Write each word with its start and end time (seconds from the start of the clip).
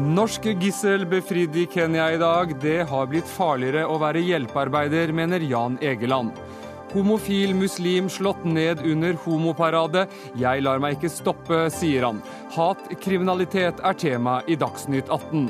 Norske 0.00 0.54
gissel 0.56 1.02
befridd 1.04 1.56
i 1.60 1.66
Kenya 1.68 2.06
i 2.14 2.18
dag. 2.18 2.54
Det 2.60 2.86
har 2.88 3.08
blitt 3.10 3.28
farligere 3.28 3.82
å 3.84 3.98
være 4.00 4.22
hjelpearbeider, 4.24 5.12
mener 5.12 5.44
Jan 5.44 5.76
Egeland. 5.84 6.38
Homofil 6.94 7.52
muslim 7.54 8.08
slått 8.08 8.46
ned 8.48 8.80
under 8.80 9.18
homoparade. 9.26 10.06
Jeg 10.40 10.64
lar 10.64 10.80
meg 10.80 10.96
ikke 10.96 11.12
stoppe, 11.12 11.60
sier 11.74 12.08
han. 12.08 12.22
Hatkriminalitet 12.56 13.84
er 13.84 14.00
tema 14.00 14.38
i 14.48 14.56
Dagsnytt 14.56 15.12
18. 15.12 15.44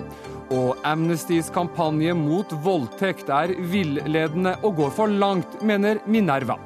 Og 0.58 0.82
Amnestys 0.82 1.52
kampanje 1.54 2.18
mot 2.18 2.58
voldtekt 2.66 3.30
er 3.30 3.54
villedende 3.70 4.58
og 4.66 4.82
går 4.82 4.94
for 4.98 5.18
langt, 5.22 5.60
mener 5.62 6.02
Minerva. 6.10 6.58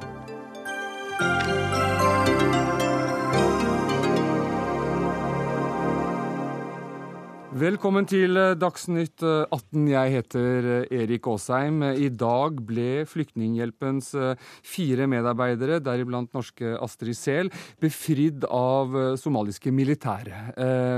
Velkommen 7.55 8.03
til 8.03 8.35
eh, 8.35 8.57
Dagsnytt 8.59 9.23
18. 9.23 9.85
Eh, 9.87 9.91
Jeg 9.93 10.11
heter 10.17 10.67
eh, 10.73 10.95
Erik 11.05 11.29
Aasheim. 11.31 11.85
I 11.87 12.09
dag 12.11 12.57
ble 12.67 13.05
Flyktninghjelpens 13.07 14.09
fire 14.67 15.07
medarbeidere, 15.07 15.77
deriblant 15.79 16.35
norske 16.35 16.73
Astrid 16.83 17.15
Sehl, 17.15 17.53
befridd 17.79 18.43
av 18.51 18.97
somaliske 19.23 19.71
militære. 19.71 20.41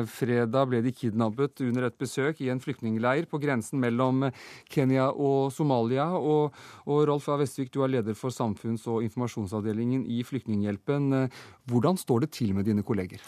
Fredag 0.09 0.71
ble 0.71 0.81
de 0.87 0.95
kidnappet 0.97 1.61
under 1.67 1.91
et 1.91 1.99
besøk 2.01 2.41
i 2.41 2.49
en 2.55 2.63
flyktningleir 2.65 3.29
på 3.29 3.43
grensen 3.43 3.83
mellom 3.83 4.25
Kenya 4.73 5.11
og 5.13 5.53
Somalia. 5.53 6.09
Og, 6.17 6.57
og 6.89 7.05
Rolf 7.13 7.29
A. 7.29 7.37
Vestvik, 7.43 7.69
du 7.77 7.83
er 7.85 7.99
leder 7.99 8.17
for 8.17 8.33
samfunns- 8.33 8.89
og 8.89 9.05
informasjonsavdelingen 9.05 10.09
i 10.09 10.25
Flyktninghjelpen. 10.25 11.29
Hvordan 11.69 12.01
står 12.01 12.25
det 12.25 12.33
til 12.41 12.57
med 12.57 12.65
dine 12.71 12.87
kolleger? 12.87 13.21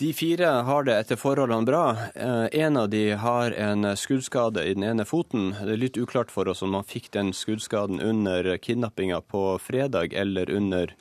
De 0.00 0.12
fire 0.12 0.46
har 0.46 0.84
det 0.88 0.94
etter 0.96 1.18
forholdene 1.20 1.66
bra. 1.68 1.82
Eh, 2.14 2.46
en 2.62 2.76
av 2.80 2.86
de 2.88 3.02
har 3.20 3.52
en 3.52 3.84
skuddskade 3.96 4.62
i 4.64 4.72
den 4.72 4.86
ene 4.88 5.04
foten. 5.04 5.50
Det 5.52 5.74
er 5.74 5.82
litt 5.82 5.98
uklart 6.00 6.32
for 6.32 6.48
oss 6.48 6.62
om 6.64 6.72
man 6.72 6.86
fikk 6.88 7.10
den 7.12 7.34
skuddskaden 7.36 8.00
under 8.00 8.48
kidnappinga 8.56 9.18
på 9.20 9.42
fredag 9.60 10.16
eller 10.16 10.50
under 10.56 10.94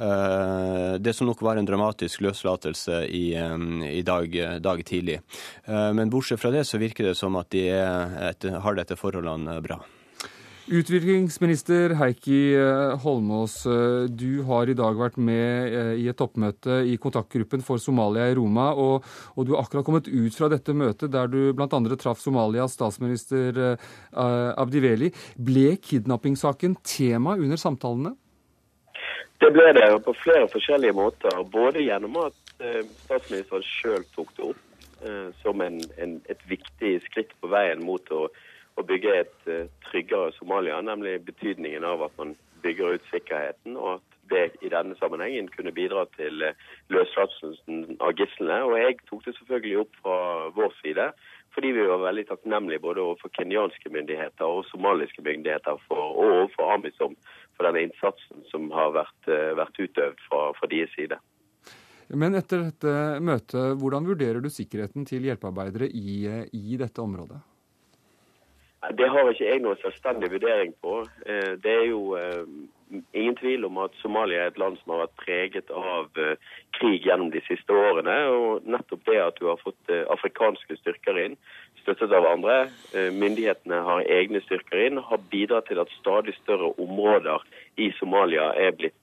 uh, 0.00 0.96
det 0.96 1.12
som 1.12 1.28
nok 1.28 1.44
var 1.44 1.60
en 1.60 1.68
dramatisk 1.68 2.24
løslatelse 2.24 3.02
i, 3.12 3.36
um, 3.36 3.82
i 3.84 4.00
dag, 4.00 4.32
dag, 4.64 4.80
tidlig. 4.86 5.20
Men 5.66 6.08
bortsett 6.08 6.40
fra 6.40 6.54
det 6.54 6.64
så 6.64 6.80
virker 6.80 7.10
det 7.10 7.18
som 7.20 7.36
at 7.36 7.52
de 7.52 7.68
er, 7.68 8.60
har 8.64 8.74
det 8.74 8.88
etter 8.88 8.96
forholdene 8.96 9.60
bra. 9.60 9.82
Utviklingsminister 10.68 11.94
Heikki 11.96 12.52
eh, 12.52 12.98
Holmås, 13.00 13.62
eh, 13.66 14.04
du 14.12 14.42
har 14.44 14.68
i 14.68 14.74
dag 14.76 14.98
vært 15.00 15.14
med 15.16 15.72
eh, 15.72 15.92
i 16.02 16.08
et 16.10 16.18
toppmøte 16.20 16.82
i 16.84 16.98
kontaktgruppen 17.00 17.62
for 17.64 17.80
Somalia 17.80 18.26
i 18.28 18.34
Roma, 18.36 18.66
og, 18.76 19.06
og 19.32 19.46
du 19.48 19.54
har 19.54 19.62
akkurat 19.64 19.86
kommet 19.86 20.10
ut 20.12 20.36
fra 20.36 20.50
dette 20.52 20.74
møtet 20.76 21.14
der 21.14 21.30
du 21.32 21.54
bl.a. 21.56 21.80
traff 21.96 22.20
Somalias 22.20 22.76
statsminister 22.76 23.78
Abdiveli. 24.12 25.08
Ble 25.40 25.78
kidnappingssaken 25.80 26.76
tema 26.84 27.38
under 27.40 27.56
samtalene? 27.56 28.12
Det 29.40 29.48
ble 29.54 29.72
det 29.72 29.88
på 30.04 30.12
flere 30.20 30.50
forskjellige 30.52 30.98
måter. 30.98 31.40
Både 31.48 31.86
gjennom 31.86 32.20
at 32.26 32.36
statsministeren 33.06 33.64
sjøl 33.64 34.04
tok 34.12 34.36
det 34.36 34.52
opp 34.52 35.34
som 35.40 35.64
en, 35.64 35.80
en, 35.96 36.16
et 36.28 36.46
viktig 36.50 36.96
skritt 37.06 37.32
på 37.40 37.48
veien 37.54 37.80
mot 37.86 38.12
å 38.12 38.26
å 38.78 38.84
bygge 38.86 39.14
et 39.22 39.48
uh, 39.50 39.64
tryggere 39.88 40.34
Somalia, 40.38 40.78
nemlig 40.84 41.18
betydningen 41.26 41.86
av 41.86 42.06
at 42.06 42.14
man 42.20 42.36
bygger 42.62 42.98
ut 42.98 43.10
sikkerheten, 43.12 43.76
og 43.78 43.98
at 43.98 44.04
det 44.28 44.44
i 44.66 44.70
denne 44.72 44.96
sammenhengen 44.98 45.48
kunne 45.54 45.72
bidra 45.74 46.04
til 46.16 46.44
uh, 46.44 46.68
løslatelsen 46.92 47.98
av 48.04 48.14
gislene. 48.18 48.60
Og 48.68 48.76
jeg 48.78 48.98
tok 49.08 49.24
det 49.26 49.34
selvfølgelig 49.38 49.82
opp 49.84 49.98
fra 50.02 50.18
vår 50.58 50.76
side, 50.82 51.08
fordi 51.56 51.72
vi 51.74 51.88
var 51.90 52.04
veldig 52.04 52.26
takknemlige 52.28 52.84
både 52.84 53.02
overfor 53.02 53.32
kenyanske 53.34 53.90
myndigheter 53.94 54.46
og 54.46 54.66
somaliske 54.68 55.24
myndigheter 55.26 55.80
for, 55.88 56.12
og 56.14 56.36
overfor 56.36 56.76
Amisom 56.76 57.16
for 57.56 57.66
denne 57.66 57.88
innsatsen 57.88 58.46
som 58.52 58.70
har 58.74 58.94
vært, 59.00 59.18
uh, 59.26 59.56
vært 59.58 59.82
utøvd 59.82 60.24
fra, 60.28 60.46
fra 60.60 60.70
deres 60.70 60.94
side. 60.94 61.18
Men 62.08 62.38
etter 62.38 62.62
dette 62.70 62.92
møtet, 63.20 63.74
hvordan 63.76 64.06
vurderer 64.08 64.40
du 64.40 64.48
sikkerheten 64.48 65.04
til 65.04 65.26
hjelpearbeidere 65.28 65.90
i, 65.92 66.22
i 66.56 66.78
dette 66.80 67.02
området? 67.04 67.42
Det 68.78 69.08
har 69.10 69.26
ikke 69.26 69.46
jeg 69.46 69.62
noen 69.62 69.78
selvstendig 69.82 70.30
vurdering 70.30 70.74
på. 70.82 71.00
Eh, 71.26 71.54
det 71.58 71.72
er 71.72 71.86
jo 71.88 72.02
eh, 72.14 72.44
ingen 73.10 73.34
tvil 73.40 73.66
om 73.66 73.80
at 73.82 73.96
Somalia 73.98 74.44
er 74.44 74.52
et 74.52 74.60
land 74.62 74.78
som 74.78 74.94
har 74.94 75.02
vært 75.02 75.16
preget 75.24 75.72
av 75.74 76.20
eh, 76.22 76.52
krig 76.78 77.08
gjennom 77.08 77.32
de 77.34 77.42
siste 77.48 77.74
årene. 77.74 78.14
Og 78.30 78.68
nettopp 78.70 79.02
det 79.10 79.18
at 79.24 79.40
du 79.42 79.48
har 79.50 79.58
fått 79.64 79.90
afrikanske 80.14 80.78
styrker 80.78 81.18
inn, 81.24 81.34
støttet 81.82 82.14
av 82.14 82.26
andre, 82.28 82.56
myndighetene 83.16 83.80
har 83.86 84.06
egne 84.12 84.42
styrker 84.44 84.82
inn, 84.84 85.02
har 85.02 85.26
bidratt 85.32 85.70
til 85.70 85.80
at 85.82 85.90
stadig 85.96 86.36
større 86.36 86.70
områder 86.78 87.42
i 87.80 87.88
Somalia 87.98 88.50
er 88.60 88.74
blitt, 88.76 88.98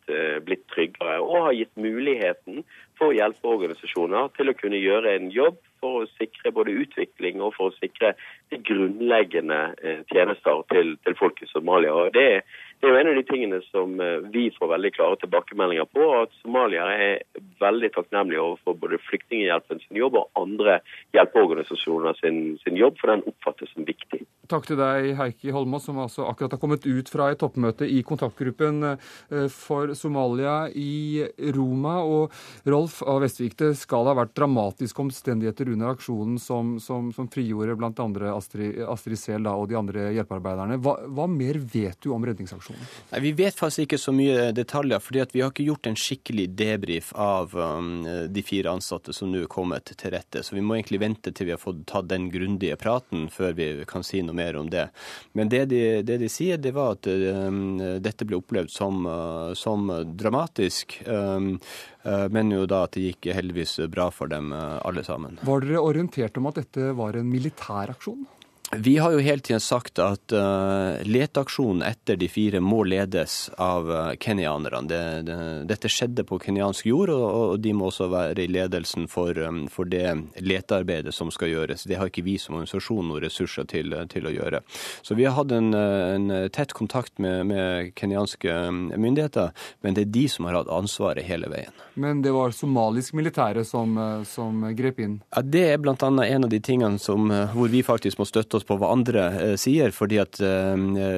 blitt 0.46 0.68
tryggere. 0.72 1.18
Og 1.24 1.47
har 1.50 1.57
gitt 1.57 1.74
muligheten 1.81 2.62
for 3.00 3.16
hjelpeorganisasjoner 3.18 4.30
til 4.38 4.52
å 4.52 4.57
kunne 4.59 4.80
gjøre 4.80 5.16
en 5.18 5.31
jobb 5.34 5.57
for 5.81 6.03
å 6.03 6.12
sikre 6.16 6.53
både 6.56 6.75
utvikling 6.84 7.42
og 7.44 7.56
for 7.57 7.72
å 7.72 7.78
sikre 7.80 8.13
de 8.50 8.57
grunnleggende 8.57 9.59
eh, 9.81 10.00
tjenester 10.11 10.61
til, 10.72 10.95
til 11.03 11.17
folk 11.19 11.41
i 11.41 11.50
Somalia. 11.50 11.94
Og 11.94 12.13
det, 12.13 12.44
det, 12.79 12.88
er 12.88 12.94
jo 12.94 13.00
en 13.00 13.09
av 13.09 13.17
de 13.17 13.23
tingene 13.25 13.59
som 13.72 13.95
eh, 14.03 14.28
vi 14.33 14.47
får 14.53 14.69
veldig 14.75 14.91
klare 14.95 15.19
tilbakemeldinger 15.23 15.89
på. 15.95 16.06
At 16.22 16.33
Somalia 16.44 16.85
er 16.94 17.23
veldig 17.61 17.91
takknemlige 17.95 18.44
overfor 18.44 18.78
både 18.83 19.01
Flyktninghjelpen 19.07 19.81
sin 19.85 20.01
jobb 20.01 20.19
og 20.22 20.29
andre 20.39 20.79
hjelpeorganisasjoner 21.17 22.19
sin, 22.22 22.41
sin 22.61 22.78
jobb, 22.79 23.00
for 23.01 23.13
den 23.13 23.25
oppfattes 23.31 23.73
som 23.73 23.88
viktig. 23.88 24.22
Takk 24.51 24.67
til 24.69 24.77
deg, 24.77 25.16
Heikki 25.17 25.53
Holmås, 25.56 25.88
som 25.88 25.97
altså 26.03 26.27
akkurat 26.29 26.53
har 26.53 26.62
kommet 26.62 26.85
ut 26.85 27.09
fra 27.09 27.31
et 27.33 27.41
toppmøte 27.41 27.88
i 27.89 28.03
kontaktgruppen 28.06 28.91
eh, 28.91 29.47
for 29.50 29.95
Somalia 29.97 30.67
i 30.69 31.25
Roma. 31.56 31.97
Og 32.06 32.69
Rolf 32.69 33.01
A. 33.01 33.17
Vestvik, 33.23 33.57
det 33.57 33.73
skal 33.81 34.06
ha 34.12 34.13
vært 34.22 34.35
dramatiske 34.38 35.01
omstendigheter 35.01 35.73
under 35.73 35.95
aksjonen 35.95 36.38
som, 36.41 36.75
som, 36.83 37.09
som 37.16 37.29
frigjorde 37.31 37.77
bl.a. 37.79 38.34
Astrid, 38.38 38.81
Astrid 38.90 39.19
Sehl 39.19 39.47
og 39.50 39.68
de 39.72 39.78
andre 39.79 40.09
hjelpearbeiderne. 40.16 40.78
Hva, 40.84 40.96
hva, 41.07 41.28
mer 41.31 41.59
vet 41.59 41.97
du 42.03 42.12
om 42.16 42.25
redningsaksjonen? 42.25 42.84
Nei, 43.12 43.22
vi 43.23 43.34
vet 43.38 43.57
faktisk 43.57 43.85
ikke 43.85 44.01
så 44.01 44.13
mye 44.16 44.50
detaljer, 44.56 45.01
fordi 45.03 45.25
vi 45.34 45.44
har 45.44 45.53
ikke 45.53 45.68
gjort 45.69 45.90
en 45.90 45.97
skikkelig 46.00 46.47
debrief 46.57 47.12
av 47.19 47.56
um, 47.56 48.06
de 48.29 48.45
fire 48.45 48.75
ansatte 48.75 49.16
som 49.16 49.31
nå 49.31 49.45
er 49.45 49.51
kommet 49.51 49.94
til 49.95 50.13
rette. 50.16 50.44
Så 50.45 50.57
vi 50.57 50.63
må 50.66 50.78
egentlig 50.78 51.01
vente 51.03 51.34
til 51.35 51.50
vi 51.50 51.56
har 51.56 51.62
fått 51.62 51.85
tatt 51.90 52.09
den 52.12 52.29
grundige 52.34 52.78
praten 52.81 53.29
før 53.34 53.56
vi 53.57 53.69
kan 53.90 54.06
si 54.06 54.22
noe 54.25 54.38
mer 54.38 54.59
om 54.59 54.69
det. 54.72 54.88
Men 55.34 55.51
det 55.51 55.66
de, 55.74 55.81
det 56.06 56.19
de 56.22 56.31
sier, 56.31 56.62
det 56.62 56.75
var 56.75 56.97
at 56.97 57.09
um, 57.09 57.78
dette 58.03 58.28
ble 58.28 58.40
opplevd 58.41 58.74
som, 58.74 59.03
uh, 59.07 59.51
som 59.57 59.90
dramatisk. 60.16 61.00
Um, 61.07 61.56
uh, 62.05 62.27
men 62.31 62.53
jo 62.53 62.66
da 62.69 62.85
at 62.88 62.95
det 62.95 63.09
gikk 63.09 63.31
heldigvis 63.35 63.79
bra 63.91 64.09
for 64.13 64.31
dem 64.31 64.53
uh, 64.55 64.79
alle 64.85 65.03
sammen. 65.05 65.39
Var 65.45 65.66
dere 65.66 65.83
orientert 65.83 66.38
om 66.39 66.49
at 66.51 66.61
dette 66.61 66.93
var 66.97 67.17
en 67.19 67.29
militær 67.29 67.93
aksjon? 67.95 68.23
Vi 68.71 68.97
har 68.97 69.11
jo 69.11 69.19
hele 69.19 69.41
tiden 69.41 69.59
sagt 69.61 69.99
at 70.01 70.33
uh, 70.33 70.97
leteaksjonen 71.05 71.83
etter 71.85 72.17
de 72.17 72.27
fire 72.29 72.59
må 72.63 72.81
ledes 72.87 73.51
av 73.61 73.89
uh, 73.91 73.97
kenyanerne. 74.19 74.81
Det, 74.89 75.01
det, 75.27 75.37
dette 75.69 75.91
skjedde 75.91 76.25
på 76.25 76.39
kenyansk 76.41 76.87
jord, 76.89 77.11
og, 77.13 77.25
og, 77.25 77.59
de 77.61 77.75
må 77.77 77.91
også 77.91 78.09
være 78.09 78.41
i 78.41 78.49
ledelsen 78.49 79.05
for, 79.11 79.37
um, 79.37 79.65
for, 79.71 79.85
det 79.85 80.15
letearbeidet 80.41 81.13
som 81.13 81.29
skal 81.31 81.51
gjøres. 81.53 81.85
Det 81.85 81.99
har 81.99 82.09
ikke 82.09 82.25
vi 82.25 82.39
som 82.41 82.57
organisasjon 82.57 83.05
noen 83.05 83.21
ressurser 83.23 83.69
til, 83.69 83.93
til, 84.09 84.25
å 84.25 84.33
gjøre. 84.33 84.63
Så 85.05 85.17
vi 85.19 85.27
har 85.29 85.37
hatt 85.37 85.53
en, 85.53 85.69
en 85.75 86.33
tett 86.49 86.73
kontakt 86.73 87.21
med, 87.21 87.45
med 87.51 87.93
kenyanske 87.93 88.57
myndigheter, 88.97 89.53
men 89.85 89.93
det 89.93 90.07
er 90.07 90.13
de 90.17 90.25
som 90.31 90.49
har 90.49 90.57
hatt 90.57 90.73
ansvaret 90.73 91.27
hele 91.27 91.51
veien. 91.53 91.83
Men 92.01 92.25
det 92.25 92.33
var 92.33 92.51
somalisk 92.51 93.13
militære 93.15 93.61
som, 93.68 93.94
som 94.27 94.65
grep 94.75 95.00
inn? 95.06 95.19
Ja, 95.29 95.45
Det 95.45 95.63
er 95.69 95.79
bl.a. 95.79 95.94
en 95.94 96.50
av 96.50 96.51
de 96.51 96.59
tingene 96.59 97.00
som, 97.00 97.29
hvor 97.53 97.69
vi 97.71 97.85
faktisk 97.85 98.19
må 98.19 98.27
støtte 98.27 98.55
oss 98.57 98.66
på 98.68 98.78
hva 98.80 98.92
andre 98.94 99.24
eh, 99.40 99.54
sier, 99.60 99.94
fordi 99.96 100.19
at 100.22 100.40
eh, 100.44 100.74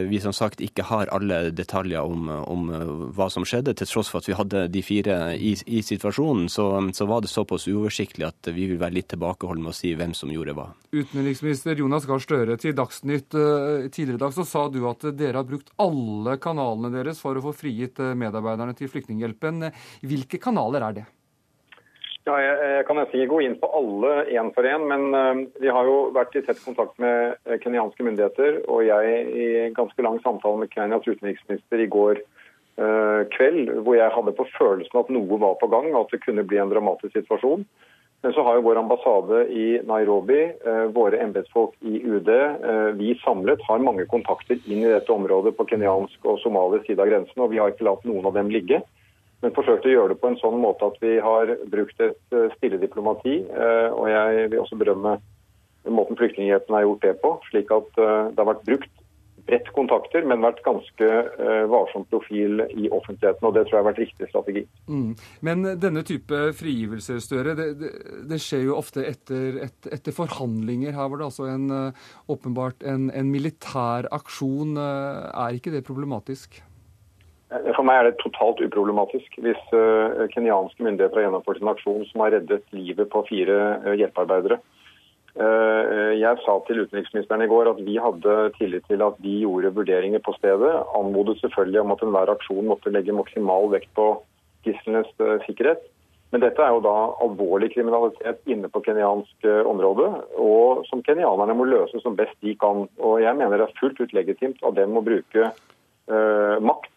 vi 0.10 0.19
som 0.24 0.34
sagt 0.36 0.62
ikke 0.63 0.86
har 0.89 1.12
alle 1.16 1.51
detaljer 1.56 2.04
om, 2.04 2.30
om 2.30 2.69
eh, 2.74 2.94
hva 3.18 3.30
som 3.34 3.45
skjedde. 3.48 3.75
Til 3.78 3.89
tross 3.89 4.12
for 4.12 4.22
at 4.22 4.30
vi 4.30 4.38
hadde 4.38 4.66
de 4.74 4.84
fire 4.86 5.18
i, 5.36 5.54
i 5.66 5.84
situasjonen, 5.86 6.48
så, 6.51 6.69
så, 6.95 7.07
var 7.10 7.24
det 7.24 7.31
såpass 7.31 7.68
uoversiktlig 7.72 8.28
at 8.28 8.51
vi 8.54 8.69
vil 8.72 8.81
være 8.81 8.98
litt 9.00 9.10
tilbakeholdne 9.13 9.68
med 9.68 9.75
å 9.75 9.78
si 9.78 9.94
hvem 9.98 10.16
som 10.18 10.31
gjorde 10.34 10.57
hva. 10.57 10.69
Utenriksminister 10.92 11.80
Jonas 11.80 12.07
Gahr 12.10 12.24
Støre, 12.24 12.57
til 12.62 12.75
Dagsnytt 12.78 13.31
tidligere 13.31 14.18
i 14.18 14.24
dag 14.25 14.34
så 14.36 14.45
sa 14.48 14.68
du 14.72 14.81
at 14.89 15.06
dere 15.18 15.42
har 15.42 15.48
brukt 15.48 15.74
alle 15.81 16.38
kanalene 16.42 16.92
deres 16.94 17.22
for 17.24 17.38
å 17.38 17.44
få 17.50 17.56
frigitt 17.56 18.00
medarbeiderne 18.00 18.75
til 18.78 18.92
Flyktninghjelpen. 18.92 19.69
Hvilke 20.07 20.42
kanaler 20.42 20.89
er 20.89 21.00
det? 21.01 21.06
Ja, 22.27 22.35
jeg, 22.44 22.56
jeg, 22.59 22.83
kan 22.89 22.97
nesten 23.00 23.21
ikke 23.21 23.31
gå 23.31 23.44
inn 23.45 23.53
på 23.62 23.68
alle 23.71 24.25
én 24.35 24.50
for 24.51 24.68
én, 24.68 24.83
men 24.89 25.15
uh, 25.15 25.45
vi 25.63 25.69
har 25.71 25.88
jo 25.88 26.09
vært 26.15 26.35
i 26.35 26.41
tett 26.44 26.59
kontakt 26.59 26.97
med 27.00 27.38
uh, 27.47 27.53
kenyanske 27.63 28.03
myndigheter. 28.03 28.57
Og 28.68 28.83
jeg 28.83 29.21
i 29.31 29.45
ganske 29.77 30.03
lang 30.03 30.19
samtale 30.25 30.59
med 30.59 30.74
Kenyas 30.74 31.07
utenriksminister 31.07 31.83
i 31.85 31.88
går 31.94 32.19
uh, 32.19 33.21
kveld, 33.31 33.71
hvor 33.79 33.95
jeg 33.95 34.12
hadde 34.12 34.35
på 34.35 34.47
følelsen 34.57 35.00
at 35.00 35.13
noe 35.15 35.39
var 35.39 35.56
på 35.62 35.71
gang, 35.71 35.88
at 35.95 36.12
det 36.12 36.19
kunne 36.25 36.44
bli 36.44 36.59
en 36.59 36.74
dramatisk 36.74 37.15
situasjon. 37.15 37.63
Men 38.25 38.35
så 38.35 38.44
har 38.44 38.57
jo 38.57 38.65
vår 38.65 38.81
ambassade 38.81 39.45
i 39.53 39.65
Nairobi, 39.85 40.39
våre 40.89 41.19
embetsfolk 41.21 41.75
i 41.85 42.00
UD, 42.01 42.31
vi 42.97 43.12
samlet 43.21 43.62
har 43.68 43.83
mange 43.85 44.07
kontakter 44.09 44.57
inn 44.65 44.81
i 44.81 44.89
dette 44.89 45.13
området 45.13 45.53
på 45.53 45.68
kenyansk 45.69 46.25
og 46.25 46.39
somalisk 46.41 46.89
side 46.89 47.06
av 47.06 47.12
grensen, 47.12 47.44
og 47.45 47.53
vi 47.53 47.62
har 47.62 47.69
ikke 47.69 47.85
latt 47.85 48.07
noen 48.09 48.25
av 48.25 48.33
dem 48.39 48.50
ligge 48.50 48.81
men 49.45 49.54
forsøkt 49.54 49.86
å 49.86 49.94
gjøre 49.94 50.16
det 50.16 50.22
på 50.22 50.31
en 50.31 50.39
sånn 50.42 50.60
måte 50.62 50.88
at 50.89 51.01
vi 51.04 51.18
har 51.22 51.51
brukt 51.69 52.00
et 52.01 52.36
eh, 52.36 52.54
stille 52.57 52.80
diplomati. 52.81 53.39
Eh, 53.45 53.89
og 53.94 54.10
jeg 54.10 54.48
vil 54.51 54.62
også 54.63 54.80
berømme 54.81 55.18
måten 55.88 56.18
Flyktninghjelpen 56.19 56.75
har 56.75 56.88
gjort 56.88 57.04
det 57.06 57.18
på, 57.22 57.36
slik 57.51 57.69
at 57.72 58.00
eh, 58.01 58.31
det 58.34 58.42
har 58.42 58.50
vært 58.56 58.66
brukt 58.68 59.04
bredt 59.48 59.69
kontakter, 59.72 60.25
men 60.28 60.42
vært 60.44 60.57
ganske 60.60 61.07
varsom 61.72 62.04
profil 62.12 62.66
i 62.68 62.89
offentligheten. 62.92 63.45
og 63.48 63.54
Det 63.56 63.62
tror 63.63 63.78
jeg 63.78 63.80
har 63.80 63.86
vært 63.86 64.01
riktig 64.01 64.28
strategi. 64.28 64.63
Mm. 64.92 65.13
Men 65.48 65.63
denne 65.80 66.04
type 66.04 66.42
frigivelser, 66.60 67.22
Støre, 67.24 67.54
det, 67.56 67.69
det, 67.80 67.94
det 68.28 68.42
skjer 68.44 68.66
jo 68.66 68.75
ofte 68.75 69.06
etter, 69.07 69.62
et, 69.69 69.88
etter, 69.88 70.12
forhandlinger. 70.12 70.92
Her 70.98 71.07
var 71.13 71.22
det 71.22 71.30
altså 71.30 71.48
en, 71.48 71.72
åpenbart 72.28 72.84
en, 72.84 73.07
en 73.07 73.31
militær 73.31 74.10
aksjon. 74.19 74.75
Er 74.75 75.56
ikke 75.56 75.78
det 75.78 75.86
problematisk? 75.88 76.60
Eh, 77.47 77.73
for 77.75 77.88
meg 77.88 77.99
er 77.99 78.09
det 78.09 78.21
totalt 78.21 78.61
uproblematisk 78.63 79.38
hvis 79.44 79.59
uh, 79.75 80.25
kenyanske 80.33 80.83
myndigheter 80.83 81.21
har 81.21 81.27
gjennomført 81.27 81.61
en 81.61 81.71
aksjon 81.71 82.07
som 82.09 82.25
har 82.25 82.35
reddet 82.35 82.65
livet 82.75 83.07
på 83.13 83.23
fire 83.29 83.59
uh, 83.85 83.94
hjelpearbeidere. 83.95 84.59
Uh, 85.38 86.17
jeg 86.17 86.41
sa 86.44 86.55
til 86.65 86.81
utenriksministeren 86.83 87.45
i 87.45 87.49
går 87.51 87.69
at 87.71 87.83
vi 87.85 87.99
hadde 88.01 88.38
tillit 88.57 88.88
til 88.89 89.03
at 89.05 89.19
de 89.23 89.35
gjorde 89.44 89.75
vurderinger 89.75 90.23
på 90.25 90.33
stedet. 90.39 90.73
Anmodet 90.97 91.38
selvfølgelig 91.44 91.83
om 91.83 91.94
at 91.95 92.03
enhver 92.03 92.33
aksjon 92.33 92.67
måtte 92.67 92.91
legge 92.91 93.15
maksimal 93.15 93.69
vekt 93.71 93.93
på 93.95 94.09
gislenes 94.65 95.07
sikkerhet. 95.45 95.85
Men 96.33 96.41
dette 96.43 96.59
er 96.59 96.73
jo 96.75 96.81
da 96.83 96.95
alvorlig 97.23 97.69
kriminalitet 97.71 98.41
inne 98.51 98.67
på 98.67 98.81
kenyansk 98.83 99.45
område, 99.69 100.09
og 100.35 100.81
som 100.89 101.00
kenyanerne 101.05 101.55
må 101.55 101.69
løse 101.69 102.01
som 102.03 102.17
best 102.19 102.35
de 102.43 102.51
kan. 102.59 102.83
Og 103.00 103.21
jeg 103.23 103.38
mener 103.39 103.61
det 103.61 103.69
er 103.69 103.77
fullt 103.79 104.01
ut 104.01 104.15
legitimt 104.17 104.59
av 104.67 104.75
dem 104.75 105.00
å 105.00 105.05
bruke 105.05 105.53
makt 106.07 106.91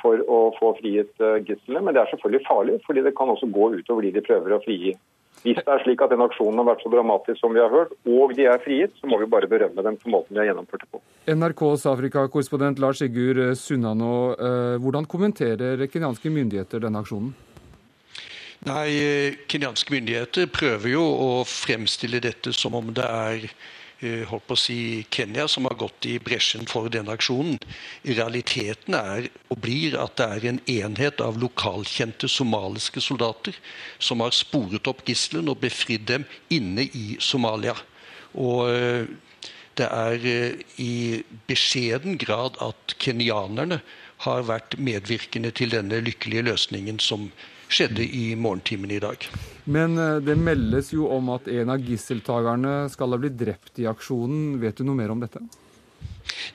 for 0.00 0.22
å 0.28 0.38
få 0.58 0.74
frigitt 0.80 1.22
eh, 1.22 1.40
gislene. 1.46 1.82
Men 1.86 1.96
det 1.96 2.02
er 2.02 2.12
selvfølgelig 2.12 2.46
farlig, 2.46 2.78
fordi 2.86 3.04
det 3.06 3.14
kan 3.18 3.32
også 3.32 3.48
gå 3.52 3.72
utover 3.78 4.06
de 4.06 4.12
de 4.14 4.24
prøver 4.26 4.56
å 4.56 4.60
frigi. 4.64 4.94
Hvis 5.42 5.58
det 5.58 5.72
er 5.74 5.82
slik 5.82 6.02
at 6.04 6.12
den 6.12 6.22
aksjonen 6.22 6.60
har 6.60 6.68
vært 6.68 6.84
så 6.84 6.90
dramatisk 6.92 7.40
som 7.40 7.54
vi 7.54 7.62
har 7.62 7.72
hørt, 7.72 7.94
og 8.06 8.34
de 8.38 8.46
er 8.46 8.62
frigitt, 8.62 8.94
så 9.00 9.10
må 9.10 9.18
vi 9.18 9.26
bare 9.30 9.50
berømme 9.50 9.82
dem 9.82 9.96
for 9.98 10.12
måten 10.14 10.36
de 10.36 10.42
har 10.42 10.52
gjennomført 10.52 10.84
det 10.84 10.90
på. 10.92 11.00
NRKs 11.34 11.86
Afrika-korrespondent 11.90 12.82
Lars 12.82 13.02
Sigurd 13.02 13.40
Sunnanå, 13.58 14.14
eh, 14.36 14.76
hvordan 14.82 15.08
kommenterer 15.10 15.82
kenyanske 15.90 16.30
myndigheter 16.30 16.84
denne 16.86 17.02
aksjonen? 17.02 17.34
Nei, 18.62 19.34
Kenyanske 19.50 19.90
myndigheter 19.90 20.46
prøver 20.46 20.92
jo 20.92 21.02
å 21.02 21.30
fremstille 21.50 22.20
dette 22.22 22.52
som 22.54 22.76
om 22.78 22.92
det 22.94 23.08
er 23.08 23.48
Eh, 23.50 23.81
holdt 24.02 24.46
på 24.48 24.56
å 24.56 24.60
si 24.60 24.78
Kenya 25.14 25.46
som 25.50 25.68
har 25.68 25.76
gått 25.78 26.06
i 26.10 26.18
bresjen 26.22 26.66
for 26.70 26.90
denne 26.92 27.14
aksjonen. 27.14 27.58
Realiteten 28.06 28.96
er 28.98 29.28
og 29.52 29.60
blir 29.64 29.96
at 30.00 30.16
det 30.18 30.28
er 30.36 30.46
en 30.50 30.60
enhet 30.74 31.22
av 31.24 31.38
lokalkjente 31.40 32.30
somaliske 32.30 33.02
soldater 33.04 33.56
som 34.02 34.24
har 34.24 34.34
sporet 34.36 34.88
opp 34.90 35.04
gisselen 35.08 35.50
og 35.52 35.60
befridd 35.62 36.08
dem 36.10 36.26
inne 36.50 36.88
i 36.90 37.16
Somalia. 37.22 37.76
Og 38.34 38.70
eh, 38.72 39.06
det 39.78 39.88
er 39.88 40.26
eh, 40.28 40.62
i 40.82 41.22
beskjeden 41.48 42.18
grad 42.20 42.58
at 42.64 42.96
kenyanerne 43.02 43.80
har 44.26 44.44
vært 44.46 44.76
medvirkende 44.78 45.50
til 45.56 45.72
denne 45.74 46.02
lykkelige 46.04 46.46
løsningen 46.50 47.00
som 47.02 47.30
skjedde 47.72 48.04
i 48.04 48.32
morgentimene 48.36 48.98
i 48.98 49.02
dag. 49.02 49.26
Men 49.64 49.98
eh, 49.98 50.20
det 50.24 50.36
meldes 50.38 50.92
jo 50.94 51.08
om 51.12 51.32
at 51.34 51.48
en 51.50 51.72
av 51.72 51.82
gisseltakerne 51.82 52.76
skal 52.92 53.14
ha 53.14 53.20
blitt 53.20 53.38
drept 53.40 53.82
i 53.82 53.88
aksjonen. 53.90 54.58
Vet 54.62 54.80
du 54.80 54.86
noe 54.88 54.98
mer 54.98 55.14
om 55.14 55.22
dette? 55.22 55.42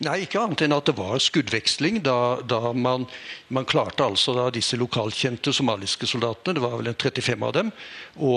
Nei, 0.04 0.22
ikke 0.24 0.42
annet 0.42 0.64
enn 0.66 0.76
at 0.76 0.88
det 0.90 0.96
var 0.98 1.20
skuddveksling 1.22 2.00
da, 2.06 2.40
da 2.46 2.72
man, 2.74 3.08
man, 3.54 3.68
klarte 3.68 4.06
altså 4.06 4.36
da 4.38 4.48
disse 4.54 4.78
lokalkjente 4.80 5.54
somaliske 5.56 6.08
soldatene, 6.10 6.58
det 6.58 6.64
var 6.64 6.78
vel 6.80 6.92
en 6.92 6.98
35 6.98 7.48
av 7.48 7.56
dem, 7.58 7.72
å 8.16 8.36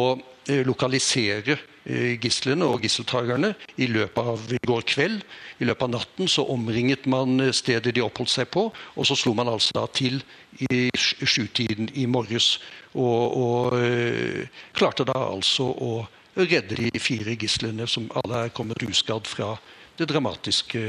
eh, 0.49 0.63
lokalisere 0.67 1.59
gislene 1.85 2.67
og 2.69 2.83
gisseltakerne 2.85 3.55
i 3.81 3.87
løpet 3.89 4.31
av 4.33 4.53
i 4.53 4.61
går 4.69 4.85
kveld. 4.89 5.23
I 5.61 5.69
løpet 5.69 5.87
av 5.87 5.93
natten 5.95 6.29
så 6.29 6.45
omringet 6.53 7.07
man 7.11 7.41
stedet 7.57 7.95
de 7.97 8.05
oppholdt 8.05 8.35
seg 8.35 8.51
på, 8.53 8.67
og 8.71 9.09
så 9.09 9.17
slo 9.17 9.33
man 9.37 9.49
altså 9.49 9.81
da 9.81 9.87
til 9.89 10.21
i 10.69 10.89
sjutiden 10.99 11.91
i 11.97 12.07
morges. 12.07 12.59
Og, 12.93 13.37
og 13.41 13.79
øh, 13.79 14.47
klarte 14.77 15.07
da 15.09 15.17
altså 15.31 15.71
å 15.71 15.93
redde 16.37 16.77
de 16.77 17.01
fire 17.01 17.37
gislene, 17.39 17.87
som 17.89 18.11
alle 18.23 18.47
er 18.47 18.55
kommet 18.55 18.83
uskadd 18.87 19.29
fra 19.29 19.55
dramatiske 20.01 20.81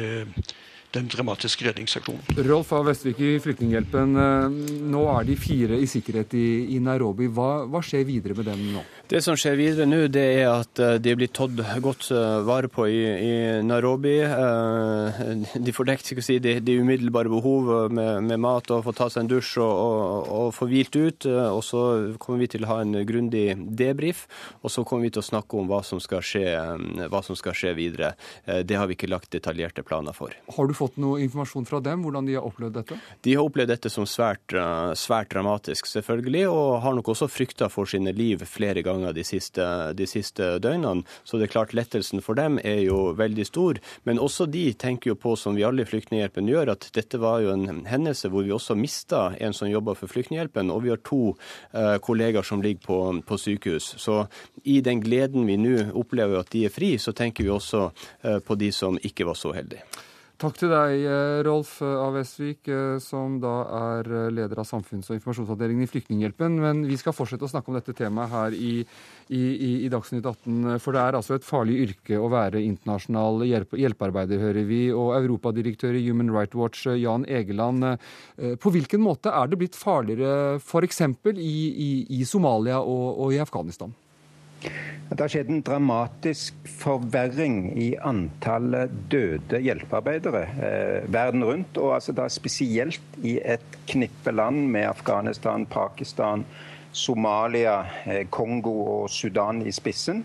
den 0.92 1.08
dramatiske 1.08 1.66
redningsaksjonen. 1.70 2.42
Rolf 2.50 2.72
A. 2.76 2.82
Vestvik 2.84 3.20
i 3.24 3.32
Flyktninghjelpen. 3.40 4.16
Eh, 4.20 4.56
nå 4.92 5.06
er 5.14 5.28
de 5.30 5.38
fire 5.40 5.80
i 5.80 5.88
sikkerhet 5.88 6.36
i, 6.36 6.48
i 6.76 6.82
Nairobi. 6.84 7.30
Hva, 7.32 7.64
hva, 7.72 7.80
skjer 7.86 8.04
videre 8.08 8.36
med 8.36 8.50
dem 8.52 8.66
nå? 8.74 8.84
Det 9.12 9.22
som 9.22 9.38
skjer 9.38 9.58
videre 9.60 9.86
nå, 9.90 10.06
det 10.10 10.28
er 10.42 10.50
at 10.50 10.82
de 11.04 11.12
de 11.12 11.18
blir 11.20 11.32
tatt 11.36 11.58
godt 11.84 12.08
eh, 12.16 12.42
vare 12.48 12.70
på 12.72 12.86
i, 12.88 13.00
i 13.04 13.34
Nairobi. 13.66 14.16
De 15.60 15.74
får 15.76 15.90
dekket 15.90 16.24
si, 16.24 16.38
de, 16.44 16.56
de, 16.64 16.78
umiddelbare 16.80 17.32
behov 17.32 17.92
med, 17.92 18.24
med, 18.28 18.40
mat 18.42 18.72
og 18.72 18.86
få 18.86 18.94
ta 18.96 19.10
seg 19.12 19.26
en 19.26 19.32
dusj 19.34 19.58
og, 19.62 19.72
og, 19.72 20.30
og 20.38 20.54
få 20.56 20.68
hvilt 20.72 20.96
ut. 20.96 21.28
Og 21.28 21.62
så 21.66 21.82
kommer 22.22 22.44
vi 22.46 22.52
til 22.54 22.66
å 22.66 22.72
ha 22.72 22.78
en 22.86 22.96
grundig 23.08 23.46
debrief, 23.78 24.24
og 24.62 24.72
så 24.74 24.86
kommer 24.88 25.10
vi 25.10 25.14
til 25.16 25.24
å 25.24 25.28
snakke 25.28 25.60
om 25.60 25.68
hva 25.72 25.82
som 25.86 26.00
skje, 26.02 26.46
hva 27.12 27.22
som 27.26 27.38
skal 27.40 27.58
skje 27.58 27.76
videre. 27.78 28.14
Det 28.46 28.78
har 28.78 28.88
vi 28.90 28.96
ikke 28.96 29.12
lagt 29.12 29.32
detaljerte 29.36 29.84
planer 29.88 30.16
for. 30.16 30.36
Har 30.56 30.70
du 30.70 30.76
fått 30.78 31.00
noe 31.02 31.20
informasjon 31.26 31.68
fra 31.68 31.82
dem, 31.84 32.06
hvordan 32.06 32.30
de 32.30 32.38
har 32.40 32.48
opplevd 32.48 32.80
dette? 32.80 33.00
De 33.28 33.36
har 33.36 33.48
opplevd 33.48 33.74
dette 33.74 33.92
som 33.92 34.08
svært, 34.08 34.56
eh, 34.56 34.94
svært 35.00 35.34
dramatisk, 35.36 35.92
selvfølgelig, 35.92 36.48
og 36.52 36.80
har 36.86 36.98
nok 36.98 37.12
også 37.16 37.28
frykta 37.32 37.70
for 37.72 37.90
sine 37.90 38.16
liv 38.16 38.46
flere 38.48 38.84
ganger 38.86 39.01
de 39.16 39.24
siste, 39.26 39.66
de 39.98 40.08
siste, 40.10 40.58
døgnene. 40.64 41.06
Så 41.24 41.40
det 41.40 41.48
er 41.48 41.54
klart 41.56 41.74
lettelsen 41.78 42.22
for 42.24 42.38
dem 42.38 42.60
er 42.64 42.84
jo 42.86 43.12
veldig 43.18 43.46
stor. 43.48 43.80
Men 44.08 44.22
også 44.22 44.48
de 44.52 44.68
tenker 44.74 45.14
jo 45.14 45.18
på, 45.20 45.36
som 45.40 45.58
vi 45.58 45.66
alle 45.68 45.86
i 45.86 45.90
Flyktninghjelpen 45.90 46.50
gjør, 46.50 46.74
at 46.76 46.90
dette 46.96 47.20
var 47.22 47.42
jo 47.44 47.54
en 47.56 47.86
hendelse 47.90 48.30
hvor 48.32 48.46
vi 48.46 48.54
også 48.56 48.78
mista 48.78 49.32
en 49.40 49.56
som 49.58 49.72
jobba 49.72 49.96
for 49.98 50.12
Flyktninghjelpen, 50.12 50.72
og 50.72 50.86
vi 50.86 50.94
har 50.94 51.02
to 51.08 51.34
eh, 51.74 51.98
kollegaer 52.04 52.46
som 52.46 52.62
ligger 52.62 52.86
på, 52.86 53.00
på, 53.26 53.42
sykehus. 53.42 53.96
Så 54.02 54.24
i 54.64 54.80
den 54.86 55.02
gleden 55.04 55.48
vi 55.50 55.58
nå 55.58 55.92
opplever 55.98 56.42
at 56.42 56.54
de 56.54 56.66
er 56.68 56.74
fri, 56.74 56.94
så 57.02 57.16
tenker 57.18 57.48
vi 57.48 57.54
også 57.54 57.90
eh, 58.22 58.40
på 58.46 58.58
de 58.60 58.72
som 58.76 59.00
ikke 59.02 59.28
var 59.28 59.40
så 59.40 59.56
heldige. 59.58 59.86
Takk 60.42 60.56
til 60.58 60.72
deg, 60.74 61.04
eh, 61.06 61.40
Rolf 61.46 61.76
A. 61.86 62.08
Vestvik, 62.16 62.66
eh, 62.66 62.98
som 62.98 63.36
da 63.44 63.52
er 63.78 64.08
eh, 64.10 64.32
leder 64.34 64.58
av 64.58 64.66
samfunns- 64.66 65.12
og 65.12 65.20
informasjonsavdelingen 65.20 65.86
i 65.86 65.90
Flyktninghjelpen. 65.92 66.56
Men 66.64 66.82
vi 66.90 66.98
skal 66.98 67.14
fortsette 67.14 67.46
å 67.46 67.52
snakke 67.52 67.70
om 67.70 67.78
dette 67.78 67.94
temaet 67.94 68.34
her 68.34 68.58
i, 68.58 68.72
i, 69.30 69.44
i, 69.86 69.92
Dagsnytt 69.94 70.26
18. 70.26 70.80
For 70.82 70.98
det 70.98 71.04
er 71.04 71.20
altså 71.20 71.38
et 71.38 71.46
farlig 71.46 71.78
yrke 71.86 72.18
å 72.18 72.32
være 72.34 72.64
internasjonal 72.66 73.46
hjelpe, 73.46 73.78
hjelpearbeider, 73.78 74.42
hører 74.42 74.66
vi. 74.66 74.82
Og 74.90 75.14
europadirektør 75.20 75.94
i 75.94 76.06
Human 76.08 76.34
Rights 76.34 76.58
Watch, 76.58 76.90
Jan 76.90 77.28
Egeland. 77.30 78.02
På 78.58 78.74
hvilken 78.74 79.06
måte 79.06 79.30
er 79.30 79.52
det 79.52 79.62
blitt 79.62 79.78
farligere 79.78 80.58
f.eks. 80.58 81.06
I, 81.38 81.58
i, 81.70 81.92
i 82.18 82.26
Somalia 82.26 82.82
og, 82.82 83.28
og 83.28 83.38
i 83.38 83.44
Afghanistan? 83.46 83.94
Det 85.12 85.20
har 85.20 85.32
skjedd 85.34 85.50
en 85.52 85.64
dramatisk 85.68 86.56
forverring 86.80 87.74
i 87.76 87.90
antallet 88.00 88.94
døde 89.12 89.60
hjelpearbeidere 89.60 90.44
eh, 90.56 91.10
verden 91.12 91.44
rundt. 91.44 91.80
Og 91.82 91.98
altså 91.98 92.16
da 92.16 92.30
spesielt 92.32 93.18
i 93.20 93.36
et 93.44 93.76
knippe 93.92 94.32
land 94.32 94.70
med 94.72 94.88
Afghanistan, 94.88 95.66
Pakistan, 95.68 96.46
Somalia, 96.96 97.82
eh, 98.06 98.24
Kongo 98.32 98.78
og 98.94 99.12
Sudan 99.12 99.60
i 99.68 99.76
spissen. 99.76 100.24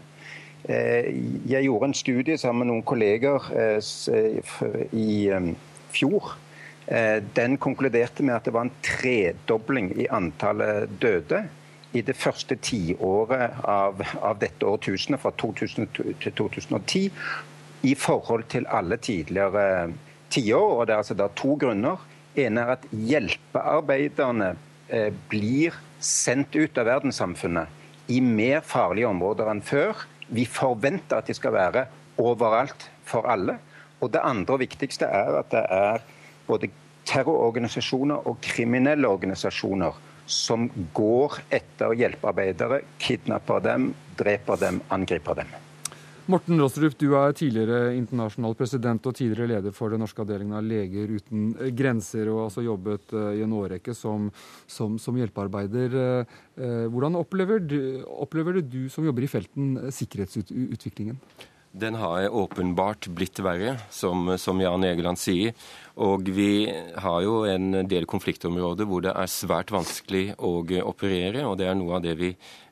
Eh, 0.62 1.10
jeg 1.50 1.66
gjorde 1.66 1.90
en 1.90 1.98
studie 1.98 2.38
sammen 2.38 2.62
med 2.62 2.74
noen 2.76 2.86
kolleger 2.86 3.50
eh, 3.58 4.56
i 4.94 5.10
eh, 5.34 5.52
fjor. 5.98 6.36
Eh, 6.86 7.18
den 7.34 7.58
konkluderte 7.58 8.22
med 8.22 8.38
at 8.38 8.46
det 8.46 8.54
var 8.54 8.68
en 8.68 8.76
tredobling 8.86 9.90
i 9.98 10.06
antallet 10.14 10.94
døde 11.02 11.48
i 11.92 12.02
det 12.02 12.16
første 12.18 12.56
tiåret 12.60 13.60
av, 13.64 14.02
av 14.20 14.38
dette 14.40 14.66
årtusenet, 14.66 15.20
fra 15.22 15.32
2000 15.38 15.88
til 15.94 16.32
2010, 16.32 17.10
i 17.86 17.94
forhold 17.94 18.48
til 18.52 18.66
alle 18.72 18.98
tidligere 18.98 19.92
tiår. 20.34 20.72
Og 20.80 20.86
det 20.86 20.94
er 20.94 21.02
altså 21.04 21.16
da 21.18 21.28
to 21.36 21.54
grunner. 21.60 22.02
En 22.36 22.58
er 22.60 22.74
at 22.76 22.88
hjelpearbeiderne 22.90 24.54
eh, 24.88 25.12
blir 25.30 25.76
sendt 26.02 26.56
ut 26.56 26.76
av 26.78 26.88
verdenssamfunnet 26.90 28.12
i 28.12 28.20
mer 28.22 28.60
farlige 28.66 29.08
områder 29.08 29.48
enn 29.50 29.62
før. 29.64 30.04
Vi 30.28 30.44
forventer 30.48 31.20
at 31.20 31.30
de 31.30 31.36
skal 31.36 31.54
være 31.56 31.86
overalt 32.20 32.90
for 33.06 33.28
alle. 33.30 33.58
Og 34.02 34.12
det 34.12 34.24
andre 34.24 34.56
og 34.56 34.62
viktigste 34.62 35.08
er 35.08 35.38
at 35.40 35.48
det 35.54 35.64
er 35.72 36.04
både 36.46 36.68
terrororganisasjoner 37.06 38.26
og 38.28 38.40
kriminelle 38.44 39.08
organisasjoner 39.08 39.96
som 40.26 40.68
går 40.94 41.38
etter 41.54 41.94
hjelpearbeidere, 41.96 42.82
kidnapper 42.98 43.62
dem, 43.64 43.92
dreper 44.18 44.60
dem, 44.60 44.82
angriper 44.92 45.42
dem. 45.42 45.54
Morten 46.26 46.58
Rostrup, 46.58 46.96
du 46.98 47.12
er 47.14 47.34
tidligere 47.38 47.92
internasjonal 47.94 48.56
president 48.58 49.04
og 49.06 49.14
tidligere 49.14 49.46
leder 49.52 49.74
for 49.74 49.94
den 49.94 50.00
norske 50.02 50.24
avdelingen 50.24 50.56
av 50.58 50.64
Leger 50.66 51.12
uten 51.14 51.52
grenser, 51.78 52.26
og 52.32 52.48
altså 52.48 52.64
jobbet 52.66 53.14
eh, 53.14 53.36
i 53.38 53.44
en 53.46 53.54
årrekke 53.54 53.94
som, 53.94 54.26
som, 54.66 54.96
som 54.98 55.20
hjelpearbeider. 55.20 55.94
Eh, 55.94 56.86
hvordan 56.90 57.20
opplever 57.20 57.62
du, 57.62 57.78
opplever 58.10 58.58
du 58.58 58.88
som 58.90 59.06
jobber 59.06 59.22
i 59.22 59.30
felten 59.30 59.76
sikkerhetsutviklingen? 59.94 61.22
Den 61.76 61.94
har 61.94 62.28
åpenbart 62.28 63.06
blitt 63.06 63.38
verre, 63.44 63.74
som, 63.90 64.30
som, 64.38 64.60
Jan 64.60 64.84
Egeland 64.84 65.18
sier. 65.20 65.52
Og 66.00 66.24
vi 66.32 66.64
har 66.96 67.18
jo 67.20 67.42
en 67.44 67.82
del 67.88 68.06
konfliktområder 68.08 68.88
hvor 68.88 69.04
det 69.04 69.12
er 69.12 69.28
svært 69.28 69.74
vanskelig 69.74 70.38
å 70.40 70.54
operere. 70.88 71.42
Og 71.44 71.58
det 71.60 71.66
er 71.68 71.76
noe 71.76 71.98
av 71.98 72.06
det 72.06 72.14
vi, 72.16 72.30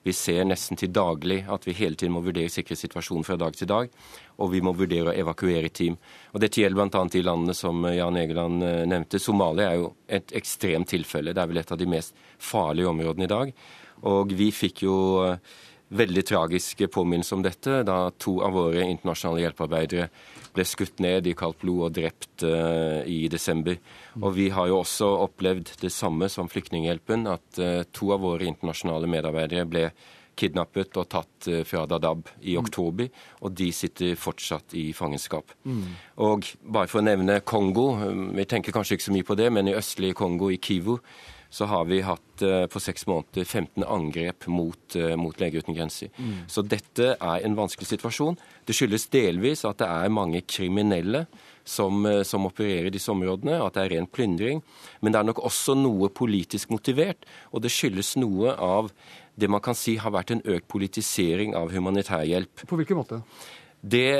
vi 0.08 0.14
ser 0.16 0.48
nesten 0.48 0.80
til 0.80 0.88
daglig, 0.88 1.42
at 1.44 1.68
vi 1.68 1.76
hele 1.76 2.00
tiden 2.00 2.14
må 2.16 2.22
vurdere 2.24 2.52
sikkerhetssituasjonen 2.54 3.28
fra 3.28 3.36
dag 3.44 3.60
til 3.60 3.68
dag. 3.68 3.92
Og 4.40 4.52
vi 4.54 4.64
må 4.64 4.72
vurdere 4.72 5.12
å 5.12 5.18
evakuere 5.26 5.68
team. 5.68 6.00
Og 6.32 6.40
Dette 6.40 6.64
gjelder 6.64 6.88
bl.a. 6.88 7.04
de 7.12 7.24
landene 7.28 7.58
som 7.60 7.84
Jan 7.92 8.20
Egeland 8.24 8.64
eh, 8.64 8.82
nevnte. 8.88 9.20
Somalia 9.20 9.68
er 9.68 9.82
jo 9.82 9.92
et 10.08 10.32
ekstremt 10.40 10.94
tilfelle. 10.96 11.36
Det 11.36 11.44
er 11.44 11.52
vel 11.52 11.60
et 11.60 11.76
av 11.76 11.82
de 11.84 11.92
mest 11.92 12.16
farlige 12.40 12.88
områdene 12.96 13.28
i 13.28 13.34
dag. 13.36 13.54
Og 14.08 14.32
vi 14.32 14.48
fikk 14.52 14.86
jo 14.88 14.96
veldig 15.88 16.24
tragisk 16.26 16.80
påminnelse 16.90 17.34
om 17.36 17.42
dette 17.44 17.82
da 17.86 17.98
to 18.18 18.38
av 18.44 18.54
våre 18.56 18.86
internasjonale 18.88 19.44
hjelpearbeidere 19.44 20.08
ble 20.54 20.66
skutt 20.66 21.02
ned 21.02 21.26
i 21.26 21.34
kaldt 21.36 21.60
blod 21.62 21.88
og 21.88 21.94
drept 21.98 22.44
uh, 22.46 23.02
i 23.10 23.26
desember. 23.30 23.78
Og 24.20 24.34
vi 24.36 24.48
har 24.54 24.70
jo 24.70 24.80
også 24.80 25.08
opplevd 25.26 25.74
det 25.82 25.92
samme 25.92 26.30
som 26.32 26.50
Flyktninghjelpen, 26.50 27.26
at 27.30 27.60
uh, 27.60 27.82
to 27.92 28.12
av 28.14 28.22
våre 28.24 28.46
internasjonale 28.48 29.10
medarbeidere 29.10 29.66
ble 29.68 29.88
kidnappet 30.38 30.96
og 30.98 31.08
tatt 31.10 31.50
uh, 31.50 31.60
fra 31.66 31.84
Dadab 31.90 32.30
i 32.42 32.56
oktober, 32.58 33.10
og 33.42 33.54
de 33.58 33.70
sitter 33.74 34.14
fortsatt 34.18 34.76
i 34.78 34.88
fangenskap. 34.96 35.52
Mm. 35.66 35.84
Og 36.26 36.50
bare 36.62 36.90
for 36.90 37.02
å 37.02 37.06
nevne 37.06 37.42
Kongo, 37.46 37.90
vi 38.34 38.46
tenker 38.50 38.74
kanskje 38.74 38.98
ikke 38.98 39.10
så 39.10 39.16
mye 39.18 39.30
på 39.30 39.38
det, 39.38 39.50
men 39.54 39.70
i 39.70 39.78
østlige 39.78 40.18
Kongo, 40.22 40.50
i 40.54 40.62
Kivu, 40.62 41.00
så 41.54 41.68
har 41.70 41.84
vi 41.86 42.00
hatt 42.02 42.42
eh, 42.42 42.64
på 42.66 42.80
seks 42.82 43.06
måneder 43.06 43.44
15 43.46 43.84
angrep 43.86 44.48
mot, 44.50 44.96
eh, 44.98 45.14
mot 45.14 45.38
Leger 45.38 45.62
uten 45.62 45.76
grenser. 45.76 46.10
Mm. 46.18 46.48
Så 46.50 46.64
dette 46.66 47.12
er 47.14 47.44
en 47.46 47.54
vanskelig 47.54 47.92
situasjon. 47.92 48.38
Det 48.66 48.74
skyldes 48.74 49.06
delvis 49.12 49.62
at 49.68 49.78
det 49.78 49.86
er 49.86 50.10
mange 50.10 50.42
kriminelle 50.50 51.24
som, 51.62 52.02
eh, 52.10 52.24
som 52.26 52.48
opererer 52.48 52.90
i 52.90 52.94
disse 52.96 53.12
områdene, 53.12 53.60
at 53.62 53.78
det 53.78 53.84
er 53.84 53.94
ren 53.94 54.10
plyndring. 54.10 54.64
Men 55.00 55.14
det 55.14 55.20
er 55.20 55.30
nok 55.30 55.44
også 55.46 55.78
noe 55.78 56.10
politisk 56.10 56.74
motivert, 56.74 57.22
og 57.52 57.62
det 57.62 57.70
skyldes 57.70 58.16
noe 58.18 58.56
av 58.58 58.90
det 59.38 59.50
man 59.50 59.62
kan 59.62 59.78
si 59.78 59.94
har 59.98 60.14
vært 60.14 60.34
en 60.34 60.42
økt 60.42 60.66
politisering 60.70 61.54
av 61.58 61.70
humanitærhjelp. 61.70 62.66
På 62.66 62.78
hvilken 62.78 62.98
måte? 62.98 63.22
Det 63.84 64.12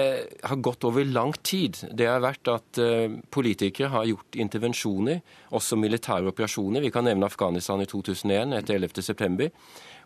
har 0.45 0.61
gått 0.61 0.85
over 0.85 1.07
lang 1.09 1.33
tid. 1.41 1.79
Det 1.97 2.05
har 2.05 2.21
vært 2.21 2.51
at 2.53 2.81
uh, 2.85 3.15
politikere 3.33 3.89
har 3.95 4.05
gjort 4.11 4.37
intervensjoner, 4.37 5.23
også 5.57 5.79
militære 5.81 6.29
operasjoner. 6.35 6.85
Vi 6.85 6.93
kan 6.93 7.09
nevne 7.09 7.31
Afghanistan 7.31 7.81
i 7.81 7.89
2001 7.89 8.53
etter 8.59 8.77
11.9., 8.77 9.49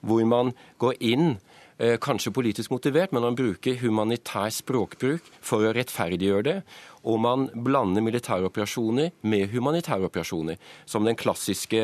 hvor 0.07 0.23
man 0.31 0.53
går 0.79 1.01
inn 1.03 1.33
Eh, 1.33 1.58
kanskje 1.79 2.33
politisk 2.35 2.73
motivert, 2.75 3.13
men 3.15 3.23
man 3.23 3.37
bruker 3.39 3.79
humanitær 3.79 4.51
språkbruk 4.51 5.27
for 5.39 5.63
å 5.63 5.75
rettferdiggjøre 5.77 6.47
det. 6.49 6.57
Og 7.07 7.19
man 7.23 7.47
blander 7.55 8.03
militære 8.05 8.49
operasjoner 8.49 9.13
med 9.31 9.53
humanitære 9.53 10.09
operasjoner. 10.09 10.59
Som 10.89 11.07
den 11.07 11.17
klassiske 11.19 11.81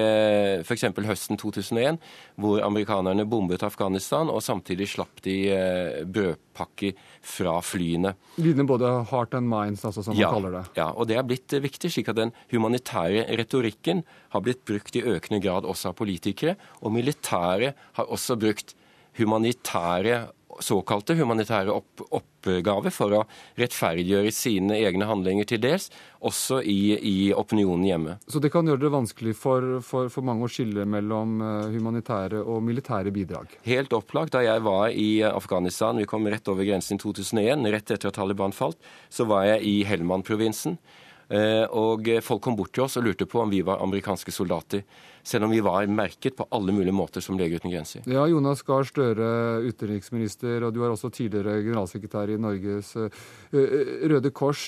f.eks. 0.65 0.87
høsten 1.07 1.39
2001, 1.41 2.01
hvor 2.41 2.63
amerikanerne 2.67 3.27
bombet 3.29 3.65
Afghanistan, 3.67 4.31
og 4.33 4.43
samtidig 4.45 4.91
slapp 4.91 5.23
de 5.25 5.37
eh, 5.55 6.03
brødpakker 6.05 6.99
fra 7.25 7.57
flyene. 7.65 8.15
Ligner 8.43 8.69
både 8.69 8.93
heart 9.11 9.39
and 9.39 9.49
minds, 9.51 9.85
altså, 9.87 10.05
som 10.05 10.19
ja, 10.19 10.29
man 10.29 10.41
kaller 10.41 10.59
det. 10.59 10.65
Ja, 10.81 10.91
og 10.93 11.09
det 11.11 11.19
er 11.21 11.27
blitt 11.29 11.55
viktig, 11.65 11.93
slik 11.95 12.11
at 12.13 12.21
den 12.21 12.35
humanitære 12.53 13.29
retorikken 13.39 14.03
har 14.35 14.45
blitt 14.45 14.65
brukt 14.67 14.97
i 14.99 15.05
økende 15.07 15.41
grad 15.45 15.69
også 15.69 15.93
av 15.93 15.99
politikere. 16.01 16.59
Og 16.83 16.93
militære 16.95 17.75
har 17.99 18.11
også 18.13 18.37
brukt 18.41 18.75
humanitære 19.19 20.25
såkalte 20.63 21.15
humanitære 21.19 21.73
opp 21.73 22.03
oppgaver 22.15 22.93
for 22.95 23.15
å 23.17 23.21
rettferdiggjøre 23.59 24.33
sine 24.35 24.77
egne 24.85 25.07
handlinger 25.09 25.49
til 25.49 25.63
dels, 25.63 25.89
også 26.25 26.61
i, 26.61 26.95
i, 26.95 27.15
opinionen 27.35 27.87
hjemme. 27.89 28.17
Så 28.29 28.43
det 28.43 28.53
kan 28.55 28.69
gjøre 28.69 28.85
det 28.85 28.93
vanskelig 28.95 29.35
for, 29.39 29.79
for, 29.85 30.11
for, 30.13 30.27
mange 30.27 30.47
å 30.47 30.53
skille 30.53 30.87
mellom 30.89 31.41
eh, 31.45 31.71
humanitære 31.75 32.43
og 32.43 32.63
militære 32.67 33.13
bidrag? 33.15 33.57
Helt 33.67 33.97
opplagt. 33.97 34.35
Da 34.37 34.45
jeg 34.45 34.65
var 34.65 34.91
i 34.91 35.09
Afghanistan, 35.27 35.99
vi 36.01 36.09
kom 36.11 36.29
rett 36.31 36.49
over 36.53 36.67
grensen 36.69 36.99
i 37.01 37.03
2001, 37.03 37.65
rett 37.75 37.97
etter 37.97 38.13
at 38.13 38.21
Taliban 38.21 38.55
falt, 38.57 38.79
så 39.13 39.27
var 39.31 39.49
jeg 39.49 39.65
i 39.71 39.75
Helmand-provinsen. 39.89 40.79
Eh, 41.33 41.65
og 41.73 42.09
folk 42.25 42.45
kom 42.45 42.57
bort 42.59 42.75
til 42.77 42.85
oss 42.85 42.99
og 43.01 43.09
lurte 43.09 43.29
på 43.29 43.41
om 43.41 43.53
vi 43.53 43.65
var 43.65 43.83
amerikanske 43.85 44.35
soldater. 44.35 44.85
Selv 45.25 45.47
om 45.47 45.53
vi 45.55 45.63
var 45.65 45.87
merket 45.89 46.37
på 46.37 46.45
alle 46.53 46.73
mulige 46.77 46.93
måter 46.93 47.25
som 47.25 47.39
Lege 47.41 47.57
uten 47.57 47.73
grenser. 47.73 48.05
Ja, 48.11 48.27
Jonas 48.29 48.61
Gahr 48.67 48.85
Støre, 48.85 49.29
utenriksminister, 49.65 50.67
og 50.67 50.75
du 50.77 50.83
er 50.85 50.93
også 50.93 51.09
tidligere 51.15 51.63
generalsekretær 51.65 52.35
i 52.35 52.37
Norges 52.41 52.93
eh, 53.01 53.23
Røde 54.05 54.33
Kors. 54.37 54.67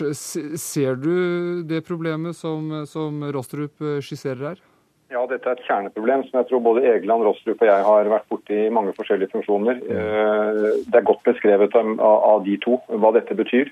Ser 0.63 0.97
du 0.97 1.63
det 1.69 1.83
problemet 1.85 2.39
som, 2.39 2.73
som 2.89 3.21
Rostrup 3.37 3.85
eh, 3.85 4.01
skisserer 4.01 4.49
her? 4.53 4.65
Ja, 5.13 5.21
dette 5.31 5.47
er 5.47 5.61
et 5.61 5.69
kjerneproblem 5.69 6.25
som 6.27 6.41
jeg 6.41 6.49
tror 6.49 6.65
både 6.65 6.87
Egeland, 6.89 7.23
Rostrup 7.29 7.61
og 7.61 7.69
jeg 7.69 7.85
har 7.87 8.09
vært 8.11 8.27
borti 8.33 8.57
i 8.65 8.73
mange 8.75 8.97
forskjellige 8.97 9.31
funksjoner. 9.37 9.79
Det 9.87 10.99
er 10.99 11.05
godt 11.07 11.23
beskrevet 11.29 11.77
av 11.79 12.41
de 12.43 12.57
to 12.65 12.81
hva 12.91 13.13
dette 13.15 13.37
betyr. 13.39 13.71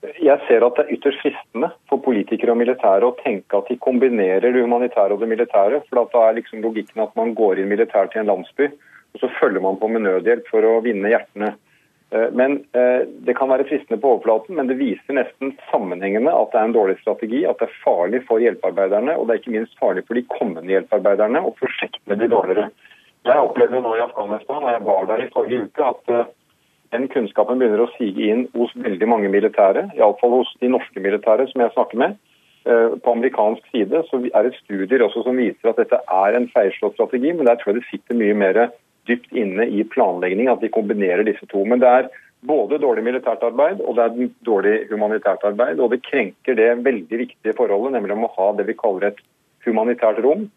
Jeg 0.00 0.40
ser 0.48 0.64
at 0.64 0.78
det 0.78 0.86
er 0.86 0.94
ytterst 0.96 1.20
fristende 1.20 1.68
for 1.90 2.00
politikere 2.00 2.54
og 2.54 2.60
militære 2.62 3.04
å 3.04 3.16
tenke 3.20 3.58
at 3.58 3.68
de 3.68 3.76
kombinerer 3.84 4.46
det 4.48 4.62
humanitære 4.64 5.12
og 5.12 5.20
det 5.20 5.28
militære. 5.28 5.82
For 5.88 6.00
da 6.00 6.22
er 6.28 6.38
liksom 6.38 6.62
logikken 6.64 7.02
at 7.04 7.12
man 7.20 7.34
går 7.36 7.60
inn 7.60 7.68
militært 7.68 8.14
til 8.14 8.22
en 8.22 8.30
landsby, 8.32 8.70
og 9.12 9.20
så 9.20 9.28
følger 9.36 9.60
man 9.64 9.76
på 9.80 9.90
med 9.92 10.06
nødhjelp 10.06 10.48
for 10.48 10.64
å 10.64 10.78
vinne 10.86 11.12
hjertene. 11.12 11.52
Eh, 12.10 12.30
men 12.32 12.62
eh, 12.72 13.04
Det 13.26 13.36
kan 13.36 13.52
være 13.52 13.68
fristende 13.68 14.00
på 14.00 14.14
overflaten, 14.14 14.56
men 14.56 14.72
det 14.72 14.80
viser 14.80 15.18
nesten 15.20 15.52
sammenhengende 15.68 16.32
at 16.32 16.54
det 16.54 16.62
er 16.62 16.70
en 16.70 16.78
dårlig 16.78 16.96
strategi, 17.02 17.44
at 17.44 17.60
det 17.60 17.68
er 17.68 17.78
farlig 17.84 18.24
for 18.30 18.42
hjelpearbeiderne, 18.42 19.18
og 19.18 19.28
det 19.28 19.36
er 19.36 19.42
ikke 19.44 19.56
minst 19.58 19.78
farlig 19.82 20.06
for 20.08 20.16
de 20.18 20.24
kommende 20.32 20.72
hjelpearbeiderne, 20.72 21.44
og 21.44 21.58
prosjektene 21.60 22.16
blir 22.16 22.32
dårligere. 22.32 22.70
Jeg 23.28 23.46
opplevde 23.46 23.84
nå 23.84 23.96
i 23.98 24.04
Afghanistan, 24.08 24.64
og 24.64 24.72
jeg 24.72 24.84
var 24.88 25.08
der 25.10 25.22
i 25.26 25.32
forrige 25.34 25.66
uke, 25.68 25.92
at 25.92 26.14
eh, 26.16 26.28
den 26.94 27.06
kunnskapen 27.12 27.60
begynner 27.60 27.84
å 27.84 27.92
sige 27.94 28.30
inn 28.32 28.46
hos 28.56 28.72
veldig 28.74 29.08
mange 29.10 29.30
militære, 29.32 29.88
iallfall 29.98 30.40
hos 30.40 30.50
de 30.62 30.70
norske 30.72 31.02
militære 31.02 31.46
som 31.50 31.62
jeg 31.64 31.74
snakker 31.76 32.00
med. 32.02 32.16
Eh, 32.68 32.96
på 33.00 33.14
amerikansk 33.14 33.66
side 33.72 34.02
så 34.10 34.20
er 34.26 34.46
det 34.46 34.58
studier 34.58 35.04
også 35.06 35.22
som 35.24 35.38
viser 35.40 35.70
at 35.70 35.78
dette 35.80 36.00
er 36.00 36.36
en 36.36 36.48
feilslått 36.52 36.98
strategi, 36.98 37.32
men 37.32 37.46
der 37.48 37.60
tror 37.60 37.72
jeg 37.72 37.80
det 37.80 37.90
sitter 37.92 38.18
mye 38.20 38.36
mer 38.42 38.60
dypt 39.08 39.30
inne 39.32 39.64
i 39.70 39.86
planlegging 39.94 40.50
at 40.52 40.60
de 40.60 40.72
kombinerer 40.72 41.24
disse 41.24 41.46
to. 41.48 41.62
Men 41.64 41.80
det 41.80 41.88
er 41.88 42.10
både 42.46 42.80
dårlig 42.82 43.04
militært 43.06 43.42
arbeid 43.46 43.80
og 43.84 43.96
det 43.96 44.06
er 44.06 44.30
dårlig 44.48 44.76
humanitært 44.90 45.44
arbeid. 45.46 45.80
Og 45.80 45.94
det 45.94 46.02
krenker 46.08 46.58
det 46.58 46.72
veldig 46.84 47.22
viktige 47.24 47.56
forholdet, 47.56 47.94
nemlig 47.96 48.16
om 48.16 48.26
å 48.28 48.34
ha 48.36 48.50
det 48.58 48.66
vi 48.68 48.78
kaller 48.78 49.12
et 49.12 49.22
humanitært 49.64 50.20
rom 50.24 50.48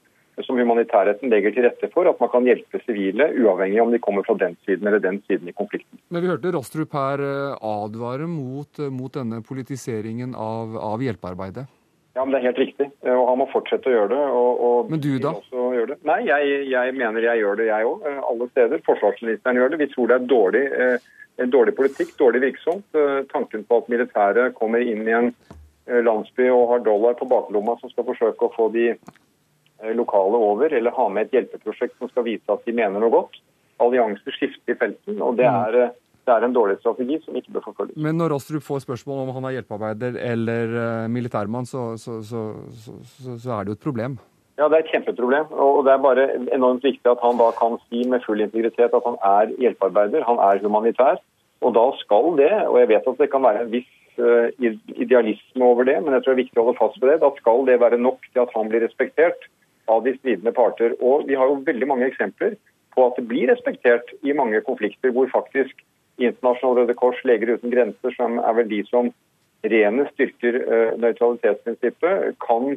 som 0.41 0.57
humanitærretten 0.57 1.29
legger 1.29 1.53
til 1.53 1.67
rette 1.67 1.89
for, 1.93 2.09
at 2.09 2.19
man 2.21 2.31
kan 2.33 2.47
hjelpe 2.47 2.81
sivile, 2.87 3.29
uavhengig 3.37 3.81
om 3.83 3.93
de 3.93 4.01
kommer 4.01 4.25
fra 4.25 4.35
den 4.39 4.57
siden 4.65 4.89
eller 4.89 5.03
den 5.03 5.21
siden 5.27 5.49
i 5.49 5.53
konflikten. 5.53 5.99
Men 6.09 6.23
Vi 6.23 6.31
hørte 6.31 6.53
Rostrup 6.55 6.97
her 6.97 7.21
eh, 7.21 7.69
advare 7.69 8.27
mot, 8.27 8.79
eh, 8.79 8.89
mot 8.89 9.13
denne 9.13 9.43
politiseringen 9.45 10.33
av, 10.33 10.77
av, 10.77 11.03
hjelpearbeidet. 11.05 11.67
Ja, 12.15 12.25
men 12.25 12.33
Det 12.33 12.39
er 12.39 12.47
helt 12.49 12.61
riktig, 12.61 12.89
eh, 13.05 13.13
og 13.13 13.27
han 13.29 13.41
må 13.43 13.49
fortsette 13.53 13.89
å 13.89 13.93
gjøre 13.93 14.13
det. 14.13 14.21
Og, 14.41 14.63
og 14.67 14.93
men 14.93 15.03
du 15.03 15.11
da? 15.21 15.35
Det. 15.37 15.99
Nei, 16.09 16.19
jeg, 16.29 16.61
jeg, 16.71 16.95
mener 16.97 17.29
jeg 17.29 17.43
gjør 17.43 17.59
det, 17.61 17.69
jeg 17.69 17.89
òg. 17.89 18.07
Alle 18.29 18.49
steder. 18.53 18.85
Forsvarsministeren 18.89 19.59
gjør 19.59 19.73
det. 19.73 19.83
Vi 19.85 19.91
tror 19.93 20.09
det 20.09 20.17
er 20.17 20.29
dårlig, 20.33 20.63
dårlig 21.53 21.75
politikk, 21.77 22.15
dårlig 22.17 22.41
virksomt. 22.47 23.01
Tanken 23.33 23.65
på 23.69 23.81
at 23.81 23.89
militæret 23.93 24.57
kommer 24.57 24.81
inn 24.81 25.05
i 25.05 25.17
en 25.17 25.33
landsby 25.83 26.47
og 26.53 26.69
har 26.69 26.85
dollar 26.85 27.17
på 27.19 27.27
baklomma 27.27 27.75
som 27.81 27.91
skal 27.91 28.05
forsøke 28.07 28.47
å 28.47 28.53
få 28.53 28.69
de 28.73 28.93
lokale 29.97 30.39
over, 30.39 30.73
eller 30.73 30.95
ha 30.95 31.09
med 31.11 31.27
et 31.27 31.37
hjelpeprosjekt 31.37 31.97
som 31.99 32.11
skal 32.11 32.27
vise 32.27 32.47
at 32.51 32.63
de 32.67 32.75
mener 32.75 33.03
noe 33.03 33.13
godt. 33.13 33.39
Allianser 33.83 34.35
skifter 34.35 34.75
i 34.75 34.79
felten, 34.79 35.21
og 35.21 35.37
det 35.39 35.47
mm. 35.47 35.59
er, 35.67 35.77
eh, 35.81 35.95
det 36.23 36.35
er 36.35 36.45
en 36.45 36.55
dårlig 36.55 36.77
strategi 36.79 37.17
som 37.25 37.39
ikke 37.39 37.55
bør 37.55 37.65
forfølges. 37.69 37.97
Men 38.05 38.19
når 38.21 38.35
Rostrup 38.35 38.65
får 38.65 38.85
spørsmål 38.85 39.23
om 39.23 39.33
han 39.37 39.49
er 39.49 39.57
hjelpearbeider 39.57 40.19
eller 40.33 40.75
uh, 40.77 41.07
militærmann, 41.11 41.67
så, 41.67 41.93
så, 41.99 42.21
så, 42.23 42.45
så, 43.33 43.57
er 43.57 43.65
det 43.65 43.73
jo 43.73 43.79
et 43.79 43.87
problem? 43.87 44.19
Ja, 44.59 44.69
det 44.69 44.77
er 44.77 44.85
et 44.85 44.93
kjempeproblem. 44.93 45.49
Og 45.51 45.81
det 45.87 45.95
er 45.95 46.05
bare 46.05 46.27
enormt 46.53 46.85
viktig 46.85 47.09
at 47.09 47.23
han 47.25 47.41
da 47.41 47.49
kan 47.57 47.79
si 47.89 48.05
med 48.07 48.23
full 48.23 48.43
integritet 48.45 48.93
at 48.93 49.09
han 49.09 49.17
er 49.25 49.51
hjelpearbeider, 49.59 50.23
han 50.29 50.39
er 50.45 50.61
humanitær. 50.63 51.19
Og 51.65 51.73
da 51.75 51.89
skal 51.99 52.35
det, 52.37 52.53
og 52.69 52.77
jeg 52.79 52.91
vet 52.91 53.09
at 53.09 53.19
det 53.19 53.31
kan 53.33 53.43
være 53.43 53.65
en 53.65 53.73
viss 53.73 53.91
idealisme 54.13 55.65
over 55.65 55.83
det, 55.83 55.95
men 56.03 56.13
jeg 56.13 56.23
tror 56.23 56.33
det 56.33 56.37
er 56.37 56.43
viktig 56.43 56.61
å 56.61 56.65
holde 56.67 56.79
fast 56.79 56.99
på 57.01 57.09
det. 57.09 57.19
Da 57.23 57.31
skal 57.39 57.65
det 57.65 57.79
være 57.81 57.97
nok 57.97 58.21
til 58.29 58.43
at 58.43 58.53
han 58.55 58.69
blir 58.69 58.83
respektert 58.85 59.47
av 59.91 60.03
de 60.05 60.15
stridende 60.17 60.53
parter. 60.55 60.95
Og 61.01 61.27
vi 61.27 61.35
har 61.39 61.49
jo 61.49 61.63
veldig 61.65 61.89
mange 61.89 62.07
eksempler 62.11 62.55
på 62.93 63.07
at 63.07 63.17
det 63.17 63.27
blir 63.29 63.49
respektert 63.51 64.13
i 64.21 64.35
mange 64.37 64.61
konflikter 64.67 65.13
hvor 65.15 65.31
faktisk 65.33 65.83
Internasjonal 66.21 66.83
Røde 66.83 66.93
Kors, 66.93 67.17
Leger 67.25 67.55
uten 67.55 67.73
grenser, 67.73 68.13
som 68.13 68.37
er 68.37 68.57
vel 68.59 68.69
de 68.69 68.83
som 68.85 69.09
rene 69.65 70.05
styrker 70.11 70.59
uh, 70.61 70.89
nøytralitetsprinsippet, 71.01 72.35
kan 72.43 72.75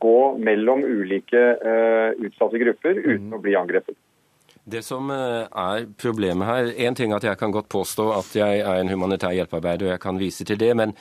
gå 0.00 0.18
mellom 0.38 0.84
ulike 0.86 1.42
uh, 1.58 2.14
utsatte 2.22 2.60
grupper 2.62 3.00
uten 3.02 3.28
mm. 3.28 3.34
å 3.36 3.42
bli 3.44 3.56
angrepet. 3.58 3.98
Det 4.68 4.82
som 4.84 5.08
eh, 5.08 5.46
er 5.48 5.86
problemet 5.96 6.44
her 6.44 6.66
Én 6.84 6.96
ting 6.96 7.14
at 7.16 7.24
jeg 7.24 7.38
kan 7.40 7.52
godt 7.54 7.70
påstå 7.72 8.04
at 8.12 8.34
jeg 8.36 8.60
er 8.60 8.80
en 8.82 8.90
humanitær 8.92 9.32
hjelpearbeider, 9.32 9.86
og 9.86 9.92
jeg 9.94 10.02
kan 10.02 10.18
vise 10.20 10.44
til 10.44 10.58
det. 10.60 10.74
men 10.76 10.92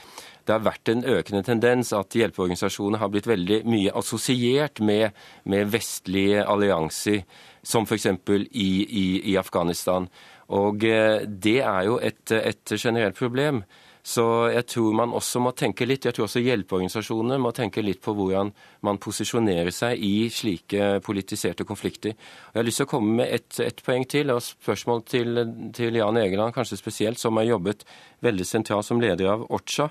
det 0.47 0.55
har 0.55 0.63
vært 0.63 0.91
en 0.91 1.03
økende 1.03 1.43
tendens 1.43 1.91
at 1.95 2.15
hjelpeorganisasjoner 2.15 3.01
har 3.01 3.11
blitt 3.11 3.27
veldig 3.27 3.61
mye 3.67 3.93
assosiert 3.99 4.79
med, 4.79 5.11
med 5.43 5.73
vestlige 5.73 6.45
allianser, 6.47 7.25
som 7.67 7.83
f.eks. 7.83 8.07
I, 8.07 8.69
i, 8.87 9.07
i 9.33 9.35
Afghanistan. 9.39 10.07
Og 10.55 10.87
eh, 10.87 11.25
det 11.27 11.59
er 11.59 11.83
jo 11.89 11.99
et, 11.99 12.31
et 12.31 12.77
generelt 12.79 13.19
problem. 13.19 13.65
Så 14.07 14.23
jeg 14.53 14.63
tror 14.71 14.93
man 14.95 15.11
også 15.11 15.41
må 15.43 15.51
tenke 15.51 15.83
litt, 15.83 16.05
jeg 16.07 16.15
tror 16.15 16.29
også 16.29 16.39
hjelpeorganisasjonene 16.39 17.41
må 17.43 17.49
tenke 17.51 17.81
litt 17.83 17.99
på 18.05 18.13
hvordan 18.15 18.53
man 18.87 18.99
posisjonerer 19.03 19.73
seg 19.75 19.99
i 19.99 20.29
slike 20.31 21.01
politiserte 21.03 21.65
konflikter. 21.67 22.15
Og 22.15 22.55
jeg 22.55 22.61
har 22.61 22.67
lyst 22.69 22.79
til 22.79 22.87
å 22.87 22.91
komme 22.93 23.17
med 23.19 23.33
et, 23.35 23.59
et 23.65 23.83
poeng 23.83 24.07
til, 24.07 24.31
og 24.31 24.39
spørsmål 24.45 25.03
til, 25.11 25.43
til 25.75 25.99
Jan 25.99 26.21
Egeland 26.23 26.55
kanskje 26.55 26.79
spesielt, 26.79 27.19
som 27.19 27.35
har 27.35 27.49
jobbet 27.49 27.83
veldig 28.23 28.47
sentralt 28.47 28.87
som 28.87 29.03
leder 29.03 29.27
av 29.33 29.43
OCHA 29.51 29.89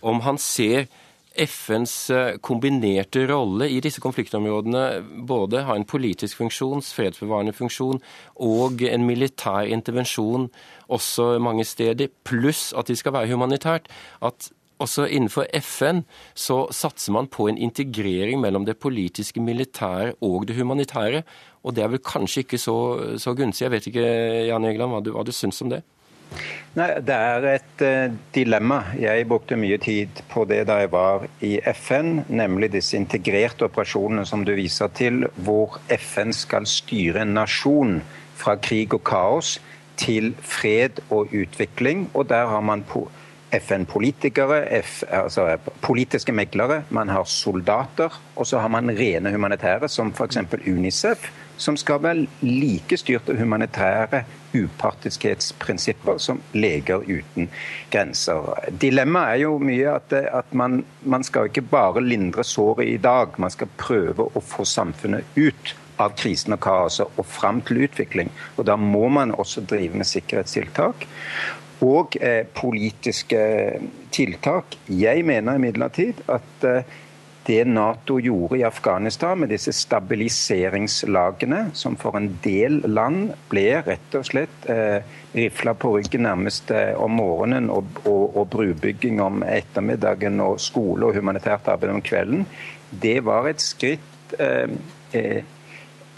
om 0.00 0.22
han 0.26 0.38
ser 0.38 0.88
FNs 1.38 2.10
eh, 2.10 2.36
kombinerte 2.42 3.22
rolle 3.30 3.68
i 3.70 3.78
disse 3.84 4.02
konfliktområdene 4.02 4.84
både 5.28 5.62
ha 5.68 5.76
en 5.78 5.86
politisk 5.86 6.40
funksjon, 6.40 6.82
fredsbevarende 6.82 7.54
funksjon 7.54 8.00
og 8.42 8.82
en 8.82 9.06
militær 9.06 9.68
intervensjon 9.70 10.48
også 10.88 11.36
mange 11.42 11.66
steder, 11.68 12.10
pluss 12.26 12.72
at 12.76 12.88
de 12.88 12.96
skal 12.96 13.14
være 13.14 13.30
humanitært. 13.30 13.86
At 14.24 14.50
også 14.82 15.08
innenfor 15.10 15.46
FN 15.60 16.02
så 16.38 16.60
satser 16.74 17.12
man 17.12 17.28
på 17.30 17.48
en 17.50 17.58
integrering 17.58 18.40
mellom 18.40 18.66
det 18.66 18.78
politiske, 18.78 19.42
militære 19.42 20.14
og 20.22 20.48
det 20.48 20.56
humanitære. 20.56 21.22
Og 21.62 21.74
det 21.76 21.84
er 21.84 21.92
vel 21.92 22.02
kanskje 22.02 22.46
ikke 22.46 22.58
så, 22.62 22.78
så 23.18 23.34
gunstig. 23.34 23.66
Jeg 23.66 23.74
vet 23.74 23.86
ikke, 23.90 24.08
Jan 24.48 24.64
Egeland, 24.64 24.94
hva 24.94 25.02
du, 25.02 25.12
hva 25.16 25.26
du 25.26 25.34
syns 25.34 25.62
om 25.62 25.74
det? 25.74 25.82
Nei, 26.78 26.88
Det 27.02 27.14
er 27.14 27.46
et 27.54 27.82
uh, 27.82 28.14
dilemma. 28.34 28.82
Jeg 29.00 29.26
brukte 29.28 29.58
mye 29.58 29.78
tid 29.82 30.22
på 30.30 30.44
det 30.48 30.60
da 30.68 30.78
jeg 30.82 30.92
var 30.92 31.26
i 31.44 31.56
FN, 31.74 32.22
nemlig 32.28 32.72
disse 32.76 32.98
integrerte 32.98 33.66
operasjonene 33.66 34.26
som 34.28 34.44
du 34.46 34.52
viser 34.58 34.92
til, 34.94 35.26
hvor 35.34 35.80
FN 35.88 36.34
skal 36.36 36.68
styre 36.68 37.24
en 37.24 37.34
nasjon 37.38 37.98
fra 38.38 38.54
krig 38.62 38.94
og 38.94 39.02
kaos 39.08 39.56
til 39.98 40.34
fred 40.38 41.02
og 41.10 41.34
utvikling. 41.34 42.06
Og 42.14 42.28
der 42.30 42.46
har 42.46 42.62
man 42.62 42.84
FN-politikere, 43.48 44.60
altså 45.10 45.56
politiske 45.80 46.32
meglere, 46.32 46.82
man 46.90 47.08
har 47.08 47.24
soldater, 47.24 48.12
og 48.36 48.46
så 48.46 48.60
har 48.62 48.68
man 48.68 48.92
rene 48.92 49.32
humanitære, 49.32 49.88
som 49.88 50.12
f.eks. 50.12 50.38
Unicef 50.68 51.30
som 51.58 51.76
skal 51.76 52.02
være 52.02 52.26
like 52.46 52.96
styrt 53.00 53.28
av 53.30 53.38
humanitære 53.40 54.22
upartiskhetsprinsipper 54.54 56.20
som 56.22 56.40
Leger 56.56 57.02
uten 57.04 57.50
grenser. 57.92 58.54
Dilemmaet 58.80 59.34
er 59.34 59.42
jo 59.44 59.58
mye 59.62 59.96
at, 59.98 60.14
at 60.14 60.54
man, 60.56 60.80
man, 61.02 61.26
skal 61.26 61.50
ikke 61.50 61.66
bare 61.68 62.04
lindre 62.04 62.46
såret 62.46 62.88
i 62.88 62.96
dag, 63.02 63.36
man 63.38 63.52
skal 63.52 63.70
prøve 63.76 64.30
å 64.30 64.44
få 64.44 64.66
samfunnet 64.68 65.36
ut 65.36 65.74
av 65.98 66.14
krisen 66.18 66.54
og 66.54 66.62
kaoset 66.62 67.18
og 67.18 67.26
fram 67.26 67.60
til 67.66 67.82
utvikling. 67.88 68.30
Og 68.56 68.68
Da 68.70 68.78
må 68.78 69.08
man 69.12 69.34
også 69.34 69.66
drive 69.66 69.98
med 69.98 70.06
sikkerhetstiltak 70.06 71.06
og 71.84 72.16
eh, 72.20 72.44
politiske 72.54 73.40
tiltak. 74.14 74.78
Jeg 74.88 75.24
mener 75.26 75.58
imidlertid 75.58 76.22
at 76.30 76.66
eh, 76.66 76.96
det 77.48 77.64
Nato 77.64 78.18
gjorde 78.20 78.58
i 78.58 78.64
Afghanistan 78.66 79.38
med 79.40 79.48
disse 79.48 79.72
stabiliseringslagene, 79.72 81.62
som 81.72 81.96
for 81.96 82.18
en 82.18 82.28
del 82.44 82.82
land 82.84 83.30
ble 83.48 83.80
rett 83.86 84.16
og 84.18 84.26
slett 84.28 84.68
eh, 84.68 85.00
rifla 85.32 85.72
på 85.72 85.94
ryggen 85.94 86.26
nærmest 86.28 86.68
eh, 86.76 86.92
om 87.00 87.16
morgenen, 87.16 87.70
og, 87.72 88.02
og, 88.04 88.36
og, 88.36 88.50
brubygging 88.52 89.22
om 89.24 89.40
ettermiddagen, 89.48 90.42
og 90.44 90.60
skole 90.60 91.08
og 91.08 91.16
humanitært 91.16 91.70
arbeid 91.72 91.94
om 91.94 92.04
kvelden, 92.04 92.44
det 92.90 93.22
var 93.24 93.48
et 93.48 93.64
skritt 93.64 94.36
eh, 94.36 94.68
eh, 95.16 95.40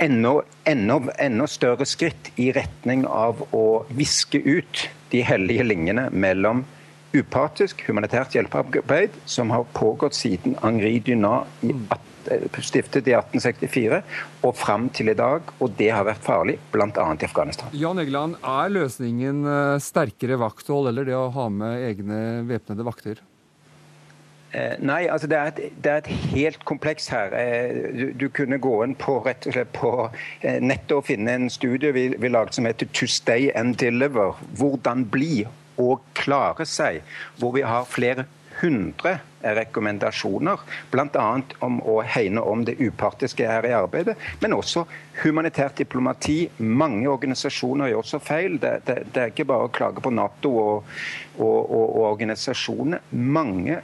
enda, 0.02 0.34
enda, 0.66 0.98
enda 1.14 1.46
større 1.46 1.86
skritt 1.86 2.32
i 2.42 2.50
retning 2.56 3.06
av 3.06 3.46
å 3.54 3.84
viske 3.94 4.42
ut 4.42 4.88
de 5.14 5.22
hellige 5.26 5.70
linjene 5.70 6.08
mellom 6.10 6.66
upartisk 7.16 7.82
humanitært 7.88 8.36
hjelpearbeid 8.36 9.16
som 9.28 9.50
har 9.54 9.66
pågått 9.74 10.14
siden 10.18 10.56
Henri 10.62 10.98
Dunat 11.02 11.48
i 11.66 11.72
mm. 11.74 11.86
eh, 12.30 12.60
stiftet 12.62 13.08
i 13.10 13.16
1864 13.16 14.02
og 14.46 14.54
fram 14.58 14.88
til 14.94 15.10
i 15.10 15.16
dag, 15.18 15.50
og 15.58 15.74
det 15.78 15.90
har 15.94 16.06
vært 16.06 16.22
farlig, 16.26 16.58
bl.a. 16.72 16.86
i 16.90 17.26
Afghanistan. 17.26 17.74
Jan 17.74 18.02
Egeland, 18.02 18.38
er 18.46 18.70
løsningen 18.76 19.42
eh, 19.42 19.80
sterkere 19.82 20.38
vakthold 20.40 20.92
eller 20.92 21.08
det 21.08 21.18
å 21.18 21.26
ha 21.34 21.50
med 21.50 21.88
egne 21.90 22.22
væpnede 22.50 22.86
vakter? 22.86 23.26
Eh, 24.50 24.78
nei, 24.82 25.04
altså 25.06 25.28
det 25.30 25.38
er, 25.38 25.50
et, 25.50 25.76
det 25.78 25.90
er, 25.90 26.00
et, 26.00 26.30
helt 26.32 26.64
kompleks 26.66 27.06
her. 27.10 27.34
Eh, 27.38 27.90
du, 27.94 28.06
du, 28.18 28.26
kunne 28.34 28.58
gå 28.62 28.80
inn 28.86 28.96
på, 28.98 29.20
rett 29.26 29.46
og 29.46 29.54
slett 29.54 29.70
på 29.74 29.92
nettet 30.42 30.96
og 30.96 31.06
finne 31.06 31.36
en 31.38 31.50
studie 31.50 31.94
vi, 31.94 32.08
vi 32.18 32.30
laget 32.30 32.58
som 32.58 32.66
heter 32.66 32.90
'To 32.90 33.06
stay 33.06 33.50
and 33.54 33.78
deliver'. 33.82 34.38
Hvordan 34.58 35.06
bli 35.10 35.46
å 35.80 36.00
klare 36.16 36.66
seg, 36.68 37.00
hvor 37.40 37.56
vi 37.56 37.64
har 37.66 37.88
flere 37.88 38.26
hundre 38.60 39.18
rekommendasjoner, 39.40 40.60
bl.a. 40.92 41.28
om 41.64 41.78
å 41.88 42.00
hegne 42.04 42.42
om 42.44 42.64
det 42.66 42.76
upartiske 42.80 43.46
her 43.48 43.64
i 43.68 43.72
arbeidet, 43.76 44.16
men 44.42 44.56
også 44.56 44.84
humanitært 45.22 45.80
diplomati. 45.80 46.42
Mange 46.58 47.08
organisasjoner 47.08 47.90
gjør 47.90 48.02
også 48.02 48.20
feil. 48.24 48.58
Det, 48.60 48.74
det, 48.88 48.98
det 49.14 49.22
er 49.22 49.32
ikke 49.32 49.48
bare 49.48 49.68
å 49.68 49.72
klage 49.72 50.04
på 50.04 50.12
Nato 50.12 50.52
og, 50.60 50.92
og, 51.38 51.58
og, 51.62 51.86
og 51.86 52.04
organisasjonene. 52.10 53.00
Mange 53.16 53.80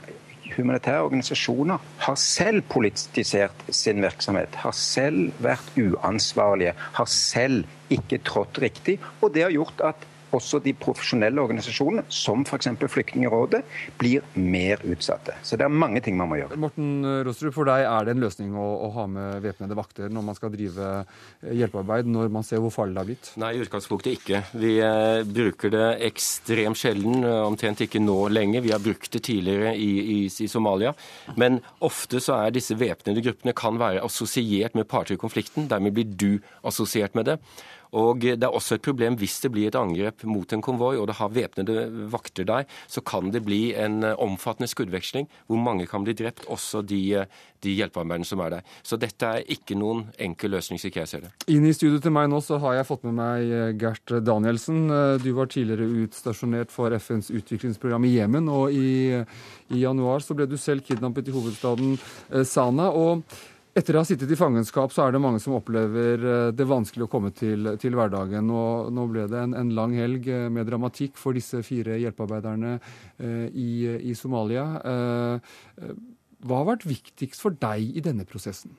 humanitære 0.53 1.07
organisasjoner 1.07 1.81
har 2.05 2.19
selv 2.21 2.67
politisert 2.71 3.65
sin 3.73 4.03
virksomhet, 4.05 4.61
har 4.63 4.75
selv 4.77 5.33
vært 5.43 5.73
uansvarlige, 5.75 6.75
har 6.99 7.09
selv 7.11 7.65
ikke 7.93 8.21
trådt 8.25 8.61
riktig. 8.61 8.97
Og 9.21 9.33
det 9.33 9.47
har 9.47 9.57
gjort 9.57 9.83
at 9.89 10.07
også 10.35 10.59
de 10.63 10.73
profesjonelle 10.77 11.41
organisasjonene, 11.43 12.05
som 12.11 12.43
f.eks. 12.47 12.69
Flyktningerådet, 12.87 13.63
blir 13.99 14.25
mer 14.35 14.81
utsatte. 14.87 15.35
Så 15.45 15.59
det 15.59 15.67
er 15.67 15.73
mange 15.73 16.01
ting 16.03 16.17
man 16.19 16.31
må 16.31 16.39
gjøre. 16.39 16.57
Morten 16.59 17.05
Rostrup, 17.27 17.55
for 17.55 17.69
deg 17.69 17.85
er 17.87 18.07
det 18.07 18.15
en 18.15 18.23
løsning 18.23 18.55
å, 18.57 18.67
å 18.87 18.91
ha 18.95 19.07
med 19.11 19.45
væpnede 19.45 19.77
vakter 19.77 20.11
når 20.13 20.25
man 20.29 20.37
skal 20.37 20.53
drive 20.53 20.89
eh, 21.01 21.53
hjelpearbeid, 21.61 22.09
når 22.11 22.31
man 22.33 22.45
ser 22.47 22.61
hvor 22.63 22.73
farlig 22.73 22.95
det 22.95 23.03
har 23.03 23.09
blitt? 23.09 23.31
Nei, 23.41 23.53
i 23.55 23.63
utgangspunktet 23.63 24.17
ikke. 24.17 24.41
Vi 24.57 24.73
eh, 24.83 25.21
bruker 25.27 25.73
det 25.73 25.87
ekstremt 26.07 26.79
sjelden, 26.79 27.21
eh, 27.23 27.43
omtrent 27.45 27.83
ikke 27.85 28.01
nå 28.03 28.19
lenger. 28.33 28.65
Vi 28.65 28.73
har 28.73 28.83
brukt 28.83 29.11
det 29.13 29.23
tidligere 29.27 29.75
i, 29.75 29.91
i, 30.17 30.19
i 30.27 30.49
Somalia. 30.51 30.93
Men 31.39 31.61
ofte 31.85 32.21
så 32.23 32.41
er 32.41 32.55
disse 32.55 32.77
væpnede 32.77 33.23
gruppene 33.25 33.55
kan 33.57 33.79
være 33.81 34.03
assosiert 34.05 34.77
med 34.77 34.89
parter 34.89 35.17
i 35.17 35.21
konflikten. 35.21 35.69
Dermed 35.71 35.95
blir 35.95 36.13
du 36.17 36.31
assosiert 36.67 37.17
med 37.17 37.31
det. 37.31 37.39
Og 37.95 38.19
Det 38.19 38.43
er 38.43 38.53
også 38.53 38.75
et 38.75 38.85
problem 38.85 39.15
hvis 39.19 39.39
det 39.43 39.51
blir 39.53 39.69
et 39.69 39.79
angrep 39.79 40.23
mot 40.27 40.51
en 40.53 40.61
konvoi 40.61 40.97
og 40.97 41.07
det 41.07 41.17
har 41.19 41.29
væpnede 41.33 41.87
vakter 42.11 42.47
der, 42.47 42.65
så 42.87 43.01
kan 43.01 43.31
det 43.31 43.43
bli 43.45 43.73
en 43.75 44.03
eh, 44.03 44.15
omfattende 44.19 44.67
skuddveksling 44.67 45.27
hvor 45.47 45.61
mange 45.61 45.87
kan 45.87 46.03
bli 46.03 46.15
drept, 46.17 46.47
også 46.51 46.81
de, 46.87 46.99
eh, 47.21 47.25
de 47.63 47.75
hjelpearbeiderne 47.77 48.27
som 48.27 48.41
er 48.43 48.57
der. 48.57 48.61
Så 48.83 48.99
dette 48.99 49.25
er 49.25 49.47
ikke 49.53 49.77
noen 49.77 50.07
enkel 50.19 50.55
løsning, 50.55 50.79
slik 50.81 50.99
jeg 50.99 51.07
ser 51.07 51.25
det. 51.25 51.33
Inn 51.53 51.65
i 51.67 51.75
studio 51.75 52.01
til 52.03 52.13
meg 52.15 52.29
nå 52.31 52.41
så 52.43 52.59
har 52.63 52.79
jeg 52.79 52.89
fått 52.89 53.05
med 53.07 53.17
meg 53.19 53.51
eh, 53.51 53.73
Gert 53.79 54.15
Danielsen. 54.25 54.87
Du 55.23 55.29
var 55.37 55.51
tidligere 55.51 55.87
utstasjonert 56.03 56.73
for 56.73 56.93
FNs 56.97 57.31
utviklingsprogram 57.31 58.07
i 58.07 58.15
Jemen, 58.17 58.49
og 58.51 58.73
i, 58.73 59.21
i 59.73 59.83
januar 59.83 60.23
så 60.25 60.35
ble 60.37 60.47
du 60.49 60.57
selv 60.59 60.85
kidnappet 60.87 61.29
i 61.29 61.35
hovedstaden 61.35 61.95
Sana. 62.47 62.89
og 62.91 63.23
etter 63.77 63.95
å 63.95 64.01
ha 64.01 64.07
sittet 64.07 64.31
i 64.33 64.37
fangenskap, 64.39 64.93
så 64.93 65.05
er 65.05 65.13
det 65.13 65.21
mange 65.21 65.41
som 65.43 65.55
opplever 65.57 66.23
eh, 66.25 66.49
det 66.55 66.67
vanskelig 66.69 67.05
å 67.05 67.11
komme 67.11 67.31
til, 67.35 67.73
til 67.81 67.97
hverdagen. 67.97 68.49
Og 68.49 68.89
nå 68.93 69.05
ble 69.11 69.27
det 69.29 69.43
en, 69.43 69.53
en, 69.57 69.73
lang 69.77 69.93
helg 69.97 70.27
eh, 70.31 70.47
med 70.53 70.67
dramatikk 70.69 71.19
for 71.19 71.37
disse 71.37 71.61
fire 71.65 71.99
hjelpearbeiderne 72.01 72.77
eh, 72.77 73.45
i, 73.53 73.69
i, 74.09 74.15
Somalia. 74.17 74.65
Eh, 74.81 75.53
eh, 75.83 75.95
hva 76.47 76.61
har 76.61 76.71
vært 76.73 76.87
viktigst 76.89 77.41
for 77.43 77.57
deg 77.57 77.97
i 77.97 78.03
denne 78.05 78.25
prosessen? 78.29 78.73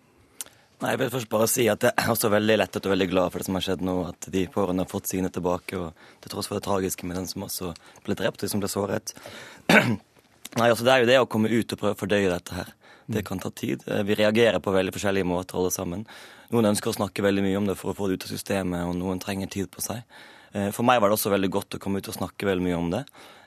Nei, 0.78 0.92
jeg 0.92 1.00
vil 1.00 1.10
først 1.10 1.30
bare 1.30 1.46
si 1.50 1.64
at 1.70 1.82
jeg 1.82 1.94
er 1.98 2.10
også 2.12 2.30
veldig 2.30 2.56
lettet 2.60 2.84
og 2.86 2.92
veldig 2.92 3.08
glad 3.10 3.32
for 3.32 3.42
det 3.42 3.48
som 3.48 3.56
har 3.58 3.64
skjedd 3.66 3.80
nå. 3.86 3.96
At 4.12 4.28
de 4.34 4.44
pårørende 4.50 4.86
har 4.86 4.90
fått 4.90 5.10
sine 5.10 5.30
tilbake, 5.34 5.78
og 5.78 6.22
til 6.22 6.34
tross 6.34 6.50
for 6.50 6.58
det 6.58 6.66
tragiske 6.68 7.06
med 7.06 7.18
den 7.18 7.26
som 7.30 7.46
også 7.46 7.72
ble 8.06 8.18
drept, 8.18 8.44
og 8.46 8.52
som 8.52 8.62
ble 8.62 8.70
såret. 8.70 9.14
Nei, 10.58 10.68
altså 10.70 10.86
Det 10.86 10.92
er 10.92 11.02
jo 11.02 11.10
det 11.10 11.18
å 11.22 11.30
komme 11.30 11.50
ut 11.50 11.74
og 11.74 11.80
prøve 11.80 11.98
å 11.98 12.02
fordøye 12.02 12.30
dette 12.30 12.54
her. 12.54 12.70
Det 13.08 13.24
kan 13.24 13.40
ta 13.40 13.50
tid. 13.50 13.84
Vi 14.04 14.16
reagerer 14.18 14.60
på 14.60 14.74
veldig 14.74 14.92
forskjellige 14.92 15.28
måter 15.28 15.56
alle 15.56 15.72
sammen. 15.72 16.04
Noen 16.52 16.70
ønsker 16.72 16.92
å 16.92 16.98
snakke 16.98 17.24
veldig 17.24 17.44
mye 17.46 17.60
om 17.60 17.68
det 17.68 17.78
for 17.80 17.92
å 17.92 17.96
få 17.96 18.08
det 18.08 18.18
ut 18.18 18.28
av 18.28 18.34
systemet, 18.34 18.84
og 18.84 18.96
noen 19.00 19.20
trenger 19.22 19.48
tid 19.52 19.70
på 19.72 19.84
seg. 19.84 20.04
For 20.76 20.84
meg 20.84 21.00
var 21.00 21.10
det 21.10 21.16
også 21.18 21.32
veldig 21.32 21.50
godt 21.52 21.76
å 21.76 21.80
komme 21.82 22.00
ut 22.00 22.08
og 22.08 22.16
snakke 22.16 22.48
veldig 22.48 22.64
mye 22.64 22.76
om 22.78 22.92
det. 22.92 23.02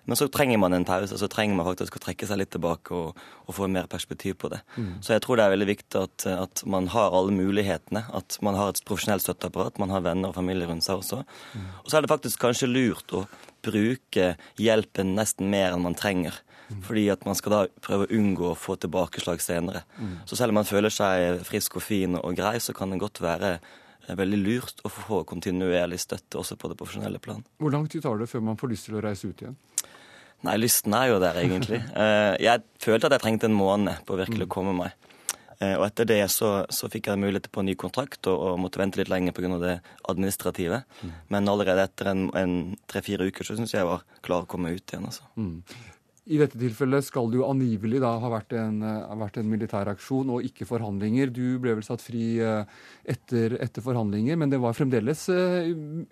Men 0.10 0.18
så 0.18 0.28
trenger 0.34 0.58
man 0.58 0.74
en 0.74 0.86
pause, 0.86 1.18
så 1.18 1.30
trenger 1.30 1.58
man 1.58 1.68
faktisk 1.68 1.98
å 1.98 2.02
trekke 2.02 2.26
seg 2.28 2.40
litt 2.42 2.52
tilbake 2.56 2.96
og, 2.98 3.20
og 3.46 3.56
få 3.56 3.68
mer 3.70 3.90
perspektiv 3.92 4.40
på 4.42 4.50
det. 4.54 4.62
Mm. 4.74 4.96
Så 5.06 5.14
jeg 5.14 5.24
tror 5.26 5.38
det 5.38 5.46
er 5.46 5.54
veldig 5.54 5.68
viktig 5.70 6.00
at, 6.02 6.26
at, 6.32 6.64
man 6.66 6.90
har 6.94 7.14
alle 7.18 7.36
mulighetene. 7.36 8.04
At 8.18 8.40
man 8.46 8.58
har 8.58 8.74
et 8.74 8.82
profesjonelt 8.88 9.26
støtteapparat, 9.26 9.78
man 9.82 9.94
har 9.94 10.04
venner 10.06 10.32
og 10.32 10.38
familie 10.40 10.70
rundt 10.70 10.88
seg 10.88 11.04
også. 11.04 11.22
Mm. 11.54 11.68
Og 11.84 11.92
så 11.92 12.00
er 12.00 12.06
det 12.06 12.14
faktisk 12.14 12.42
kanskje 12.42 12.72
lurt 12.72 13.14
å 13.14 13.26
bruke 13.66 14.34
hjelpen 14.62 15.16
nesten 15.18 15.52
mer 15.52 15.76
enn 15.76 15.86
man 15.86 15.98
trenger. 15.98 16.38
Mm. 16.72 16.82
Fordi 16.88 17.06
at 17.12 17.26
man 17.28 17.38
skal 17.38 17.56
da 17.56 17.62
prøve 17.84 18.08
å 18.08 18.16
unngå 18.16 18.52
å 18.52 18.58
få 18.58 18.78
tilbakeslag 18.80 19.44
senere. 19.44 19.84
Mm. 20.00 20.18
Så 20.30 20.40
selv 20.40 20.54
om 20.54 20.62
man 20.62 20.70
føler 20.70 20.94
seg 20.94 21.44
frisk 21.48 21.78
og 21.80 21.86
fin 21.86 22.16
og 22.20 22.36
grei, 22.38 22.58
så 22.64 22.76
kan 22.78 22.94
det 22.94 23.02
godt 23.02 23.22
være 23.24 23.58
veldig 24.18 24.40
lurt 24.42 24.82
å 24.88 24.92
få 24.92 25.22
kontinuerlig 25.28 26.00
støtte 26.02 26.40
også 26.40 26.58
på 26.60 26.72
det 26.72 26.78
profesjonelle 26.80 27.22
plan. 27.24 27.44
Hvor 27.62 27.74
lang 27.74 27.88
tid 27.92 28.04
tar 28.06 28.18
det 28.20 28.30
før 28.32 28.44
man 28.50 28.60
får 28.60 28.74
lyst 28.74 28.90
til 28.90 28.98
å 28.98 29.04
reise 29.04 29.30
ut 29.30 29.44
igjen? 29.44 29.58
Nei, 30.42 30.56
lysten 30.58 30.96
er 30.98 31.12
jo 31.12 31.22
der, 31.22 31.38
egentlig. 31.44 31.84
Eh, 32.02 32.36
jeg 32.42 32.64
følte 32.82 33.10
at 33.10 33.18
jeg 33.18 33.26
trengte 33.28 33.50
en 33.50 33.58
måned 33.58 34.02
på 34.08 34.16
å 34.16 34.22
virkelig 34.24 34.48
å 34.48 34.52
komme 34.52 34.74
meg. 34.74 35.11
Eh, 35.62 35.76
og 35.78 35.86
etter 35.86 36.10
det 36.10 36.22
så, 36.34 36.52
så 36.74 36.90
fikk 36.92 37.12
jeg 37.12 37.22
mulighet 37.22 37.52
på 37.54 37.62
en 37.62 37.70
ny 37.70 37.78
kontrakt 37.80 38.28
og, 38.32 38.38
og 38.52 38.60
måtte 38.64 38.82
vente 38.82 39.02
litt 39.02 39.12
lenger 39.12 39.36
pga. 39.38 39.54
det 39.62 39.78
administrative. 40.10 40.84
Mm. 41.02 41.16
Men 41.36 41.52
allerede 41.52 41.86
etter 41.86 42.12
en, 42.14 42.28
en 42.38 42.56
tre-fire 42.90 43.30
uker 43.30 43.48
så 43.48 43.58
syns 43.58 43.76
jeg 43.76 43.84
jeg 43.84 43.90
var 43.92 44.06
klar 44.26 44.46
å 44.46 44.50
komme 44.50 44.74
ut 44.74 44.86
igjen. 44.86 45.06
altså. 45.10 45.28
Mm. 45.38 45.60
I 46.32 46.38
dette 46.38 46.60
tilfellet 46.62 47.06
skal 47.06 47.32
det 47.32 47.40
jo 47.40 47.48
angivelig 47.50 48.00
da 48.02 48.12
ha 48.22 48.30
vært 48.32 48.54
en, 48.56 48.82
ha 48.86 49.16
vært 49.20 49.40
en 49.42 49.50
militæraksjon 49.50 50.30
og 50.36 50.46
ikke 50.48 50.68
forhandlinger. 50.70 51.32
Du 51.34 51.58
ble 51.62 51.74
vel 51.80 51.86
satt 51.86 52.04
fri 52.06 52.38
etter, 52.40 53.58
etter 53.58 53.84
forhandlinger, 53.84 54.38
men 54.40 54.54
det 54.54 54.62
var 54.62 54.78
fremdeles 54.78 55.26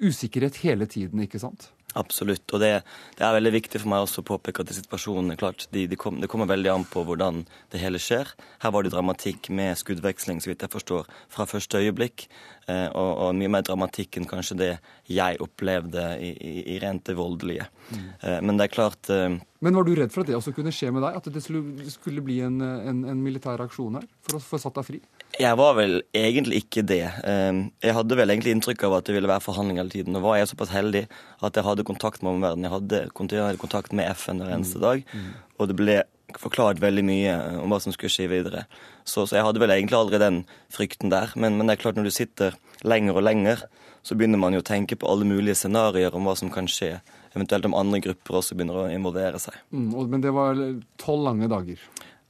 usikkerhet 0.02 0.58
hele 0.66 0.90
tiden, 0.90 1.22
ikke 1.24 1.40
sant? 1.42 1.70
Absolutt. 1.98 2.46
Og 2.54 2.62
det, 2.62 2.70
det, 3.18 3.24
er 3.26 3.34
veldig 3.34 3.52
viktig 3.56 3.82
for 3.82 3.90
meg 3.90 4.04
også 4.04 4.22
å 4.22 4.28
påpeke 4.28 4.62
at 4.62 4.74
situasjonen 4.78 5.34
er 5.34 5.40
klart, 5.42 5.66
de, 5.74 5.88
de 5.90 5.98
kom, 5.98 6.20
det 6.22 6.30
kommer 6.30 6.50
veldig 6.50 6.70
an 6.74 6.86
på 6.86 7.02
hvordan 7.08 7.42
det 7.74 7.82
hele 7.82 8.02
skjer. 8.02 8.30
Her 8.62 8.74
var 8.76 8.86
det 8.86 8.94
dramatikk 8.94 9.50
med 9.58 9.78
skuddveksling, 9.80 10.42
så 10.44 10.52
vidt 10.52 10.66
jeg 10.66 10.74
forstår, 10.76 11.10
fra 11.34 11.48
første 11.50 11.82
øyeblikk. 11.82 12.28
Eh, 12.70 12.86
og, 12.94 13.10
og, 13.10 13.32
mye 13.40 13.50
mer 13.50 13.66
dramatikk 13.66 14.20
enn 14.20 14.30
kanskje 14.30 14.60
det 14.60 14.72
jeg 15.10 15.40
opplevde 15.42 16.04
i, 16.22 16.30
i, 16.30 16.54
i 16.76 16.80
rent 16.84 17.08
det 17.10 17.18
voldelige. 17.18 17.66
Mm. 17.90 18.04
Eh, 18.22 18.40
men 18.46 18.60
det 18.60 18.68
er 18.68 18.76
klart 18.76 19.10
eh, 19.14 19.40
Men 19.66 19.80
var 19.80 19.88
du 19.88 19.96
redd 19.98 20.14
for 20.14 20.22
at 20.22 20.30
det 20.30 20.38
også 20.38 20.54
kunne 20.54 20.74
skje 20.76 20.92
med 20.94 21.02
deg? 21.08 21.18
At 21.18 21.32
det 21.34 21.42
skulle, 21.42 21.90
skulle 21.90 22.22
bli 22.26 22.38
en, 22.46 22.62
en, 22.62 23.02
en 23.10 23.24
militær 23.26 23.66
aksjon 23.66 23.98
her 23.98 24.06
for 24.28 24.38
å 24.38 24.44
få 24.52 24.62
satt 24.62 24.78
deg 24.78 24.92
fri? 24.92 25.02
Jeg 25.38 25.58
var 25.60 25.76
vel 25.78 26.00
egentlig 26.18 26.64
ikke 26.64 26.82
det. 26.90 27.04
Ehm, 27.28 27.60
jeg 27.86 27.94
hadde 27.96 28.18
vel 28.18 28.34
egentlig 28.34 28.56
inntrykk 28.56 28.88
av 28.88 28.96
at 28.98 29.08
det 29.08 29.14
ville 29.16 29.30
være 29.30 29.46
forhandling 29.46 29.78
hele 29.78 29.94
tiden. 29.94 30.16
Nå 30.16 30.24
var 30.24 30.40
jeg 30.40 30.50
såpass 30.50 30.74
heldig 30.74 31.06
at 31.46 31.56
jeg 31.56 31.68
hadde 31.68 31.86
kontakt 31.88 32.24
med 32.26 32.34
omverdenen. 32.34 32.66
Jeg 32.66 32.74
hadde 32.74 33.02
kontinuerlig 33.16 33.62
kontakt 33.62 33.94
med 33.96 34.10
FN 34.18 34.42
hver 34.42 34.56
eneste 34.56 34.82
mm. 34.82 34.86
dag. 34.88 35.04
Mm. 35.14 35.30
Og 35.60 35.70
det 35.70 35.78
ble 35.80 36.00
forklart 36.38 36.82
veldig 36.82 37.04
mye 37.06 37.36
eh, 37.36 37.60
om 37.62 37.72
hva 37.72 37.80
som 37.84 37.94
skulle 37.96 38.14
skje 38.14 38.30
videre. 38.32 38.66
Så, 39.04 39.26
så 39.26 39.38
jeg 39.38 39.46
hadde 39.46 39.62
vel 39.62 39.74
egentlig 39.74 40.00
aldri 40.00 40.22
den 40.22 40.42
frykten 40.74 41.14
der. 41.14 41.32
Men, 41.36 41.58
men, 41.58 41.70
det 41.70 41.78
er 41.78 41.86
klart 41.86 42.00
når 42.00 42.10
du 42.10 42.16
sitter 42.16 42.58
lenger 42.86 43.18
og 43.18 43.26
lenger, 43.26 43.64
så 44.06 44.18
begynner 44.18 44.42
man 44.42 44.56
jo 44.56 44.64
å 44.64 44.68
tenke 44.68 44.98
på 45.00 45.10
alle 45.12 45.28
mulige 45.28 45.58
scenarioer 45.60 46.16
om 46.16 46.28
hva 46.28 46.36
som 46.40 46.52
kan 46.54 46.70
skje. 46.70 46.98
Eventuelt 47.36 47.68
om 47.70 47.78
andre 47.78 48.02
grupper 48.04 48.40
også 48.40 48.58
begynner 48.58 48.84
å 48.84 48.92
involvere 48.94 49.42
seg. 49.42 49.58
Mm, 49.76 49.92
men 50.10 50.24
det 50.24 50.34
var 50.36 50.58
tolv 51.02 51.28
lange 51.28 51.50
dager? 51.52 51.84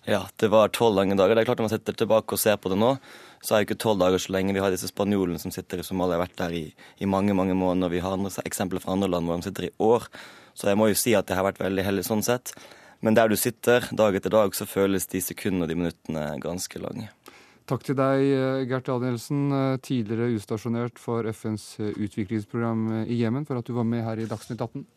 Ja, 0.10 0.24
det 0.42 0.50
var 0.50 0.72
tolv 0.74 0.98
lange 0.98 1.18
dager. 1.18 1.38
Det 1.38 1.44
er 1.44 1.50
klart 1.52 1.60
Når 1.62 1.68
man 1.68 1.74
sitter 1.76 1.98
tilbake 1.98 2.34
og 2.34 2.42
ser 2.42 2.58
på 2.58 2.72
det 2.72 2.80
nå, 2.82 2.96
så 3.46 3.56
er 3.56 3.62
jo 3.62 3.70
ikke 3.70 3.80
tolv 3.84 4.02
dager 4.02 4.22
så 4.22 4.34
lenge. 4.34 4.56
Vi 4.56 4.64
har 4.64 4.74
disse 4.74 4.90
spanjolene 4.90 5.40
som 5.42 5.54
sitter 5.54 5.82
i 5.82 5.86
Somalia, 5.86 6.18
har 6.18 6.26
vært 6.26 6.40
der 6.40 6.56
i, 6.58 6.66
i, 6.98 7.06
mange 7.06 7.36
mange 7.38 7.54
måneder. 7.54 7.94
Vi 7.94 8.02
har 8.04 8.16
andre 8.18 8.32
eksempler 8.46 8.82
fra 8.82 8.96
andre 8.96 9.12
land 9.12 9.30
hvor 9.30 9.38
de 9.38 9.48
sitter 9.48 9.70
i 9.70 9.74
år. 9.78 10.08
Så 10.58 10.72
jeg 10.72 10.80
må 10.80 10.90
jo 10.90 10.98
si 10.98 11.14
at 11.16 11.30
det 11.30 11.38
har 11.38 11.46
vært 11.46 11.62
veldig 11.62 11.86
heldig 11.86 12.06
sånn 12.08 12.26
sett. 12.26 12.56
Men 13.06 13.16
der 13.16 13.30
du 13.30 13.38
sitter 13.40 13.86
dag 13.96 14.18
etter 14.18 14.34
dag, 14.34 14.56
så 14.56 14.68
føles 14.68 15.08
de 15.08 15.22
sekundene 15.24 15.68
og 15.68 15.72
de 15.72 15.78
minuttene 15.80 16.26
ganske 16.44 16.82
lange. 16.84 17.12
Takk 17.70 17.86
til 17.86 17.96
deg, 17.96 18.24
Gert 18.68 18.90
Danielsen, 18.90 19.44
tidligere 19.86 20.34
ustasjonert 20.34 20.98
for 21.00 21.28
FNs 21.30 21.76
utviklingsprogram 21.80 23.06
i 23.06 23.20
Jemen, 23.22 23.46
for 23.46 23.62
at 23.62 23.70
du 23.70 23.78
var 23.78 23.86
med 23.86 24.04
her 24.04 24.20
i 24.20 24.26
Dagsnytt 24.28 24.66
18. 24.66 24.88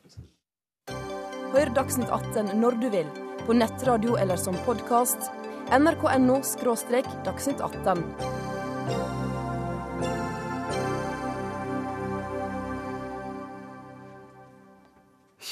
Hør 1.53 1.75
Dagsnytt 1.77 2.09
18 2.09 2.57
når 2.57 2.81
du 2.81 2.88
vil 2.96 3.12
på 3.46 3.52
nettradio 3.52 4.16
eller 4.16 4.37
som 4.37 4.55
podkast. 4.66 5.18
nrk.no– 5.72 6.40
dagsnytt 7.24 7.61
18. 7.61 8.05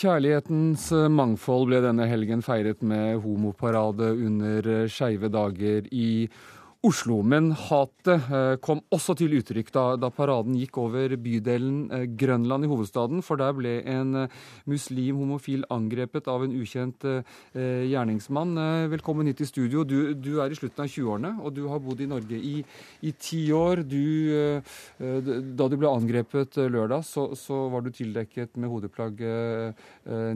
Kjærlighetens 0.01 0.87
mangfold 1.13 1.69
ble 1.69 1.83
denne 1.85 2.07
helgen 2.09 2.45
feiret 2.47 2.81
med 2.81 3.21
homoparade 3.25 4.13
under 4.15 4.71
Skeive 4.89 5.29
dager 5.29 5.91
i 5.93 6.09
Oslo. 6.25 6.47
Men 6.81 7.51
hatet 7.53 8.09
eh, 8.33 8.57
kom 8.65 8.79
også 8.89 9.13
til 9.21 9.35
uttrykk 9.37 9.69
da, 9.71 9.83
da, 10.01 10.09
paraden 10.09 10.55
gikk 10.57 10.79
over 10.81 11.13
bydelen 11.21 11.91
eh, 11.93 12.07
Grønland 12.09 12.65
i 12.65 12.71
hovedstaden, 12.71 13.21
for 13.21 13.37
der 13.37 13.53
ble 13.53 13.83
en 13.85 14.23
eh, 14.23 14.31
muslim 14.65 15.19
homofil 15.21 15.67
angrepet 15.69 16.27
av 16.27 16.43
en 16.45 16.55
ukjent 16.57 17.05
gjerningsmann. 17.53 18.57
Velkommen 18.89 19.29
hit 19.29 19.43
i 19.45 19.49
studio. 19.49 19.85
Du, 19.85 20.15
du 20.15 20.41
er 20.41 20.51
i 20.51 20.57
slutten 20.57 20.87
av 20.87 20.89
20-årene, 20.89 21.35
og 21.45 21.53
du 21.53 21.67
har 21.69 21.83
bodd 21.85 22.01
i 22.01 22.09
Norge 22.09 22.39
i, 22.39 22.65
i 23.05 23.13
ti 23.13 23.43
år. 23.53 23.83
Du, 23.85 24.63
da 24.97 25.69
du 25.69 25.77
ble 25.77 25.91
angrepet 25.91 26.57
lørdag, 26.63 27.05
så, 27.05 27.27
så 27.37 27.67
var 27.73 27.85
du 27.85 27.91
tildekket 27.93 28.57
med 28.61 28.71
hodeplagget 28.73 29.77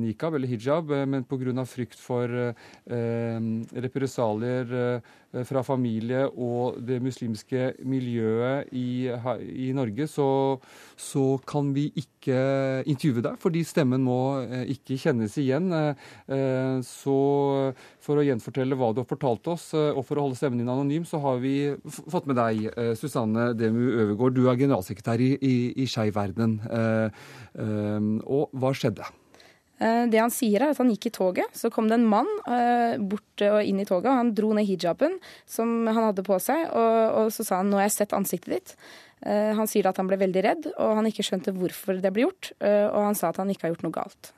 nikab, 0.02 0.37
eller 0.37 0.50
hijab, 0.50 0.92
men 1.09 1.24
pga. 1.28 1.64
frykt 1.68 2.00
for 2.00 2.54
represalier 3.87 4.74
fra 5.44 5.64
familie 5.66 6.24
og 6.34 6.78
det 6.84 7.00
muslimske 7.02 7.72
miljøet 7.86 8.70
i, 8.74 9.06
i 9.66 9.70
Norge, 9.76 10.06
så, 10.10 10.28
så, 10.96 11.24
kan 11.46 11.72
vi 11.76 11.86
ikke 12.00 12.84
intervjue 12.90 13.24
deg, 13.24 13.38
fordi 13.42 13.64
stemmen 13.66 14.04
må 14.04 14.18
eh, 14.42 14.66
ikke 14.74 14.98
kjennes 15.00 15.36
igjen. 15.40 15.70
Eh, 15.74 16.76
så 16.86 17.18
for 18.04 18.20
å 18.20 18.26
gjenfortelle 18.26 18.78
hva 18.78 18.92
du 18.92 19.02
har 19.02 19.10
fortalt 19.10 19.50
oss, 19.54 19.70
eh, 19.76 19.90
og 19.92 20.04
for 20.06 20.18
å 20.18 20.28
holde 20.28 20.38
stemmen 20.40 20.62
din 20.62 20.72
anonym, 20.72 21.06
så 21.08 21.20
har 21.24 21.42
vi 21.42 21.56
fått 21.88 22.28
med 22.30 22.40
deg 22.40 22.68
Susanne 22.98 23.52
Demu 23.58 23.84
Øvergaard. 23.88 24.38
Du 24.38 24.48
er 24.48 24.60
generalsekretær 24.60 25.22
i, 25.22 25.34
i, 25.38 25.56
i 25.84 25.90
Skeiv 25.90 26.14
Verden. 26.16 26.58
Og 28.24 28.58
hva 28.58 28.74
skjedde? 28.76 29.06
Eh, 29.82 30.04
det 30.10 30.20
han 30.20 30.32
sier 30.32 30.62
er 30.62 30.72
at 30.72 30.80
han 30.80 30.92
gikk 30.92 31.08
i 31.10 31.14
toget, 31.14 31.56
så 31.56 31.70
kom 31.72 31.88
det 31.90 31.98
en 31.98 32.06
mann 32.10 32.28
eh, 32.46 32.94
bort 33.02 33.42
og 33.42 33.58
inn 33.66 33.80
i 33.82 33.88
toget. 33.88 34.10
og 34.10 34.20
Han 34.20 34.34
dro 34.37 34.52
ned 34.54 34.68
hijaben 34.68 35.18
som 35.50 35.88
han 35.90 36.10
hadde 36.10 36.26
på 36.26 36.38
seg, 36.42 36.68
og, 36.70 37.00
og 37.24 37.34
så 37.34 37.46
sa 37.46 37.62
han 37.62 37.72
'nå 37.72 37.80
har 37.80 37.88
jeg 37.88 37.98
sett 37.98 38.14
ansiktet 38.16 38.54
ditt'. 38.54 38.76
Eh, 39.24 39.50
han 39.56 39.70
sier 39.70 39.88
at 39.88 39.98
han 39.98 40.06
ble 40.10 40.20
veldig 40.20 40.44
redd, 40.46 40.70
og 40.78 40.96
han 41.00 41.10
ikke 41.10 41.26
skjønte 41.26 41.54
hvorfor 41.56 41.98
det 42.00 42.12
ble 42.14 42.28
gjort. 42.28 42.52
Og 42.60 43.02
han 43.02 43.18
sa 43.18 43.32
at 43.32 43.40
han 43.40 43.50
ikke 43.50 43.66
har 43.66 43.74
gjort 43.74 43.87
noe 43.87 43.98
galt. 43.98 44.32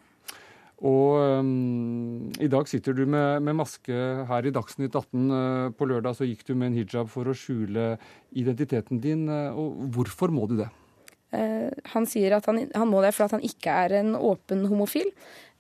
Og 0.77 1.41
um, 1.41 2.29
i 2.37 2.51
dag 2.53 2.69
sitter 2.69 2.93
du 2.93 3.07
med, 3.09 3.41
med, 3.41 3.57
maske 3.57 3.97
her 4.29 4.45
i 4.45 4.53
Dagsnytt 4.53 4.93
18. 4.93 5.31
Uh, 5.33 5.73
på 5.73 5.89
lørdag 5.89 6.19
så 6.19 6.29
gikk 6.29 6.45
du 6.45 6.53
med 6.53 6.69
en 6.69 6.77
hijab 6.77 7.09
for 7.09 7.25
å 7.25 7.33
skjule 7.33 7.95
identiteten 8.37 9.01
din. 9.01 9.25
Og 9.57 9.89
hvorfor 9.97 10.29
må 10.29 10.45
du 10.47 10.59
det? 10.61 10.69
Eh, 11.37 11.73
han 11.93 12.07
sier 12.09 12.37
at 12.37 12.47
han, 12.51 12.65
han 12.75 12.89
må 12.91 13.03
det 13.05 13.15
fordi 13.17 13.39
han 13.39 13.51
ikke 13.51 13.83
er 13.85 14.01
en 14.01 14.15
åpen 14.17 14.65
homofil. 14.71 15.11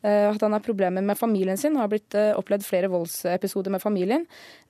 Eh, 0.06 0.28
at 0.28 0.42
han 0.44 0.54
har 0.54 0.64
problemer 0.64 1.04
med 1.04 1.18
familien 1.18 1.58
sin 1.58 1.76
har 1.80 1.90
blitt 1.90 2.14
eh, 2.16 2.32
opplevd 2.36 2.66
flere 2.66 2.90
voldsepisoder 2.92 3.74
med 3.74 3.82
familien. 3.82 4.26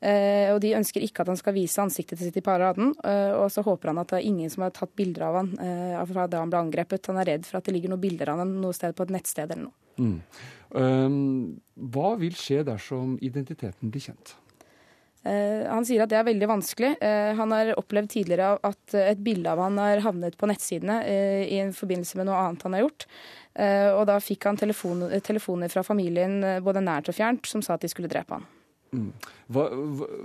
Og 0.06 0.60
de 0.62 0.74
ønsker 0.76 1.02
ikke 1.02 1.24
at 1.24 1.30
han 1.32 1.38
skal 1.40 1.56
vise 1.56 1.80
ansiktet 1.82 2.20
sitt 2.20 2.36
i 2.38 2.44
paraden. 2.44 2.92
Og 3.40 3.48
så 3.50 3.64
håper 3.64 3.90
han 3.90 3.98
at 4.02 4.12
det 4.12 4.20
er 4.20 4.28
ingen 4.28 4.52
som 4.52 4.66
har 4.66 4.74
tatt 4.76 4.92
bilder 4.98 5.24
av 5.26 5.38
han 5.40 5.50
fra 6.10 6.26
da 6.30 6.42
han 6.42 6.52
ble 6.52 6.60
angrepet. 6.66 7.08
Han 7.10 7.18
er 7.22 7.30
redd 7.32 7.48
for 7.48 7.58
at 7.58 7.66
det 7.66 7.74
ligger 7.74 7.90
noen 7.90 8.04
bilder 8.04 8.30
av 8.34 8.42
han 8.44 8.52
noe 8.62 8.76
sted 8.76 8.94
på 8.94 9.06
et 9.06 9.14
nettsted 9.16 9.50
eller 9.50 9.66
noe. 9.66 9.76
Mm. 9.96 10.18
Um, 10.76 11.16
hva 11.90 12.12
vil 12.20 12.36
skje 12.36 12.60
dersom 12.68 13.16
identiteten 13.24 13.90
blir 13.90 14.04
kjent? 14.10 14.36
Eh, 15.26 15.64
han 15.66 15.86
sier 15.86 16.04
at 16.04 16.10
det 16.12 16.18
er 16.20 16.28
veldig 16.28 16.48
vanskelig. 16.50 16.92
Eh, 17.02 17.32
han 17.38 17.54
har 17.54 17.72
opplevd 17.80 18.12
tidligere 18.12 18.52
at 18.66 18.94
et 19.00 19.22
bilde 19.24 19.50
av 19.50 19.62
han 19.64 19.80
har 19.80 20.04
havnet 20.04 20.36
på 20.38 20.48
nettsidene 20.50 21.00
eh, 21.08 21.42
i 21.50 21.58
en 21.64 21.72
forbindelse 21.74 22.20
med 22.20 22.28
noe 22.28 22.38
annet 22.44 22.66
han 22.66 22.76
har 22.76 22.86
gjort. 22.86 23.08
Og 23.56 24.02
da 24.04 24.18
fikk 24.20 24.44
han 24.44 24.58
telefon, 24.60 24.98
telefoner 25.24 25.70
fra 25.72 25.80
familien, 25.80 26.42
både 26.60 26.82
nært 26.84 27.06
og 27.08 27.14
fjernt, 27.16 27.46
som 27.48 27.62
sa 27.64 27.78
at 27.78 27.86
de 27.86 27.88
skulle 27.88 28.10
drepe 28.12 28.36
han. 28.36 28.42
Mm. 28.92 29.06
Hva, 29.48 29.62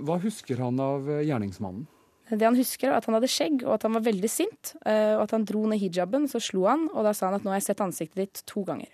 hva, 0.04 0.18
husker 0.20 0.60
han 0.60 0.76
av 0.84 1.08
gjerningsmannen? 1.08 1.86
Det 2.28 2.44
han 2.44 2.58
husker, 2.60 2.90
er 2.90 2.98
at 2.98 3.08
han 3.08 3.16
hadde 3.16 3.30
skjegg, 3.32 3.64
og 3.64 3.78
at 3.78 3.86
han 3.88 3.96
var 3.96 4.04
veldig 4.04 4.28
sint. 4.28 4.74
Og 4.84 5.22
at 5.24 5.32
han 5.32 5.46
dro 5.48 5.62
ned 5.64 5.80
hijaben, 5.80 6.28
så 6.28 6.42
slo 6.44 6.66
han, 6.68 6.84
og 6.92 7.08
da 7.08 7.14
sa 7.16 7.30
han 7.30 7.38
at 7.38 7.46
nå 7.48 7.54
har 7.54 7.62
jeg 7.62 7.70
sett 7.70 7.80
ansiktet 7.86 8.20
ditt 8.20 8.44
to 8.52 8.66
ganger. 8.68 8.92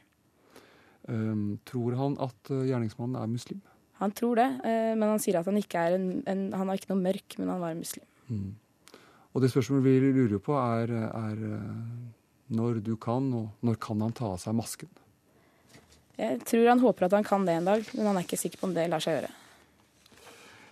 Um, 1.10 1.58
tror 1.66 1.98
han 1.98 2.14
at 2.22 2.54
gjerningsmannen 2.54 3.18
er 3.18 3.34
muslim? 3.34 3.58
Han 3.98 4.14
tror 4.14 4.38
det, 4.38 4.46
men 4.62 5.02
han 5.10 5.20
sier 5.22 5.40
at 5.40 5.48
han 5.48 5.58
ikke 5.58 5.80
er 5.82 5.96
en, 5.96 6.06
en 6.30 6.42
Han 6.54 6.70
har 6.70 6.78
ikke 6.78 6.92
noe 6.92 7.02
mørk, 7.02 7.34
men 7.40 7.48
han 7.50 7.62
var 7.62 7.74
en 7.74 7.80
muslim. 7.82 8.04
Mm. 8.28 8.52
Og 9.34 9.42
det 9.42 9.50
spørsmålet 9.50 9.84
vi 9.84 10.12
lurer 10.14 10.42
på, 10.42 10.54
er, 10.54 10.92
er 11.08 11.42
når 12.54 12.80
du 12.84 12.94
kan, 13.00 13.26
og 13.34 13.66
når 13.66 13.78
kan 13.82 14.00
han 14.06 14.14
ta 14.16 14.32
av 14.32 14.40
seg 14.42 14.56
masken? 14.56 14.90
Jeg 16.18 16.40
tror 16.48 16.70
han 16.72 16.80
håper 16.82 17.06
at 17.06 17.14
han 17.18 17.26
kan 17.26 17.44
det 17.46 17.58
en 17.58 17.68
dag, 17.68 17.84
men 17.94 18.08
han 18.10 18.18
er 18.18 18.26
ikke 18.26 18.40
sikker 18.40 18.60
på 18.60 18.70
om 18.70 18.74
det 18.74 18.88
lar 18.90 19.02
seg 19.02 19.18
gjøre. 19.18 19.30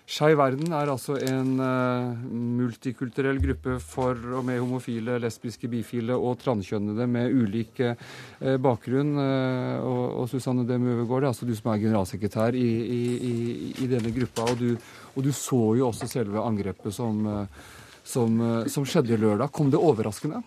Skeiv 0.07 0.37
verden 0.38 0.71
er 0.71 0.87
altså 0.87 1.16
en 1.19 1.57
uh, 1.59 2.12
multikulturell 2.31 3.40
gruppe 3.42 3.81
for 3.83 4.21
og 4.38 4.45
med 4.47 4.61
homofile, 4.62 5.16
lesbiske, 5.19 5.66
bifile 5.73 6.14
og 6.14 6.37
transkjønnede 6.45 7.09
med 7.11 7.35
ulik 7.35 7.81
uh, 7.83 7.97
bakgrunn. 8.62 9.16
Uh, 9.19 9.83
og, 9.83 10.05
og, 10.21 10.29
Susanne 10.31 10.62
Dem 10.69 10.87
Øvergaard, 10.92 11.27
altså 11.33 11.49
du 11.49 11.57
som 11.59 11.73
er 11.73 11.83
generalsekretær 11.83 12.55
i, 12.55 12.69
i, 13.01 13.35
i 13.83 13.90
denne 13.90 14.14
gruppa. 14.14 14.47
Og 14.53 14.62
du, 14.62 14.69
og 15.16 15.27
du, 15.27 15.33
så 15.35 15.62
jo 15.81 15.88
også 15.90 16.07
selve 16.12 16.38
angrepet 16.38 16.95
som, 16.95 17.27
som, 18.07 18.38
som 18.71 18.87
skjedde 18.87 19.19
lørdag. 19.19 19.51
Kom 19.51 19.75
det 19.75 19.83
overraskende? 19.83 20.45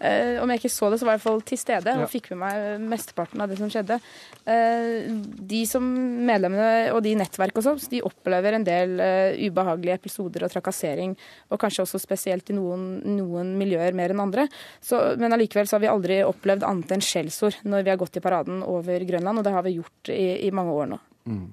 Uh, 0.00 0.42
om 0.42 0.50
jeg 0.50 0.62
ikke 0.62 0.72
så 0.74 0.90
det, 0.90 0.98
så 1.00 1.06
var 1.06 1.14
jeg 1.14 1.20
i 1.20 1.22
hvert 1.22 1.28
fall 1.28 1.42
til 1.46 1.60
stede 1.60 1.94
og 2.00 2.10
fikk 2.10 2.32
med 2.32 2.40
meg 2.42 2.86
mesteparten 2.94 3.42
av 3.44 3.50
det 3.50 3.58
som 3.60 3.70
skjedde. 3.72 3.98
Uh, 4.42 5.22
de 5.54 5.62
som 5.70 5.86
medlemmene 6.28 6.92
og 6.94 7.00
de 7.06 7.14
nettverk 7.18 7.60
og 7.60 7.66
sånn, 7.66 7.82
de 7.92 8.02
opplever 8.04 8.58
en 8.58 8.66
del 8.66 8.96
uh, 9.00 9.38
ubehagelige 9.38 9.98
episoder 10.02 10.46
og 10.46 10.54
trakassering. 10.54 11.16
Og 11.54 11.60
kanskje 11.62 11.86
også 11.86 12.02
spesielt 12.02 12.50
i 12.50 12.58
noen, 12.58 13.00
noen 13.16 13.54
miljøer 13.60 13.96
mer 13.96 14.14
enn 14.14 14.24
andre. 14.24 14.48
Så, 14.84 15.00
men 15.20 15.36
allikevel 15.36 15.70
så 15.70 15.78
har 15.78 15.86
vi 15.86 15.92
aldri 15.92 16.22
opplevd 16.26 16.66
annet 16.66 16.96
enn 16.96 17.04
skjellsord 17.04 17.62
når 17.64 17.86
vi 17.86 17.94
har 17.94 18.00
gått 18.00 18.18
i 18.18 18.24
paraden 18.24 18.64
over 18.66 19.04
Grønland, 19.08 19.40
og 19.40 19.46
det 19.46 19.54
har 19.54 19.66
vi 19.66 19.78
gjort 19.78 20.14
i, 20.14 20.24
i 20.48 20.54
mange 20.54 20.74
år 20.74 20.90
nå. 20.94 21.04
Mm. 21.30 21.46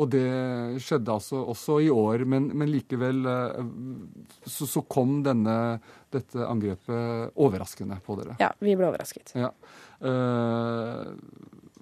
Og 0.00 0.08
det 0.08 0.26
skjedde 0.80 1.12
altså 1.12 1.42
også 1.52 1.80
i 1.84 1.90
år, 1.92 2.24
men, 2.24 2.46
men 2.56 2.70
likevel 2.72 3.26
så, 4.46 4.64
så 4.64 4.80
kom 4.88 5.18
denne 5.26 5.56
dette 6.10 6.46
angrepet 6.46 7.36
overraskende 7.36 8.00
på 8.06 8.16
dere? 8.20 8.38
Ja, 8.40 8.50
vi 8.64 8.74
ble 8.78 8.88
overrasket. 8.88 9.34
Ja. 9.36 9.52
Uh, 10.00 11.12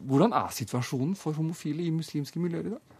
hvordan 0.08 0.34
er 0.36 0.52
situasjonen 0.54 1.16
for 1.18 1.36
homofile 1.38 1.84
i 1.86 1.90
muslimske 1.94 2.40
miljøer 2.42 2.70
i 2.70 2.74
dag? 2.76 2.94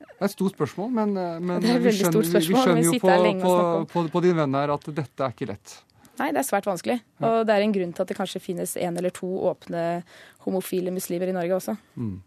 Det 0.00 0.26
er 0.26 0.28
et 0.28 0.34
stort 0.34 0.56
spørsmål, 0.56 0.90
men, 0.92 1.12
eh, 1.16 1.36
men 1.40 1.62
vi, 1.62 1.92
skjønner, 1.96 2.20
vi, 2.20 2.40
skjønner, 2.44 2.82
jo 2.84 2.92
på, 3.00 3.12
på, 3.40 3.52
på, 3.88 4.02
på, 4.12 4.20
din 4.20 4.36
venn 4.36 4.56
her 4.58 4.72
at 4.74 4.82
dette 4.92 5.24
er 5.24 5.32
ikke 5.32 5.48
lett. 5.48 5.76
Nei, 6.20 6.26
det 6.36 6.42
er 6.42 6.44
svært 6.44 6.68
vanskelig. 6.68 6.98
Og 7.24 7.46
det 7.48 7.54
er 7.54 7.64
en 7.64 7.72
grunn 7.72 7.94
til 7.96 8.04
at 8.04 8.10
det 8.12 8.16
kanskje 8.18 8.42
finnes 8.44 8.74
en 8.76 9.00
eller 9.00 9.14
to 9.16 9.28
åpne 9.48 9.84
homofile 10.44 10.92
muslimer 10.92 11.32
i 11.32 11.36
Norge 11.36 11.56
også. 11.56 11.76
Mm. 11.96 12.18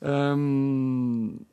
Um, 0.00 1.44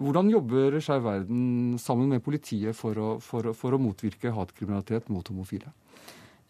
hvordan 0.00 0.30
jobber 0.32 0.78
Skeiv 0.80 1.04
Verden 1.04 1.76
sammen 1.80 2.08
med 2.08 2.24
politiet 2.24 2.76
for 2.76 2.96
å, 2.96 3.10
for, 3.20 3.52
for 3.56 3.76
å 3.76 3.80
motvirke 3.80 4.32
hatkriminalitet 4.32 5.10
mot 5.12 5.26
homofile? 5.28 5.72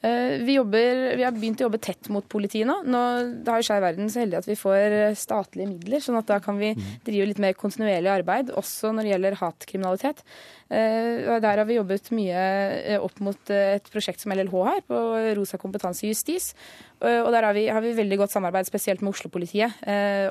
Eh, 0.00 0.38
vi, 0.46 0.54
jobber, 0.54 1.16
vi, 1.18 1.24
har 1.26 1.34
begynt 1.34 1.60
å 1.60 1.66
jobbe 1.66 1.80
tett 1.82 2.08
mot 2.14 2.24
politiet 2.30 2.68
nå. 2.68 2.78
nå 2.88 3.00
da 3.44 3.58
har 3.58 3.66
Skeiv 3.66 3.82
Verden 3.84 4.08
så 4.12 4.22
heldig 4.22 4.38
at 4.38 4.48
vi 4.48 4.56
får 4.56 4.94
statlige 5.18 5.68
midler, 5.74 6.00
sånn 6.04 6.20
at 6.20 6.30
da 6.30 6.38
kan 6.40 6.56
vi 6.62 6.70
mm. 6.78 6.86
drive 7.04 7.26
litt 7.32 7.42
mer 7.42 7.58
kontinuerlig 7.58 8.14
arbeid, 8.14 8.54
også 8.56 8.94
når 8.94 9.08
det 9.08 9.12
gjelder 9.16 9.40
hatkriminalitet. 9.42 10.24
Eh, 10.70 11.40
der 11.42 11.59
har 11.59 11.66
vi 11.66 11.74
jobbet 11.80 12.12
mye 12.14 12.42
eh, 12.78 13.02
opp 13.02 13.18
mot 13.26 13.50
eh, 13.50 13.74
et 13.80 13.88
prosjekt 13.90 14.22
som 14.22 14.30
LLH 14.30 14.54
har, 14.68 14.85
på 14.87 15.00
Rosa 15.35 15.59
kompetanse 15.59 16.06
i 16.06 16.12
justis. 16.12 16.52
Og 17.00 17.30
der 17.33 17.46
har 17.46 17.54
vi, 17.56 17.62
har 17.72 17.80
vi 17.80 17.94
veldig 17.96 18.18
godt 18.20 18.35
samarbeid, 18.35 18.68
spesielt 18.68 19.00
med 19.00 19.14
Oslo-politiet 19.14 19.87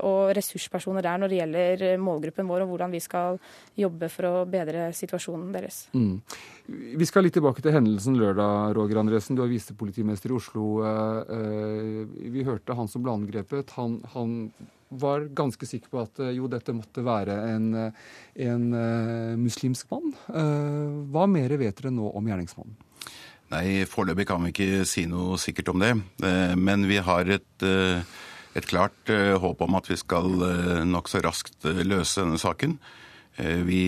og 0.05 0.35
ressurspersoner 0.37 1.01
der 1.01 1.17
når 1.17 1.31
det 1.31 1.39
gjelder 1.39 1.83
målgruppen 1.97 2.45
vår 2.45 2.61
og 2.61 2.69
hvordan 2.69 2.93
vi 2.93 3.01
skal 3.01 3.39
jobbe 3.73 4.05
for 4.13 4.27
å 4.29 4.33
bedre 4.45 4.91
situasjonen 4.93 5.49
deres. 5.55 5.79
Mm. 5.97 6.21
Vi 7.01 7.09
skal 7.09 7.25
litt 7.25 7.33
tilbake 7.39 7.65
til 7.65 7.73
hendelsen 7.73 8.19
lørdag, 8.21 8.75
Roger 8.77 9.01
Andresen. 9.01 9.33
Du 9.33 9.41
er 9.41 9.49
visepolitimester 9.49 10.29
i 10.29 10.37
Oslo. 10.37 10.67
Vi 12.37 12.45
hørte 12.45 12.77
han 12.77 12.91
som 12.91 13.01
ble 13.01 13.17
angrepet. 13.17 13.73
Han, 13.79 14.03
han 14.13 14.37
var 14.89 15.27
ganske 15.37 15.67
sikker 15.69 15.91
på 15.91 16.01
at 16.01 16.19
eh, 16.23 16.35
jo, 16.37 16.49
dette 16.51 16.73
måtte 16.75 17.03
være 17.05 17.35
en, 17.53 17.67
eh, 17.77 18.05
en 18.49 18.69
uh, 18.73 19.37
muslimsk 19.39 19.89
mann. 19.93 20.13
Uh, 20.27 21.05
hva 21.13 21.27
mer 21.29 21.53
vet 21.61 21.77
dere 21.77 21.93
nå 21.93 22.09
om 22.09 22.29
gjerningsmannen? 22.29 22.77
Nei, 23.49 23.81
Foreløpig 23.89 24.27
kan 24.29 24.43
vi 24.45 24.53
ikke 24.53 24.85
si 24.89 25.07
noe 25.09 25.37
sikkert 25.41 25.71
om 25.73 25.81
det. 25.81 25.93
Uh, 26.23 26.55
men 26.57 26.87
vi 26.89 26.99
har 27.05 27.29
et, 27.29 27.65
et 27.65 28.69
klart 28.69 29.13
håp 29.41 29.61
om 29.65 29.77
at 29.77 29.89
vi 29.89 29.97
skal 29.99 30.29
nokså 30.89 31.21
raskt 31.25 31.69
løse 31.85 32.23
denne 32.23 32.39
saken. 32.41 32.79
Vi 33.65 33.83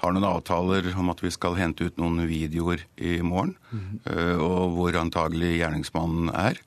har 0.00 0.14
noen 0.16 0.26
avtaler 0.26 0.88
om 0.98 1.12
at 1.12 1.20
vi 1.22 1.30
skal 1.30 1.58
hente 1.58 1.86
ut 1.86 2.00
noen 2.00 2.24
videoer 2.26 2.82
i 2.96 3.20
morgen, 3.22 3.52
mm. 3.70 4.00
og 4.42 4.72
hvor 4.74 4.96
antagelig 4.98 5.52
gjerningsmannen 5.60 6.32
er. 6.32 6.58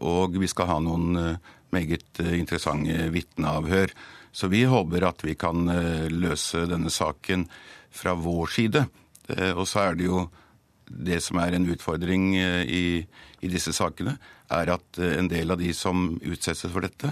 Og 0.00 0.34
vi 0.40 0.48
skal 0.50 0.70
ha 0.72 0.80
noen 0.82 1.36
meget 1.74 2.20
eh, 2.22 2.36
interessante 2.38 3.08
vitneavhør. 3.14 3.92
Så 4.32 4.50
vi 4.52 4.64
håper 4.68 5.08
at 5.08 5.24
vi 5.24 5.34
kan 5.38 5.68
eh, 5.72 6.06
løse 6.12 6.66
denne 6.70 6.92
saken 6.92 7.46
fra 7.90 8.14
vår 8.14 8.52
side. 8.52 8.86
Eh, 9.32 9.52
og 9.52 9.66
så 9.68 9.88
er 9.88 9.98
det 9.98 10.08
jo 10.10 10.26
det 10.86 11.18
som 11.24 11.40
er 11.42 11.56
en 11.56 11.66
utfordring 11.72 12.36
i, 12.38 13.02
i 13.42 13.48
disse 13.50 13.72
sakene, 13.74 14.14
er 14.54 14.70
at 14.70 15.00
en 15.02 15.26
del 15.26 15.50
av 15.50 15.58
de 15.58 15.72
som 15.74 16.12
utsettes 16.22 16.70
for 16.70 16.86
dette, 16.86 17.10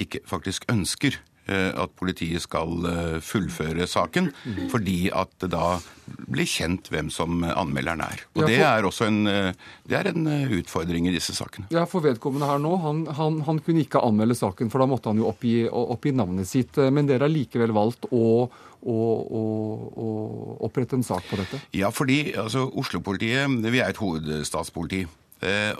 ikke 0.00 0.22
faktisk 0.24 0.64
ønsker 0.72 1.18
at 1.52 1.92
politiet 1.98 2.42
skal 2.44 2.86
eh, 2.88 3.16
fullføre 3.24 3.86
saken, 3.90 4.30
fordi 4.72 5.10
at 5.12 5.32
det 5.42 5.50
da 5.52 5.76
blir 6.04 6.48
kjent 6.48 6.88
hvem 6.92 7.10
som 7.12 7.44
anmelderen 7.44 8.02
er. 8.04 8.24
Og 8.36 8.46
Det 8.48 8.58
er 8.64 8.84
også 8.84 9.08
en, 9.10 9.26
eh, 9.28 9.52
det 9.88 9.98
er 9.98 10.10
en 10.12 10.28
utfordring 10.58 11.08
i 11.08 11.14
disse 11.14 11.36
sakene. 11.36 11.68
Ja, 11.74 11.84
For 11.90 12.04
vedkommende 12.04 12.48
her 12.48 12.60
nå, 12.62 12.76
han, 12.80 13.04
han, 13.18 13.40
han 13.48 13.60
kunne 13.64 13.84
ikke 13.84 14.02
anmelde 14.04 14.36
saken, 14.38 14.70
for 14.72 14.80
da 14.80 14.88
måtte 14.88 15.12
han 15.12 15.20
jo 15.20 15.28
oppgi, 15.28 15.66
oppgi 15.68 16.14
navnet 16.16 16.48
sitt. 16.48 16.76
Men 16.76 17.08
dere 17.10 17.28
har 17.28 17.32
likevel 17.32 17.74
valgt 17.76 18.08
å, 18.10 18.24
å, 18.48 18.96
å, 19.40 19.42
å, 20.06 20.08
opprette 20.68 20.96
en 20.96 21.06
sak 21.06 21.28
på 21.28 21.40
dette? 21.40 21.60
Ja, 21.76 21.92
fordi 21.94 22.34
altså, 22.40 22.66
Oslo-politiet 22.72 23.60
vi 23.64 23.84
er 23.84 23.92
et 23.92 24.00
hovedstatspoliti. 24.00 25.04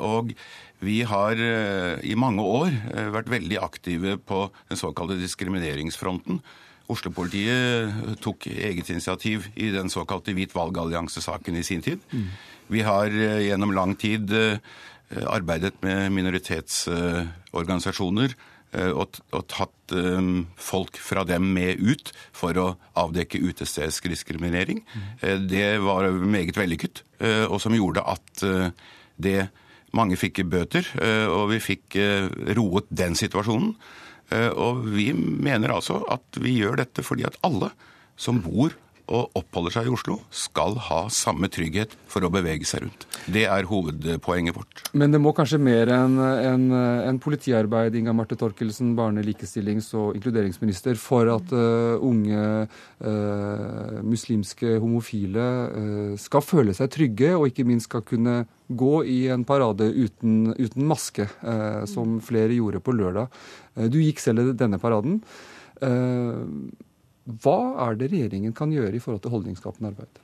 Og 0.04 0.34
vi 0.84 1.00
har 1.06 1.38
eh, 1.40 1.96
i 2.04 2.14
mange 2.18 2.42
år 2.42 2.72
eh, 2.92 3.08
vært 3.14 3.30
veldig 3.32 3.58
aktive 3.62 4.18
på 4.18 4.50
den 4.68 4.76
såkalte 4.78 5.16
diskrimineringsfronten. 5.20 6.40
Oslo-politiet 6.92 7.88
eh, 7.88 8.14
tok 8.24 8.46
eget 8.50 8.90
initiativ 8.92 9.46
i 9.54 9.70
den 9.74 9.90
såkalte 9.92 10.32
Hvit 10.36 10.54
valgallianse-saken 10.56 11.56
i 11.56 11.66
sin 11.66 11.82
tid. 11.84 11.98
Mm. 12.12 12.28
Vi 12.74 12.80
har 12.84 13.08
gjennom 13.44 13.72
lang 13.76 13.92
tid 14.00 14.24
arbeidet 15.28 15.74
med 15.84 16.12
minoritetsorganisasjoner 16.16 18.32
og, 18.96 19.06
tatt 19.52 19.92
folk 20.56 20.96
fra 20.96 21.24
dem 21.28 21.52
med 21.54 21.76
ut 21.76 22.12
for 22.32 22.56
å 22.56 22.76
avdekke 22.96 23.38
utestedsdiskriminering. 23.44 24.80
Mm. 24.80 25.44
Det 25.44 25.78
var 25.84 26.08
meget 26.08 26.56
vellykket, 26.56 27.04
og 27.52 27.60
som 27.62 27.76
gjorde 27.76 28.00
at 28.16 28.32
det 29.16 29.48
mange 29.94 30.18
fikk 30.18 30.42
bøter, 30.50 30.86
eh, 31.02 31.26
og 31.30 31.52
vi 31.52 31.60
fikk 31.62 31.98
eh, 32.00 32.26
roet 32.58 32.88
den 32.90 33.14
situasjonen. 33.18 33.74
Eh, 34.34 34.50
og 34.50 34.86
vi 34.94 35.12
mener 35.14 35.74
altså 35.74 36.00
at 36.10 36.40
vi 36.40 36.56
gjør 36.58 36.80
dette 36.82 37.04
fordi 37.06 37.26
at 37.28 37.38
alle 37.46 37.70
som 38.16 38.40
bor 38.42 38.74
og 39.12 39.36
oppholder 39.36 39.74
seg 39.74 39.88
i 39.88 39.92
Oslo, 39.92 40.16
skal 40.32 40.78
ha 40.86 41.02
samme 41.12 41.50
trygghet 41.52 41.92
for 42.10 42.24
å 42.24 42.30
bevege 42.32 42.64
seg 42.68 42.86
rundt. 42.86 43.04
Det 43.28 43.44
er 43.50 43.68
hovedpoenget 43.68 44.56
vårt. 44.56 44.82
Men 44.96 45.12
det 45.12 45.20
må 45.20 45.34
kanskje 45.36 45.60
mer 45.60 45.90
enn 45.92 46.16
en, 46.20 46.64
en 46.72 47.20
politiarbeid, 47.20 47.96
Inga 48.00 48.14
Marte 48.16 48.38
Torkelsen, 48.40 48.94
barne-, 48.96 49.24
likestillings- 49.26 49.90
og 49.98 50.16
inkluderingsminister, 50.16 50.96
for 51.00 51.28
at 51.34 51.52
uh, 51.52 52.00
unge 52.00 52.44
uh, 52.64 54.00
muslimske 54.04 54.78
homofile 54.80 55.44
uh, 55.44 56.14
skal 56.20 56.44
føle 56.44 56.76
seg 56.76 56.92
trygge, 56.94 57.34
og 57.36 57.50
ikke 57.50 57.68
minst 57.68 57.90
skal 57.90 58.04
kunne 58.08 58.44
gå 58.72 58.94
i 59.10 59.18
en 59.32 59.44
parade 59.44 59.90
uten, 59.92 60.54
uten 60.56 60.86
maske, 60.88 61.26
som 61.90 62.16
flere 62.24 62.56
gjorde 62.56 62.80
på 62.80 62.94
lørdag. 62.96 63.28
du 63.92 63.98
gikk 64.00 64.22
selv 64.24 64.40
i 64.40 64.54
denne 64.56 64.78
paraden. 64.80 65.18
Hva 67.24 67.58
er 67.86 67.96
det 67.96 68.10
regjeringen 68.12 68.52
kan 68.56 68.72
gjøre 68.72 68.98
i 68.98 69.02
forhold 69.02 69.22
til 69.24 69.32
holdningsskapende 69.32 69.94
arbeid? 69.94 70.20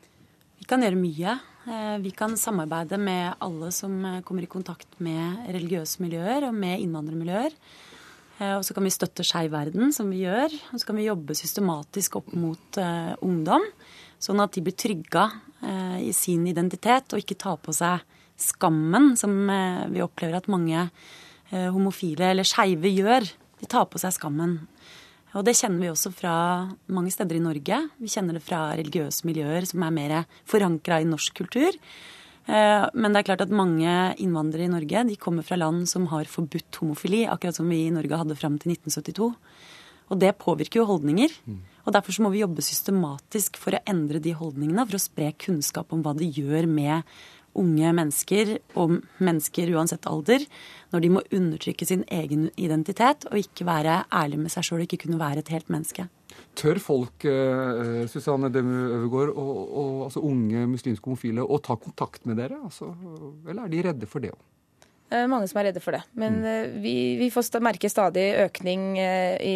Vi 0.61 0.67
kan 0.69 0.83
gjøre 0.85 0.99
mye. 1.01 1.39
Eh, 1.69 1.97
vi 2.05 2.11
kan 2.17 2.37
samarbeide 2.37 2.99
med 3.01 3.39
alle 3.41 3.71
som 3.73 3.95
eh, 4.05 4.21
kommer 4.25 4.45
i 4.45 4.51
kontakt 4.51 4.99
med 5.01 5.47
religiøse 5.49 6.03
miljøer 6.05 6.45
og 6.49 6.55
med 6.57 6.83
innvandrermiljøer. 6.85 7.57
Eh, 8.41 8.55
og 8.59 8.65
så 8.65 8.77
kan 8.77 8.85
vi 8.85 8.93
støtte 8.93 9.25
Skeiv 9.25 9.53
verden, 9.53 9.95
som 9.97 10.13
vi 10.13 10.23
gjør. 10.27 10.53
Og 10.73 10.81
så 10.81 10.91
kan 10.91 11.01
vi 11.01 11.09
jobbe 11.09 11.37
systematisk 11.37 12.21
opp 12.21 12.31
mot 12.37 12.81
uh, 12.81 13.17
ungdom, 13.25 13.65
sånn 14.21 14.41
at 14.45 14.53
de 14.57 14.65
blir 14.65 14.77
trygga 14.77 15.27
uh, 15.65 15.99
i 16.01 16.13
sin 16.17 16.45
identitet 16.49 17.13
og 17.13 17.25
ikke 17.25 17.41
tar 17.41 17.57
på 17.65 17.73
seg 17.77 18.05
skammen, 18.41 19.15
som 19.21 19.33
uh, 19.49 19.89
vi 19.93 20.05
opplever 20.05 20.41
at 20.41 20.53
mange 20.53 20.89
homofile 21.51 22.29
eller 22.31 22.47
skeive 22.47 22.87
gjør. 22.95 23.25
De 23.59 23.67
tar 23.67 23.89
på 23.91 23.99
seg 23.99 24.13
skammen. 24.15 24.53
Og 25.39 25.45
det 25.47 25.55
kjenner 25.59 25.85
vi 25.85 25.91
også 25.93 26.11
fra 26.15 26.35
mange 26.91 27.13
steder 27.15 27.39
i 27.39 27.43
Norge. 27.43 27.77
Vi 28.03 28.11
kjenner 28.11 28.37
det 28.37 28.43
fra 28.43 28.73
religiøse 28.79 29.27
miljøer 29.29 29.67
som 29.69 29.85
er 29.87 29.95
mer 29.95 30.15
forankra 30.51 30.99
i 31.03 31.07
norsk 31.09 31.37
kultur. 31.39 31.77
Eh, 32.51 32.87
men 32.95 33.13
det 33.13 33.21
er 33.21 33.29
klart 33.29 33.45
at 33.45 33.55
mange 33.55 33.91
innvandrere 34.19 34.67
i 34.67 34.73
Norge 34.73 35.05
de 35.13 35.19
kommer 35.21 35.47
fra 35.47 35.61
land 35.61 35.87
som 35.91 36.09
har 36.11 36.31
forbudt 36.31 36.81
homofili, 36.83 37.27
akkurat 37.31 37.61
som 37.61 37.71
vi 37.71 37.85
i 37.87 37.95
Norge 37.95 38.19
hadde 38.25 38.39
fram 38.39 38.59
til 38.59 38.75
1972. 38.75 39.31
Og 40.11 40.19
det 40.19 40.35
påvirker 40.43 40.81
jo 40.81 40.89
holdninger. 40.89 41.31
Og 41.87 41.95
Derfor 41.95 42.13
så 42.13 42.25
må 42.25 42.33
vi 42.35 42.43
jobbe 42.43 42.65
systematisk 42.67 43.57
for 43.61 43.77
å 43.77 43.83
endre 43.89 44.19
de 44.23 44.35
holdningene, 44.35 44.83
for 44.87 44.99
å 44.99 45.03
spre 45.03 45.31
kunnskap 45.39 45.95
om 45.95 46.03
hva 46.03 46.17
det 46.19 46.33
gjør 46.35 46.67
med 46.67 47.07
unge 47.59 47.93
mennesker, 47.97 48.57
og 48.79 49.01
mennesker 49.19 49.73
uansett 49.75 50.07
alder, 50.11 50.45
når 50.93 51.05
de 51.05 51.11
må 51.15 51.23
undertrykke 51.31 51.87
sin 51.87 52.05
egen 52.13 52.49
identitet 52.61 53.27
og 53.31 53.39
ikke 53.41 53.67
være 53.69 54.03
ærlig 54.15 54.41
med 54.43 54.55
seg 54.55 54.67
sjøl 54.67 54.83
og 54.83 54.89
ikke 54.89 55.05
kunne 55.07 55.21
være 55.21 55.45
et 55.45 55.53
helt 55.55 55.71
menneske. 55.73 56.09
Tør 56.59 56.79
folk, 56.83 57.25
eh, 57.27 58.07
Susanne 58.11 58.51
Demu 58.53 58.77
Øvergaard, 58.99 59.35
og, 59.35 59.59
og, 59.67 60.05
altså 60.07 60.23
unge 60.27 60.67
muslimske 60.71 61.11
homofile, 61.11 61.43
å 61.43 61.59
ta 61.63 61.77
kontakt 61.79 62.27
med 62.27 62.39
dere? 62.43 62.61
Altså, 62.65 62.93
eller 63.49 63.65
er 63.65 63.75
de 63.75 63.85
redde 63.89 64.11
for 64.11 64.23
det 64.23 64.33
òg? 64.35 64.50
Eh, 65.11 65.27
mange 65.27 65.49
som 65.51 65.59
er 65.59 65.67
redde 65.71 65.83
for 65.83 65.97
det. 65.97 66.05
Men 66.19 66.39
mm. 66.39 66.45
Eh, 66.51 66.75
vi, 66.83 66.95
vi, 67.19 67.31
får 67.35 67.59
merke 67.65 67.91
stadig 67.91 68.29
økning 68.45 68.95
eh, 69.03 69.35
i, 69.43 69.55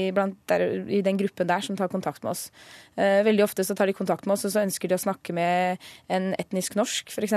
der, 0.51 0.65
i, 0.91 0.99
den 1.07 1.21
gruppen 1.21 1.47
der 1.47 1.63
som 1.63 1.79
tar 1.79 1.93
kontakt 1.93 2.25
med 2.25 2.35
oss. 2.35 2.49
Veldig 2.95 3.43
ofte 3.43 3.65
så 3.67 3.75
tar 3.75 3.91
de 3.91 3.97
kontakt 3.97 4.27
med 4.27 4.37
oss, 4.37 4.45
og 4.47 4.53
så 4.55 4.63
ønsker 4.63 4.91
de 4.91 4.95
å 4.95 5.03
snakke 5.03 5.35
med 5.35 5.83
en 6.15 6.29
etnisk 6.39 6.77
norsk, 6.79 7.11
f.eks. 7.11 7.33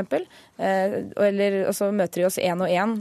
Eller 0.62 1.56
og 1.64 1.74
så 1.74 1.88
møter 1.90 2.22
de 2.22 2.28
oss 2.28 2.38
én 2.38 2.62
og 2.62 2.70
én 2.70 2.94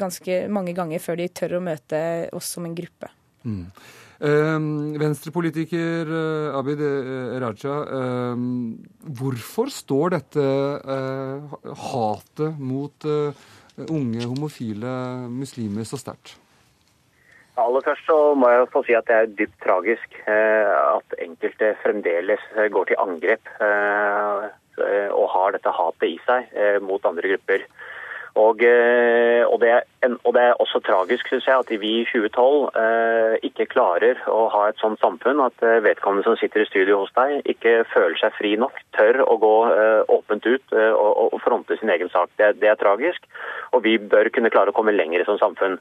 ganske 0.00 0.38
mange 0.48 0.72
ganger 0.76 1.02
før 1.04 1.20
de 1.20 1.28
tør 1.28 1.58
å 1.58 1.62
møte 1.66 2.00
oss 2.32 2.54
som 2.56 2.64
en 2.64 2.76
gruppe. 2.78 3.12
Mm. 3.44 3.66
Uh, 4.20 4.96
Venstrepolitiker 5.00 6.08
Abid 6.56 6.80
Raja, 7.44 7.76
uh, 7.84 8.48
hvorfor 9.20 9.72
står 9.76 10.16
dette 10.16 10.48
hatet 11.84 12.64
mot 12.64 13.10
unge 13.88 14.26
homofile 14.26 14.92
muslimer 15.30 15.86
så 15.88 15.98
sterkt? 16.00 16.36
Aller 17.60 17.84
først 17.84 18.06
så 18.08 18.16
må 18.38 18.48
jeg 18.48 18.68
få 18.72 18.82
si 18.86 18.94
at 18.96 19.08
det 19.10 19.16
er 19.16 19.32
dypt 19.38 19.58
tragisk 19.64 20.16
eh, 20.24 20.70
at 20.96 21.16
enkelte 21.20 21.74
fremdeles 21.82 22.44
går 22.72 22.88
til 22.88 23.00
angrep 23.02 23.50
eh, 23.60 25.10
og 25.12 25.26
har 25.34 25.52
dette 25.56 25.72
hatet 25.76 26.08
i 26.08 26.18
seg 26.24 26.54
eh, 26.56 26.78
mot 26.80 27.04
andre 27.04 27.34
grupper. 27.34 27.66
Og, 28.38 28.62
eh, 28.62 29.42
og, 29.42 29.58
det, 29.60 29.72
og, 30.24 30.34
det, 30.34 30.42
er 30.42 30.60
også 30.62 30.78
tragisk 30.86 31.26
synes 31.28 31.46
jeg, 31.46 31.58
at 31.58 31.80
vi 31.82 31.90
i 32.00 32.04
2012 32.06 32.68
eh, 32.82 33.34
ikke 33.48 33.66
klarer 33.72 34.20
å 34.30 34.44
ha 34.54 34.68
et 34.68 34.78
sånt 34.78 35.00
samfunn 35.02 35.42
at 35.42 35.64
eh, 35.66 35.80
vedkommende 35.82 36.28
som 36.28 36.38
sitter 36.38 36.62
i 36.62 36.68
studio 36.68 37.00
hos 37.02 37.14
deg, 37.18 37.40
ikke 37.50 37.80
føler 37.90 38.14
seg 38.20 38.36
fri 38.38 38.54
nok, 38.60 38.78
tør 38.94 39.24
å 39.26 39.36
gå 39.42 39.54
eh, 39.74 40.02
åpent 40.14 40.46
ut 40.46 40.76
eh, 40.76 40.92
og, 40.94 41.34
og, 41.34 41.40
fronte 41.42 41.78
sin 41.80 41.90
egen 41.90 42.12
sak. 42.14 42.30
Det, 42.38 42.54
det, 42.62 42.70
er 42.70 42.78
tragisk, 42.78 43.26
og 43.74 43.82
vi 43.86 43.98
bør 43.98 44.30
kunne 44.30 44.52
klare 44.54 44.70
å 44.70 44.78
komme 44.78 44.94
lenger 44.94 45.26
som 45.26 45.40
samfunn. 45.42 45.80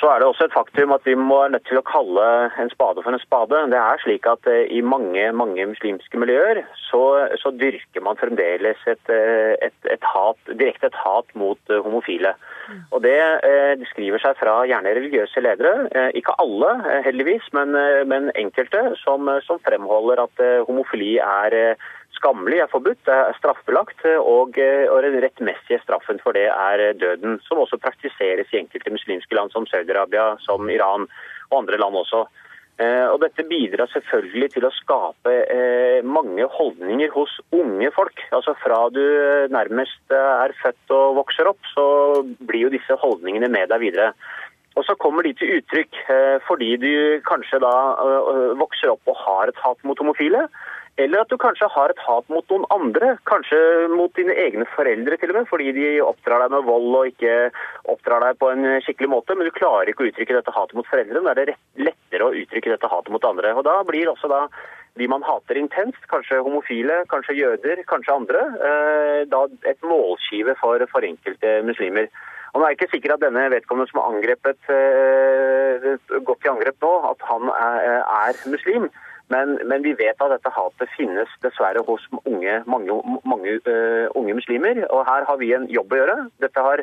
Så 0.00 0.08
er 0.08 0.18
det 0.18 0.26
også 0.26 0.46
et 0.48 0.54
faktum 0.54 0.92
at 0.94 1.04
vi 1.06 1.14
må 1.14 1.38
nødt 1.52 1.66
til 1.68 1.78
å 1.78 1.84
kalle 1.86 2.24
en 2.58 2.70
spade 2.72 3.02
for 3.04 3.12
en 3.12 3.22
spade. 3.22 3.58
Det 3.70 3.78
er 3.78 4.00
slik 4.02 4.26
at 4.26 4.48
uh, 4.48 4.64
i 4.64 4.80
mange, 4.80 5.26
mange 5.36 5.66
muslimske 5.68 6.18
miljøer 6.18 6.62
så, 6.86 7.02
så 7.42 7.52
dyrker 7.60 8.04
man 8.04 8.18
fremdeles 8.20 8.80
et, 8.88 9.12
eh, 9.12 9.52
et, 9.68 9.76
et, 9.92 10.08
hat, 10.14 10.40
direkte 10.48 10.88
et 10.88 10.98
hat 11.04 11.28
mot 11.38 11.60
uh, 11.70 11.78
homofile. 11.84 12.34
Og 12.94 13.02
det, 13.04 13.18
det, 13.80 13.88
skriver 13.90 14.22
seg 14.22 14.36
fra 14.38 14.62
gjerne 14.68 14.92
religiøse 14.96 15.42
ledere, 15.42 15.88
ikke 16.16 16.36
alle 16.40 16.70
heldigvis, 17.04 17.48
men, 17.56 17.74
men 18.08 18.30
enkelte, 18.38 18.84
som, 19.00 19.28
som, 19.44 19.58
fremholder 19.66 20.22
at 20.22 20.42
homofili 20.68 21.16
er 21.20 21.74
skammelig, 22.16 22.60
er 22.62 22.70
forbudt, 22.70 23.08
er 23.08 23.34
straffbelagt, 23.38 24.04
og, 24.18 24.58
eh, 24.60 24.86
og 24.90 25.02
den 25.04 25.18
rettmessige 25.22 25.80
straffen 25.82 26.20
for 26.22 26.36
det 26.36 26.48
er 26.50 26.92
døden. 26.98 27.40
Som 27.46 27.62
også 27.62 27.80
praktiseres 27.80 28.52
i 28.52 28.60
enkelte 28.60 28.92
muslimske 28.94 29.36
land 29.36 29.52
som 29.52 29.66
Saudi-Arabia, 29.66 30.36
som 30.44 30.68
Iran 30.70 31.08
og 31.50 31.58
andre 31.62 31.80
land 31.80 31.98
også. 32.04 32.26
Eh, 32.80 33.06
og 33.12 33.20
Dette 33.20 33.44
bidrar 33.44 33.90
selvfølgelig 33.92 34.52
til 34.54 34.66
å 34.66 34.74
skape 34.74 35.32
eh, 35.52 36.00
mange 36.02 36.46
holdninger 36.58 37.12
hos 37.14 37.34
unge 37.52 37.90
folk. 37.94 38.22
Altså 38.32 38.54
Fra 38.62 38.86
du 38.90 39.02
nærmest 39.52 40.16
er 40.16 40.54
født 40.62 40.96
og 40.96 41.18
vokser 41.20 41.50
opp, 41.50 41.60
så 41.74 41.86
blir 42.40 42.66
jo 42.66 42.74
disse 42.76 42.96
holdningene 43.02 43.50
med 43.52 43.68
deg 43.72 43.84
videre. 43.84 44.12
Og 44.72 44.86
så 44.88 44.96
kommer 44.96 45.26
de 45.26 45.34
til 45.36 45.58
uttrykk 45.58 45.98
fordi 46.46 46.70
du 46.80 46.92
kanskje 47.28 47.58
da 47.60 47.74
vokser 48.56 48.88
opp 48.88 49.10
og 49.12 49.18
har 49.20 49.50
et 49.50 49.58
hat 49.60 49.82
mot 49.84 50.00
homofile. 50.00 50.46
Eller 51.00 51.22
at 51.22 51.30
du 51.32 51.38
kanskje 51.40 51.70
har 51.72 51.92
et 51.92 52.00
hat 52.04 52.26
mot 52.28 52.44
noen 52.52 52.66
andre, 52.74 53.14
kanskje 53.28 53.58
mot 53.94 54.12
dine 54.18 54.34
egne 54.36 54.66
foreldre 54.74 55.16
til 55.16 55.32
og 55.32 55.38
med, 55.38 55.46
fordi 55.48 55.70
de 55.72 55.86
oppdrar 56.04 56.44
deg 56.44 56.52
med 56.52 56.66
vold 56.66 56.98
og 56.98 57.08
ikke 57.08 57.36
oppdrar 57.88 58.20
deg 58.26 58.36
på 58.42 58.50
en 58.52 58.66
skikkelig 58.84 59.08
måte. 59.14 59.36
Men 59.38 59.48
du 59.48 59.56
klarer 59.56 59.88
ikke 59.88 60.04
å 60.04 60.10
uttrykke 60.10 60.36
dette 60.36 60.52
hatet 60.52 60.76
mot 60.76 60.90
foreldrene. 60.90 61.24
Da 61.24 61.32
er 61.32 61.52
det 61.54 61.58
lettere 61.88 62.28
å 62.28 62.36
uttrykke 62.36 62.74
dette 62.74 62.90
hatet 62.92 63.14
mot 63.14 63.24
andre. 63.24 63.54
Og 63.56 63.64
da 63.64 63.78
blir 63.88 64.10
også 64.12 64.28
da 64.32 64.42
de 65.00 65.08
man 65.08 65.24
hater 65.24 65.56
intenst, 65.56 66.02
kanskje 66.10 66.42
homofile, 66.44 66.98
kanskje 67.08 67.38
jøder, 67.38 67.80
kanskje 67.88 68.12
andre, 68.12 68.42
eh, 68.68 69.22
da 69.32 69.46
et 69.70 69.80
målskive 69.88 70.52
for, 70.60 70.84
for 70.92 71.08
enkelte 71.08 71.54
muslimer. 71.64 72.10
Og 72.52 72.60
nå 72.60 72.66
er 72.66 72.74
jeg 72.74 72.82
ikke 72.82 72.90
sikker 72.98 73.14
at 73.14 73.24
denne 73.24 73.46
vedkommende 73.54 73.88
som 73.88 74.02
har 74.02 74.12
angrepet, 74.12 74.60
eh, 74.68 76.20
gått 76.20 76.42
til 76.44 76.52
angrep 76.52 76.84
nå, 76.84 76.92
at 77.14 77.24
han 77.30 77.48
er, 77.54 78.04
er 78.04 78.44
muslim. 78.52 78.90
Men, 79.28 79.54
men, 79.68 79.82
vi 79.82 79.94
vet 79.96 80.20
at 80.20 80.32
dette 80.34 80.52
hatet 80.52 80.90
finnes 80.96 81.30
dessverre 81.44 81.84
hos 81.86 82.04
unge, 82.24 82.58
mange, 82.66 82.98
mange 83.28 83.58
uh, 83.68 84.08
unge 84.18 84.36
muslimer. 84.36 84.82
Og 84.90 85.06
her 85.08 85.28
har 85.28 85.40
vi 85.40 85.52
en 85.56 85.68
jobb 85.72 85.94
å 85.94 86.00
gjøre. 86.02 86.16
Dette, 86.44 86.64
har, 86.66 86.82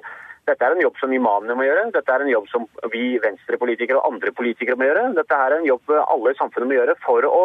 dette, 0.49 0.60
er 0.65 0.78
en 0.78 0.86
jobb 0.86 1.02
som 1.02 1.13
imamene 1.13 1.58
må 1.58 1.67
gjøre. 1.67 1.89
Dette 1.95 2.15
er 2.15 2.25
en 2.25 2.32
jobb 2.32 2.47
som 2.54 2.69
vi 2.93 3.17
venstrepolitikere 3.23 4.02
og 4.02 4.13
andre 4.13 4.34
politikere 4.36 4.80
må 4.80 4.89
gjøre. 4.89 5.12
Dette 5.19 5.43
er 5.45 5.60
en 5.60 5.67
jobb 5.67 5.93
alle 5.99 6.34
i 6.34 6.39
samfunnet 6.39 6.71
må 6.71 6.80
gjøre 6.80 6.97
for 7.06 7.28
å 7.30 7.43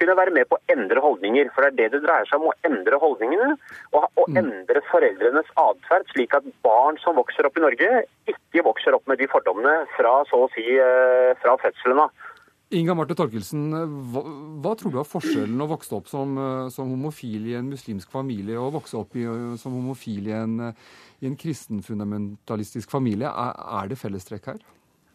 kunne 0.00 0.16
være 0.16 0.32
med 0.36 0.48
på 0.48 0.58
å 0.58 0.64
endre 0.72 1.02
holdninger. 1.02 1.50
For 1.54 1.64
det 1.64 1.72
er 1.72 1.76
det 1.76 1.88
det 1.96 2.02
dreier 2.04 2.28
seg 2.28 2.40
om, 2.40 2.50
å 2.50 2.68
endre 2.68 3.00
holdningene. 3.02 3.56
Og, 3.92 4.06
og 4.20 4.30
mm. 4.30 4.38
endre 4.42 4.82
foreldrenes 4.90 5.50
atferd, 5.60 6.08
slik 6.12 6.36
at 6.36 6.48
barn 6.66 7.00
som 7.02 7.18
vokser 7.20 7.48
opp 7.48 7.58
i 7.58 7.64
Norge, 7.64 8.04
ikke 8.30 8.64
vokser 8.66 8.96
opp 8.96 9.06
med 9.10 9.20
de 9.20 9.28
fordommene 9.32 9.84
fra 9.96 10.18
så 10.30 10.44
å 10.46 10.50
si 10.54 10.64
uh, 10.76 11.32
fra 11.42 11.56
fødselen 11.62 12.06
av. 12.06 12.25
Inga 12.74 12.96
Marte 12.98 13.14
Torkelsen, 13.14 13.68
hva, 14.10 14.22
hva, 14.62 14.72
tror 14.74 14.90
du 14.90 14.96
er 14.98 15.06
forskjellen 15.06 15.60
å 15.62 15.68
vokse 15.70 15.92
opp 15.94 16.08
som, 16.10 16.32
eh, 16.34 16.70
som, 16.74 16.88
homofil 16.90 17.44
i 17.52 17.54
en 17.54 17.68
muslimsk 17.70 18.10
familie 18.10 18.58
og 18.58 18.72
vokse 18.80 18.96
opp 18.98 19.14
i, 19.14 19.22
eh, 19.22 19.52
som 19.60 19.76
homofil 19.76 20.26
i 20.26 20.34
en, 20.34 20.56
eh, 20.72 20.88
i 21.22 21.28
en 21.30 21.36
kristenfundamentalistisk 21.38 22.90
familie? 22.90 23.30
Er, 23.30 23.54
er, 23.54 23.92
det 23.92 24.00
fellestrekk 24.00 24.50
her? 24.50 24.64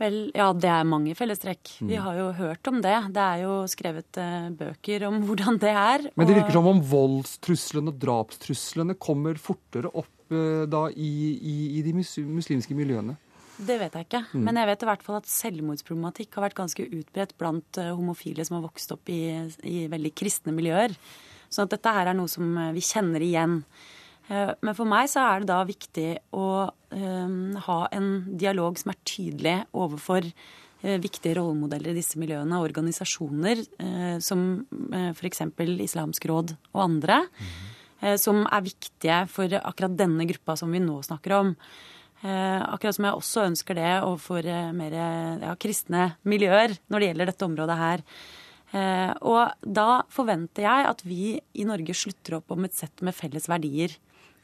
Vel, 0.01 0.15
ja, 0.33 0.47
det 0.57 0.69
er 0.71 0.87
mange 0.87 1.13
fellestrekk. 1.17 1.75
Vi 1.83 1.93
mm. 1.93 2.03
har 2.05 2.15
jo 2.17 2.29
hørt 2.39 2.69
om 2.71 2.79
det. 2.81 2.95
Det 3.13 3.25
er 3.25 3.43
jo 3.43 3.57
skrevet 3.69 4.21
eh, 4.21 4.47
bøker 4.57 5.05
om 5.09 5.19
hvordan 5.27 5.59
det 5.61 5.73
er. 5.75 6.07
Men 6.15 6.29
det 6.29 6.37
virker 6.39 6.55
som 6.55 6.69
om 6.71 6.79
voldstruslene 6.93 7.91
og 7.91 7.99
drapstruslene 8.01 8.95
kommer 8.95 9.35
fortere 9.41 9.91
opp 9.91 10.31
eh, 10.33 10.63
da 10.71 10.87
i, 10.95 11.11
i, 11.35 11.57
i 11.81 11.83
de 11.83 11.93
muslimske 11.99 12.79
miljøene? 12.79 13.17
Det 13.61 13.77
vet 13.77 13.95
jeg 13.95 14.07
ikke. 14.07 14.23
Mm. 14.33 14.43
Men 14.47 14.59
jeg 14.59 14.69
vet 14.71 14.83
i 14.83 14.89
hvert 14.89 15.03
fall 15.05 15.17
at 15.19 15.29
selvmordsproblematikk 15.29 16.37
har 16.37 16.47
vært 16.47 16.57
ganske 16.57 16.85
utbredt 16.87 17.35
blant 17.39 17.79
uh, 17.81 17.91
homofile 17.97 18.45
som 18.47 18.57
har 18.57 18.65
vokst 18.65 18.93
opp 18.95 19.11
i, 19.13 19.21
i, 19.67 19.85
veldig 19.91 20.13
kristne 20.17 20.53
miljøer. 20.55 20.95
Så 21.51 21.65
at 21.65 21.73
dette 21.73 21.93
her 21.93 22.09
er 22.09 22.17
noe 22.17 22.31
som 22.31 22.55
uh, 22.57 22.71
vi 22.73 22.83
kjenner 22.85 23.21
igjen. 23.25 23.59
Uh, 24.31 24.53
men 24.63 24.77
for 24.77 24.89
meg 24.89 25.11
så 25.11 25.27
er 25.27 25.43
det 25.43 25.51
da 25.51 25.61
viktig 25.67 26.09
å 26.37 26.47
ha 26.91 27.75
en 27.95 28.07
dialog 28.35 28.75
som 28.75 28.89
er 28.91 28.97
tydelig 29.07 29.53
overfor 29.71 30.25
viktige 30.81 31.37
rollemodeller 31.37 31.93
i 31.93 32.01
disse 32.01 32.19
miljøene, 32.19 32.57
organisasjoner 32.59 33.61
som 34.19 34.41
f.eks. 35.15 35.39
Islamsk 35.85 36.27
råd 36.27 36.51
og 36.73 36.81
andre, 36.83 37.21
mm. 37.31 38.19
som 38.19 38.41
er 38.43 38.65
viktige 38.65 39.21
for 39.31 39.55
akkurat 39.61 39.95
denne 39.95 40.27
gruppa 40.33 40.57
som 40.59 40.75
vi 40.75 40.83
nå 40.83 40.97
snakker 41.07 41.37
om. 41.37 41.53
Eh, 42.21 42.61
akkurat 42.61 42.97
som 42.97 43.07
jeg 43.07 43.17
også 43.17 43.47
ønsker 43.49 43.77
det 43.79 43.89
overfor 44.05 44.45
eh, 44.45 44.69
mer 44.77 44.93
ja, 44.93 45.55
kristne 45.57 46.11
miljøer 46.21 46.75
når 46.91 47.01
det 47.01 47.09
gjelder 47.09 47.31
dette 47.31 47.47
området 47.47 47.77
her. 47.79 48.03
Eh, 48.71 49.11
og 49.27 49.65
da 49.65 50.03
forventer 50.13 50.67
jeg 50.67 50.87
at 50.91 51.01
vi 51.03 51.33
i 51.57 51.67
Norge 51.67 51.95
slutter 51.97 52.37
opp 52.37 52.53
om 52.53 52.67
et 52.67 52.77
sett 52.77 53.03
med 53.03 53.17
felles 53.17 53.49
verdier. 53.51 53.97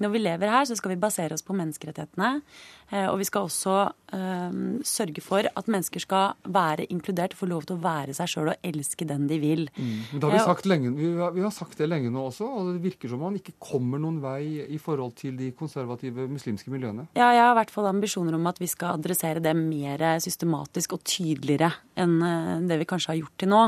Når 0.04 0.14
vi 0.14 0.24
lever 0.24 0.52
her, 0.52 0.66
så 0.70 0.78
skal 0.78 0.94
vi 0.94 1.00
basere 1.02 1.36
oss 1.38 1.46
på 1.46 1.56
menneskerettighetene. 1.58 2.42
Eh, 2.88 3.08
og 3.10 3.18
vi 3.20 3.26
skal 3.28 3.48
også 3.50 3.74
um, 4.16 4.78
sørge 4.88 5.20
for 5.24 5.44
at 5.44 5.68
mennesker 5.68 6.00
skal 6.00 6.38
være 6.48 6.86
inkludert, 6.94 7.36
få 7.36 7.50
lov 7.50 7.66
til 7.68 7.76
å 7.76 7.84
være 7.84 8.16
seg 8.16 8.32
sjøl 8.32 8.52
og 8.54 8.68
elske 8.70 9.08
den 9.10 9.26
de 9.28 9.40
vil. 9.42 9.66
Mm. 9.76 9.98
Det 10.14 10.24
har 10.24 10.36
vi, 10.38 10.44
sagt 10.46 10.70
lenge, 10.70 10.94
vi, 10.96 11.10
har, 11.18 11.34
vi, 11.36 11.44
har, 11.44 11.52
sagt 11.52 11.82
det 11.82 11.90
lenge 11.90 12.12
nå 12.14 12.28
også, 12.30 12.48
og 12.48 12.70
det 12.72 12.84
virker 12.86 13.12
som 13.12 13.24
man 13.26 13.36
ikke 13.40 13.58
kommer 13.60 14.00
noen 14.00 14.22
vei 14.24 14.64
i 14.72 14.80
forhold 14.80 15.18
til 15.20 15.36
de 15.40 15.50
konservative 15.58 16.30
muslimske 16.32 16.72
miljøene. 16.72 17.10
Ja, 17.18 17.34
jeg 17.36 17.44
har 17.44 17.56
i 17.56 17.60
hvert 17.60 17.74
fall 17.74 17.90
ambisjoner 17.92 18.38
om 18.38 18.48
at 18.48 18.62
vi 18.64 18.72
skal 18.72 19.02
adressere 19.02 19.44
det 19.44 19.56
mer 19.58 20.06
systematisk 20.24 20.96
og 20.96 21.04
tydeligere 21.08 21.74
enn 21.98 22.68
det 22.70 22.78
vi 22.80 22.88
kanskje 22.88 23.12
har 23.12 23.20
gjort 23.24 23.36
til 23.42 23.50
nå. 23.52 23.62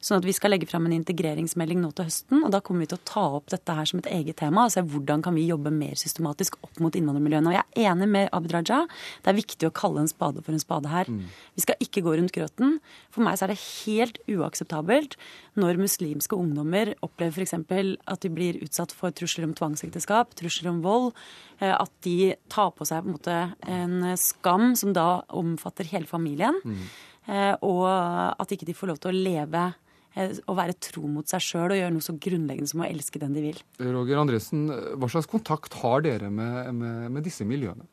Sånn 0.00 0.20
at 0.20 0.26
vi 0.26 0.34
skal 0.36 0.54
legge 0.54 0.68
fram 0.70 0.86
en 0.86 0.94
integreringsmelding 0.96 1.82
nå 1.82 1.90
til 1.96 2.08
høsten, 2.08 2.44
og 2.46 2.52
da 2.54 2.62
kommer 2.64 2.84
vi 2.86 2.92
til 2.92 3.00
å 3.00 3.06
ta 3.10 3.24
opp 3.40 3.50
dette 3.52 3.76
her 3.76 3.88
som 3.90 4.00
et 4.00 4.10
eget 4.14 4.38
tema 4.40 4.68
og 4.68 4.74
se 4.74 4.84
hvordan 4.86 5.24
kan 5.24 5.36
vi 5.36 5.48
jobbe 5.50 5.71
mer 5.74 5.98
systematisk 5.98 6.58
opp 6.62 6.80
mot 6.82 6.94
innvandrermiljøene. 6.98 7.50
Og 7.50 7.56
jeg 7.56 7.64
er 7.64 7.92
enig 7.92 8.08
med 8.10 8.30
Abid 8.36 8.54
Raja. 8.56 8.82
Det 9.22 9.32
er 9.32 9.38
viktig 9.38 9.68
å 9.68 9.74
kalle 9.74 10.02
en 10.02 10.10
spade 10.10 10.44
for 10.44 10.54
en 10.54 10.62
spade 10.62 10.92
her. 10.92 11.10
Mm. 11.10 11.26
Vi 11.58 11.64
skal 11.64 11.84
ikke 11.84 12.04
gå 12.06 12.16
rundt 12.18 12.34
grøten. 12.34 12.78
For 13.14 13.24
meg 13.24 13.38
så 13.38 13.46
er 13.46 13.54
det 13.54 13.60
helt 13.62 14.20
uakseptabelt 14.30 15.16
når 15.60 15.80
muslimske 15.82 16.38
ungdommer 16.38 16.94
opplever 17.04 17.42
f.eks. 17.42 17.56
at 17.58 18.24
de 18.24 18.32
blir 18.32 18.60
utsatt 18.64 18.94
for 18.96 19.14
trusler 19.16 19.48
om 19.48 19.54
tvangsekteskap, 19.56 20.36
trusler 20.38 20.72
om 20.72 20.82
vold. 20.84 21.12
Eh, 21.60 21.74
at 21.74 21.92
de 22.06 22.34
tar 22.52 22.72
på 22.76 22.88
seg 22.88 23.04
på 23.04 23.10
en, 23.10 23.16
måte 23.18 23.38
en 23.68 24.18
skam 24.20 24.72
som 24.78 24.94
da 24.96 25.22
omfatter 25.28 25.88
hele 25.92 26.08
familien. 26.10 26.58
Mm. 26.64 26.84
Eh, 27.22 27.54
og 27.62 27.86
at 27.86 28.50
ikke 28.54 28.66
de 28.66 28.74
får 28.76 28.90
lov 28.90 29.02
til 29.02 29.12
å 29.12 29.22
leve 29.28 29.68
å 30.12 30.54
være 30.56 30.76
tro 30.82 31.08
mot 31.08 31.28
seg 31.28 31.42
sjøl 31.44 31.72
og 31.72 31.78
gjøre 31.78 31.94
noe 31.94 32.04
så 32.04 32.14
grunnleggende 32.20 32.72
som 32.72 32.82
å 32.84 32.88
elske 32.88 33.20
den 33.22 33.36
de 33.36 33.44
vil. 33.46 33.60
Roger 33.80 34.20
Andresen, 34.20 34.66
hva 35.00 35.08
slags 35.10 35.30
kontakt 35.30 35.76
har 35.80 36.04
dere 36.04 36.28
med, 36.32 36.72
med, 36.76 37.06
med 37.16 37.24
disse 37.26 37.46
miljøene? 37.48 37.86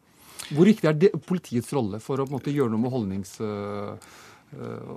Hvor 0.49 0.65
viktig 0.65 0.89
er 0.89 0.97
det, 0.97 1.11
politiets 1.29 1.69
rolle 1.75 1.99
for 2.03 2.21
å 2.21 2.27
måte, 2.29 2.53
gjøre 2.53 2.73
noe 2.73 2.81
med 2.81 2.93
holdnings, 2.93 3.35
uh, 3.43 3.95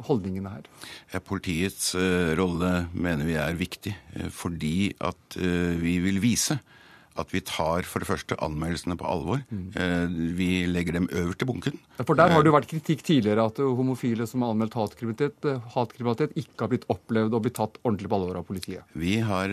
holdningene 0.09 0.53
her? 0.55 0.69
Ja, 1.13 1.21
politiets 1.25 1.93
uh, 1.99 2.33
rolle 2.39 2.87
mener 2.95 3.29
vi 3.29 3.37
er 3.41 3.59
viktig 3.59 3.93
fordi 4.33 4.93
at 5.03 5.37
uh, 5.39 5.75
vi 5.83 5.99
vil 6.05 6.23
vise 6.23 6.57
at 7.21 7.33
vi 7.35 7.43
tar 7.45 7.87
for 7.89 8.03
det 8.03 8.09
første 8.09 8.39
anmeldelsene 8.45 8.97
på 9.01 9.09
alvor. 9.09 9.43
Mm. 9.51 9.67
Vi 10.39 10.51
legger 10.71 10.97
dem 10.97 11.09
øverst 11.11 11.45
i 11.45 11.49
bunken. 11.49 11.77
For 12.01 12.19
Der 12.19 12.33
har 12.33 12.43
det 12.43 12.51
jo 12.51 12.57
vært 12.57 12.71
kritikk 12.71 13.05
tidligere 13.05 13.45
at 13.51 13.61
homofile 13.61 14.27
som 14.29 14.45
har 14.45 14.55
anmeldt 14.55 14.79
hatkriminalitet, 14.79 15.49
hatkriminalitet 15.75 16.37
ikke 16.41 16.65
har 16.65 16.73
blitt 16.73 16.89
opplevd 16.93 17.37
og 17.37 17.45
blitt 17.45 17.59
tatt 17.61 17.79
ordentlig 17.83 18.09
på 18.09 18.19
alvor 18.19 18.41
av 18.41 18.49
politiet. 18.49 18.97
Vi 18.97 19.19
har 19.21 19.53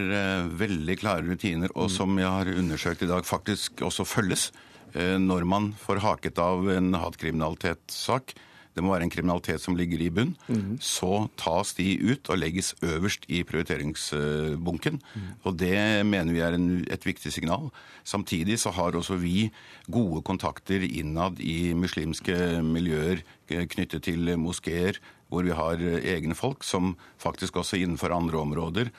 veldig 0.60 0.98
klare 1.02 1.28
rutiner, 1.28 1.74
og 1.76 1.90
mm. 1.90 1.96
som 1.98 2.18
jeg 2.22 2.34
har 2.38 2.54
undersøkt 2.56 3.04
i 3.04 3.12
dag, 3.12 3.28
faktisk 3.28 3.84
også 3.90 4.08
følges. 4.08 4.50
Eh, 4.94 5.18
når 5.22 5.46
man 5.46 5.72
får 5.78 6.02
haket 6.04 6.40
av 6.42 6.70
en 6.74 6.94
hatkriminalitetssak, 6.98 8.34
det 8.76 8.84
må 8.86 8.94
være 8.94 9.08
en 9.08 9.14
kriminalitet 9.14 9.62
som 9.64 9.76
ligger 9.78 10.02
i 10.02 10.10
bunn, 10.14 10.36
mm. 10.48 10.78
så 10.84 11.28
tas 11.40 11.74
de 11.78 11.88
ut 12.00 12.30
og 12.32 12.40
legges 12.40 12.74
øverst 12.86 13.26
i 13.28 13.42
prioriteringsbunken. 13.48 15.00
Mm. 15.02 15.30
Og 15.44 15.60
det 15.60 15.76
mener 16.08 16.36
vi 16.36 16.44
er 16.46 16.58
en, 16.58 16.70
et 16.88 17.06
viktig 17.06 17.34
signal. 17.34 17.70
Samtidig 18.08 18.60
så 18.62 18.74
har 18.76 18.96
også 18.96 19.20
vi 19.20 19.50
gode 19.92 20.24
kontakter 20.28 20.86
innad 20.86 21.42
i 21.44 21.74
muslimske 21.74 22.60
miljøer 22.66 23.24
knyttet 23.50 24.06
til 24.06 24.36
moskeer, 24.40 25.02
hvor 25.30 25.46
vi 25.46 25.54
har 25.54 25.82
egne 25.82 26.38
folk 26.38 26.64
som 26.66 26.96
faktisk 27.22 27.60
også 27.62 27.78
innenfor 27.78 28.14
andre 28.16 28.38
områder 28.40 28.94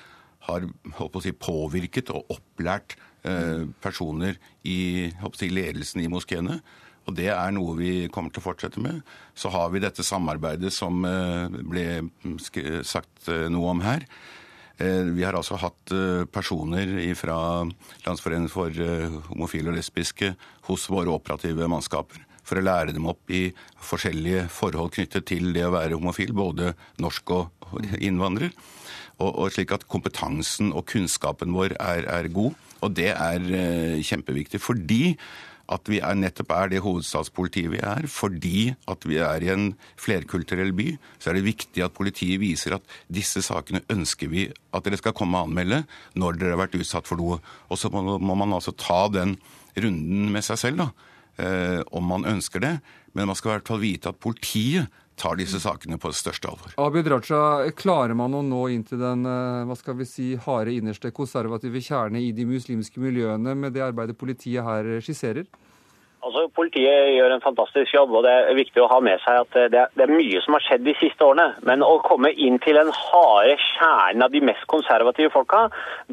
har 0.46 0.66
si, 1.22 1.32
påvirket 1.36 2.10
og 2.14 2.36
opplært 2.36 2.98
Eh, 3.20 3.66
personer 3.84 4.38
i 4.64 5.10
si, 5.36 5.48
ledelsen 5.52 6.00
i 6.00 6.08
moskeene. 6.08 6.54
Og 7.08 7.16
det 7.16 7.30
er 7.32 7.54
noe 7.56 7.76
vi 7.78 7.92
kommer 8.12 8.32
til 8.32 8.42
å 8.42 8.48
fortsette 8.50 8.82
med. 8.82 9.00
Så 9.34 9.52
har 9.54 9.70
vi 9.72 9.82
dette 9.82 10.06
samarbeidet 10.06 10.72
som 10.74 11.04
eh, 11.08 11.48
ble 11.48 11.86
sagt 12.86 13.30
eh, 13.32 13.48
noe 13.52 13.76
om 13.76 13.86
her. 13.86 14.06
Vi 14.80 15.20
har 15.26 15.36
altså 15.36 15.58
hatt 15.60 15.90
personer 16.32 16.88
fra 17.12 17.34
Landsforeningen 18.06 18.48
for 18.48 18.72
homofile 19.26 19.68
og 19.68 19.76
lesbiske 19.76 20.30
hos 20.70 20.86
våre 20.88 21.12
operative 21.12 21.68
mannskaper 21.68 22.22
for 22.50 22.58
å 22.58 22.64
lære 22.66 22.94
dem 22.96 23.08
opp 23.10 23.30
i 23.32 23.48
forskjellige 23.84 24.48
forhold 24.52 24.94
knyttet 24.96 25.28
til 25.30 25.52
det 25.54 25.66
å 25.68 25.74
være 25.74 25.98
homofil, 25.98 26.34
både 26.36 26.74
norsk 27.02 27.34
og 27.36 27.76
innvandrer. 28.00 28.50
Og, 29.20 29.30
og 29.30 29.52
slik 29.54 29.74
at 29.76 29.86
kompetansen 29.90 30.72
og 30.72 30.86
kunnskapen 30.90 31.54
vår 31.54 31.76
er, 31.76 32.08
er 32.08 32.30
god. 32.32 32.56
Og 32.80 32.96
det 32.96 33.10
er 33.12 33.46
eh, 33.52 34.00
kjempeviktig. 34.06 34.62
Fordi 34.64 35.02
at 35.70 35.90
vi 35.90 36.00
er, 36.02 36.16
nettopp 36.18 36.52
er 36.54 36.70
det 36.72 36.82
hovedstadspolitiet 36.84 37.70
vi 37.72 37.80
er, 37.84 38.08
fordi 38.10 38.72
at 38.90 39.06
vi 39.06 39.20
er 39.22 39.44
i 39.44 39.52
en 39.52 39.68
flerkulturell 40.00 40.72
by, 40.76 40.88
så 41.18 41.30
er 41.30 41.38
det 41.38 41.46
viktig 41.46 41.84
at 41.84 41.94
politiet 41.96 42.42
viser 42.42 42.76
at 42.76 42.96
disse 43.12 43.42
sakene 43.46 43.84
ønsker 43.92 44.30
vi 44.32 44.48
at 44.50 44.86
dere 44.86 44.98
skal 45.00 45.14
komme 45.16 45.38
og 45.38 45.50
anmelde 45.50 45.84
når 46.18 46.40
dere 46.40 46.56
har 46.56 46.64
vært 46.64 46.78
utsatt 46.80 47.06
for 47.10 47.20
noe. 47.20 47.38
Og 47.70 47.78
så 47.78 47.92
må, 47.92 48.18
man 48.18 48.56
altså 48.56 48.74
ta 48.74 49.04
den 49.14 49.36
runden 49.78 50.30
med 50.34 50.46
seg 50.46 50.58
selv, 50.58 50.82
da, 50.82 50.88
eh, 51.42 51.80
om 51.94 52.10
man 52.10 52.26
ønsker 52.28 52.62
det. 52.64 52.74
Men 53.14 53.30
man 53.30 53.38
skal 53.38 53.52
i 53.52 53.54
hvert 53.58 53.70
fall 53.70 53.82
vite 53.82 54.10
at 54.10 54.20
politiet 54.22 54.90
tar 55.20 55.38
disse 55.40 55.60
sakene 55.62 55.98
på 56.00 56.12
største 56.16 56.48
alvor. 56.50 56.74
Abid 56.80 57.10
Raja, 57.12 57.70
klarer 57.76 58.16
man 58.16 58.34
å 58.36 58.42
nå 58.46 58.62
inn 58.74 58.84
til 58.88 59.00
den 59.02 59.26
eh, 59.28 59.64
hva 59.68 59.76
skal 59.78 59.98
vi 60.00 60.08
si, 60.08 60.30
harde 60.46 60.74
innerste 60.74 61.12
konservative 61.14 61.82
kjerne 61.84 62.22
i 62.24 62.32
de 62.36 62.46
muslimske 62.48 63.02
miljøene 63.02 63.54
med 63.58 63.76
det 63.76 63.84
arbeidet 63.84 64.18
politiet 64.20 64.64
her 64.66 64.96
skisserer? 65.04 65.48
Altså, 66.20 66.42
Politiet 66.52 67.14
gjør 67.14 67.32
en 67.32 67.42
fantastisk 67.44 67.94
jobb, 67.94 68.12
og 68.18 68.24
det 68.26 68.32
er 68.32 68.58
viktig 68.58 68.82
å 68.82 68.88
ha 68.90 68.98
med 69.04 69.22
seg 69.24 69.38
at 69.40 69.56
det 69.72 69.78
er, 69.80 69.92
det 69.96 70.04
er, 70.04 70.12
mye 70.12 70.42
som 70.44 70.56
har 70.56 70.64
skjedd 70.66 70.84
de 70.84 70.92
siste 71.00 71.24
årene. 71.24 71.46
Men 71.64 71.84
å 71.86 71.94
komme 72.04 72.32
inn 72.34 72.58
til 72.60 72.76
den 72.76 72.90
harde 72.92 73.54
kjernen 73.62 74.26
av 74.26 74.34
de 74.34 74.42
mest 74.44 74.66
konservative 74.68 75.32
folka, 75.32 75.62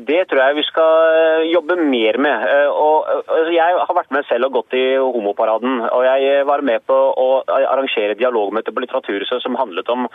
det 0.10 0.22
tror 0.30 0.44
jeg 0.46 0.58
vi 0.62 0.66
skal 0.70 1.18
eh, 1.18 1.50
jobbe 1.52 1.76
mer 1.82 2.20
med. 2.24 2.46
Eh, 2.48 2.72
og, 2.72 3.10
altså, 3.26 3.52
jeg 3.58 3.82
har 3.82 4.00
vært 4.00 4.16
med 4.16 4.30
selv 4.30 4.48
og 4.48 4.62
gått 4.62 4.78
i 4.80 4.86
homoparaden. 4.96 5.84
Og 5.90 6.08
jeg 6.08 6.48
var 6.48 6.64
med 6.72 6.88
på 6.88 6.96
å 6.96 7.28
arrangere 7.58 8.16
dialogmøte 8.20 8.72
på 8.72 8.86
Litteraturhuset 8.86 9.44
som 9.44 9.60
handlet 9.60 9.92
om 9.92 10.08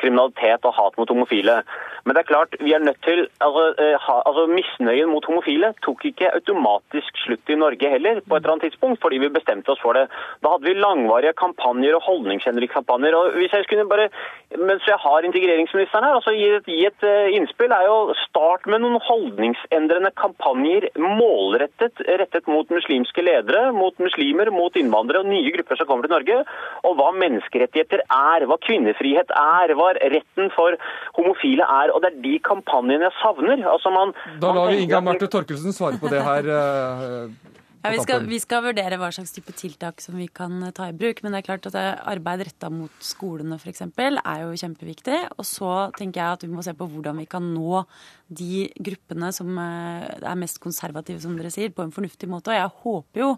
kriminalitet 0.00 0.66
og 0.68 0.76
hat 0.76 0.98
mot 1.00 1.08
homofile. 1.08 1.62
Men 2.04 2.16
det 2.16 2.22
er 2.22 2.30
klart, 2.32 2.54
vi 2.58 2.72
er 2.74 2.82
nødt 2.82 2.98
til 3.06 3.20
altså, 3.46 3.64
uh, 3.78 4.08
altså 4.28 4.46
Misnøyen 4.50 5.10
mot 5.12 5.26
homofile 5.28 5.70
tok 5.86 6.04
ikke 6.10 6.32
automatisk 6.34 7.18
slutt 7.24 7.52
i 7.52 7.58
Norge 7.58 7.90
heller 7.94 8.18
på 8.26 8.34
et 8.34 8.42
eller 8.42 8.54
annet 8.56 8.66
tidspunkt. 8.68 9.00
fordi 9.02 9.20
vi 9.22 9.28
bestemte 9.28 9.70
oss 9.70 9.82
for 9.82 9.94
det. 9.94 10.08
Da 10.42 10.50
hadde 10.52 10.66
vi 10.66 10.74
langvarige 10.74 11.32
kampanjer 11.38 11.94
og 11.94 12.02
holdningsendringskampanjer. 12.08 13.14
og 13.14 13.38
hvis 13.38 13.52
jeg 13.52 13.64
skulle 13.64 13.88
bare, 13.88 14.08
Mens 14.58 14.84
jeg 14.86 14.98
har 15.00 15.24
integreringsministeren 15.24 16.04
her, 16.04 16.14
altså 16.14 16.32
gi 16.36 16.48
et, 16.56 16.66
gi 16.66 16.86
et 16.86 17.02
uh, 17.06 17.36
innspill, 17.36 17.72
er 17.72 17.86
jo 17.86 18.14
start 18.26 18.66
med 18.66 18.82
noen 18.82 18.98
holdningsendrende 19.00 20.10
kampanjer 20.16 20.88
målrettet 20.98 22.02
rettet 22.20 22.46
mot 22.46 22.68
muslimske 22.70 23.22
ledere, 23.22 23.72
mot 23.72 23.96
muslimer, 23.98 24.50
mot 24.50 24.76
innvandrere 24.76 25.22
og 25.22 25.30
nye 25.30 25.54
grupper 25.54 25.80
som 25.80 25.86
kommer 25.86 26.04
til 26.04 26.12
Norge. 26.16 26.42
Og 26.84 26.98
hva 26.98 27.08
menneskerettigheter 27.16 28.04
er, 28.04 28.44
hva 28.50 28.58
kvinnefrihet 28.66 29.32
er, 29.32 29.61
hva 29.78 29.92
retten 29.94 30.50
for 30.56 30.76
homofile 31.18 31.66
er. 31.80 31.94
Og 31.94 32.02
det 32.02 32.12
er 32.12 32.20
de 32.26 32.36
kampanjene 32.44 33.08
jeg 33.08 33.18
savner. 33.22 33.64
Altså 33.70 33.94
man, 33.94 34.14
da 34.42 34.52
lar 34.56 34.72
vi 34.72 34.82
Inga 34.84 35.02
Marte 35.04 35.30
Torkelsen 35.30 35.74
svare 35.76 36.00
på 36.02 36.10
det 36.12 36.22
her. 36.26 36.48
Uh, 36.48 37.52
ja, 37.82 37.90
vi, 37.94 38.02
skal, 38.04 38.26
vi, 38.30 38.38
skal, 38.42 38.62
vurdere 38.66 38.98
hva 39.00 39.08
slags 39.14 39.34
type 39.34 39.54
tiltak 39.58 40.02
som 40.02 40.14
vi 40.18 40.28
kan 40.30 40.54
eh, 40.62 40.74
ta 40.74 40.86
i 40.90 40.96
bruk. 40.96 41.22
Men 41.22 41.34
det 41.34 41.42
er 41.42 41.48
klart 41.50 41.68
at 41.70 41.78
arbeid 41.78 42.46
retta 42.46 42.70
mot 42.72 43.02
skolene 43.02 43.58
f.eks. 43.58 43.84
er 43.86 44.44
jo 44.44 44.58
kjempeviktig. 44.62 45.18
Og 45.36 45.46
så 45.48 45.72
tenker 45.98 46.22
jeg 46.22 46.38
at 46.38 46.46
vi 46.46 46.52
må 46.54 46.64
se 46.66 46.76
på 46.78 46.88
hvordan 46.92 47.22
vi 47.22 47.28
kan 47.30 47.46
nå 47.54 47.84
de 48.32 48.66
gruppene 48.78 49.32
som 49.34 49.50
eh, 49.58 50.08
er 50.20 50.40
mest 50.40 50.62
konservative, 50.62 51.20
som 51.24 51.36
dere 51.38 51.52
sier, 51.54 51.74
på 51.74 51.84
en 51.84 51.94
fornuftig 51.94 52.30
måte. 52.30 52.52
Og 52.52 52.60
jeg 52.60 52.74
håper 52.84 53.24
jo 53.26 53.32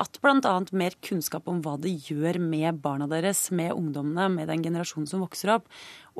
at 0.00 0.20
bl.a. 0.22 0.54
mer 0.72 0.96
kunnskap 1.04 1.48
om 1.50 1.60
hva 1.64 1.76
det 1.80 1.92
gjør 2.08 2.38
med 2.42 2.80
barna 2.82 3.08
deres, 3.10 3.48
med 3.54 3.74
ungdommene, 3.74 4.30
med 4.32 4.48
den 4.50 4.64
generasjonen 4.64 5.08
som 5.10 5.24
vokser 5.24 5.54
opp, 5.56 5.68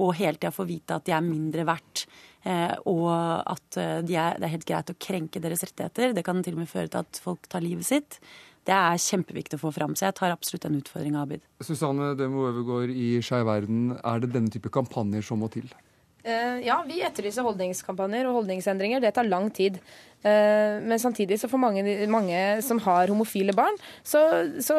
og 0.00 0.14
hele 0.18 0.38
tida 0.38 0.52
få 0.54 0.66
vite 0.68 0.98
at 0.98 1.06
de 1.08 1.14
er 1.16 1.24
mindre 1.24 1.64
verdt, 1.68 2.04
eh, 2.44 2.76
og 2.90 3.08
at 3.10 3.80
eh, 3.80 3.96
de 4.06 4.18
er, 4.20 4.38
det 4.38 4.48
er 4.48 4.54
helt 4.54 4.68
greit 4.68 4.92
å 4.92 4.98
krenke 5.00 5.42
deres 5.42 5.64
rettigheter. 5.66 6.14
Det 6.16 6.24
kan 6.26 6.44
til 6.44 6.58
og 6.58 6.64
med 6.64 6.70
føre 6.70 6.92
til 6.92 7.02
at 7.02 7.20
folk 7.24 7.48
tar 7.50 7.64
livet 7.64 7.88
sitt. 7.88 8.20
Det 8.68 8.76
er 8.76 9.00
kjempeviktig 9.00 9.56
å 9.56 9.62
få 9.62 9.72
fram, 9.74 9.96
så 9.96 10.10
jeg 10.10 10.18
tar 10.18 10.34
absolutt 10.34 10.66
den 10.66 10.80
utfordringa, 10.82 11.24
Abid. 11.24 11.46
Susanne 11.64 12.12
Demo 12.18 12.44
Øvergård 12.50 12.92
i 12.92 13.14
Skeiv 13.24 13.48
Verden, 13.48 13.94
er 13.96 14.20
det 14.20 14.34
denne 14.34 14.52
type 14.52 14.72
kampanjer 14.72 15.24
som 15.24 15.40
må 15.40 15.48
til? 15.52 15.70
Eh, 16.22 16.60
ja, 16.66 16.80
vi 16.86 17.00
etterlyser 17.04 17.44
holdningskampanjer 17.46 18.28
og 18.28 18.40
holdningsendringer. 18.40 19.00
Det 19.02 19.12
tar 19.16 19.28
lang 19.28 19.48
tid. 19.54 19.78
Eh, 20.20 20.76
men 20.84 21.00
samtidig 21.00 21.38
så 21.40 21.48
for 21.48 21.60
mange, 21.62 21.80
mange 22.12 22.38
som 22.64 22.80
har 22.84 23.08
homofile 23.08 23.54
barn, 23.56 23.78
så, 24.04 24.20
så, 24.60 24.76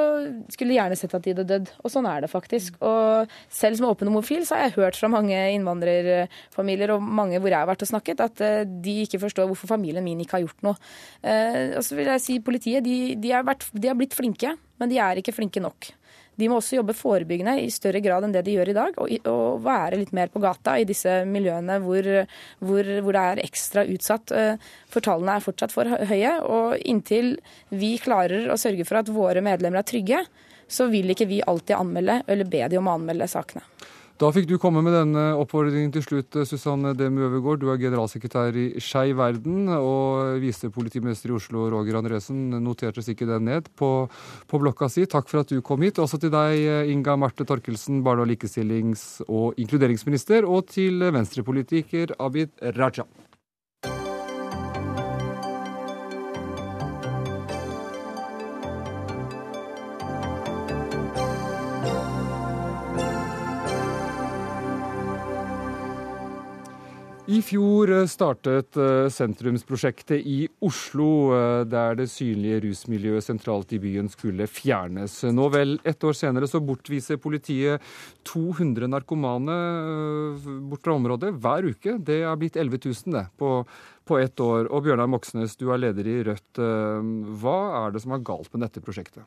skulle 0.53 0.69
de 0.69 0.77
gjerne 0.77 0.97
sett 0.99 1.15
at 1.17 1.25
de 1.25 1.33
hadde 1.33 1.47
dødd. 1.49 1.71
Og 1.81 1.93
sånn 1.93 2.09
er 2.09 2.21
det 2.21 2.31
faktisk. 2.31 2.77
Og 2.85 3.31
selv 3.49 3.79
som 3.79 3.89
åpen 3.89 4.11
homofil 4.11 4.45
så 4.45 4.57
har 4.57 4.69
jeg 4.69 4.77
hørt 4.77 4.99
fra 4.99 5.09
mange 5.11 5.39
innvandrerfamilier 5.55 6.93
og 6.95 7.01
mange 7.01 7.41
hvor 7.41 7.53
jeg 7.53 7.59
har 7.63 7.71
vært 7.71 7.87
og 7.87 7.93
snakket, 7.93 8.25
at 8.27 8.45
eh, 8.45 8.61
de 8.65 8.99
ikke 9.07 9.23
forstår 9.25 9.49
hvorfor 9.49 9.73
familien 9.73 10.05
min 10.05 10.21
ikke 10.21 10.39
har 10.39 10.45
gjort 10.45 10.67
noe. 10.67 10.77
Og 11.77 11.81
så 11.85 11.95
vil 11.97 12.09
jeg 12.11 12.21
si 12.23 12.37
politiet, 12.43 12.83
de, 12.85 13.15
de, 13.19 13.33
har 13.33 13.45
vært, 13.45 13.65
de 13.73 13.89
har 13.89 13.97
blitt 13.97 14.15
flinke, 14.17 14.53
men 14.81 14.91
de 14.91 14.99
er 15.01 15.19
ikke 15.21 15.33
flinke 15.35 15.61
nok. 15.63 15.91
De 16.41 16.49
må 16.49 16.57
også 16.57 16.79
jobbe 16.79 16.97
forebyggende 16.97 17.59
i 17.61 17.69
større 17.73 18.01
grad 18.01 18.25
enn 18.25 18.33
det 18.33 18.41
de 18.47 18.55
gjør 18.57 18.71
i 18.73 18.77
dag, 18.77 18.97
og, 18.97 19.27
og 19.29 19.61
være 19.65 19.99
litt 20.01 20.13
mer 20.17 20.31
på 20.33 20.41
gata 20.41 20.79
i 20.81 20.87
disse 20.89 21.21
miljøene 21.29 21.77
hvor, 21.83 22.07
hvor, 22.65 22.91
hvor 23.05 23.17
det 23.17 23.25
er 23.29 23.43
ekstra 23.45 23.85
utsatt. 23.85 24.33
Eh, 24.33 24.71
for 24.89 25.05
tallene 25.05 25.37
er 25.37 25.45
fortsatt 25.45 25.75
for 25.75 25.89
høye, 26.09 26.33
og 26.41 26.81
inntil 26.81 27.35
vi 27.69 27.93
klarer 28.01 28.49
å 28.49 28.59
sørge 28.59 28.87
for 28.89 29.01
at 29.01 29.13
våre 29.13 29.43
medlemmer 29.45 29.83
er 29.83 29.89
trygge, 29.91 30.25
så 30.71 30.87
vil 30.89 31.13
ikke 31.13 31.29
vi 31.29 31.41
alltid 31.45 31.77
anmelde 31.77 32.21
eller 32.31 32.49
be 32.49 32.65
de 32.71 32.79
om 32.79 32.89
å 32.89 32.97
anmelde 32.97 33.29
sakene. 33.29 33.63
Da 34.21 34.27
fikk 34.29 34.45
du 34.45 34.59
komme 34.61 34.83
med 34.85 34.93
denne 34.93 35.21
oppfordringen 35.41 35.89
til 35.95 36.03
slutt, 36.05 36.35
Susanne 36.45 36.91
Demu 36.93 37.23
Øvergaard. 37.25 37.63
Du 37.63 37.71
er 37.73 37.79
generalsekretær 37.81 38.53
i 38.53 38.65
Skeiv 38.77 39.15
Verden, 39.17 39.71
og 39.73 40.37
visepolitimester 40.43 41.31
i 41.31 41.33
Oslo, 41.39 41.63
Roger 41.73 41.97
Andresen, 41.97 42.43
noterte 42.61 43.01
sikkert 43.01 43.31
den 43.33 43.49
ned 43.49 43.71
på, 43.81 43.89
på, 44.45 44.59
blokka 44.61 44.91
si. 44.93 45.07
Takk 45.09 45.25
for 45.31 45.41
at 45.41 45.49
du 45.49 45.63
kom 45.65 45.81
hit. 45.81 45.97
Også 45.97 46.21
til 46.21 46.29
deg, 46.35 46.61
Inga 46.93 47.17
Marte 47.17 47.49
Torkelsen, 47.49 48.03
barne- 48.05 48.21
og 48.21 48.29
likestillings- 48.29 49.23
og 49.25 49.57
inkluderingsminister, 49.57 50.45
og 50.45 50.69
til 50.69 51.01
venstrepolitiker 51.01 52.13
Abid 52.21 52.53
Raja. 52.77 53.09
I 67.31 67.37
fjor 67.45 67.91
eh, 67.93 68.07
startet 68.11 68.75
eh, 68.75 69.05
sentrumsprosjektet 69.13 70.25
i 70.27 70.49
Oslo, 70.67 71.05
eh, 71.31 71.61
der 71.69 71.95
det 71.95 72.09
synlige 72.11 72.57
rusmiljøet 72.65 73.23
sentralt 73.23 73.71
i 73.71 73.79
byen 73.79 74.09
skulle 74.11 74.49
fjernes. 74.51 75.13
Nå 75.31 75.45
vel 75.53 75.77
ett 75.87 76.03
år 76.03 76.17
senere 76.17 76.49
så 76.51 76.59
bortviser 76.65 77.21
politiet 77.21 77.85
200 78.27 78.89
narkomane 78.91 79.55
bort 80.67 80.83
fra 80.83 80.97
området 80.97 81.31
hver 81.37 81.69
uke. 81.71 81.95
Det 82.03 82.19
er 82.25 82.41
blitt 82.41 82.59
11 82.59 82.81
000 82.89 83.15
det, 83.15 83.23
på, 83.39 83.53
på 84.03 84.19
ett 84.19 84.43
år. 84.43 84.67
Og 84.67 84.83
Bjørnar 84.89 85.07
Moxnes, 85.13 85.55
du 85.55 85.69
er 85.71 85.79
leder 85.85 86.09
i 86.11 86.17
Rødt. 86.27 86.59
Hva 86.59 87.59
er 87.85 87.95
det 87.95 88.03
som 88.03 88.17
er 88.17 88.27
galt 88.27 88.51
med 88.51 88.65
dette 88.65 88.83
prosjektet? 88.83 89.23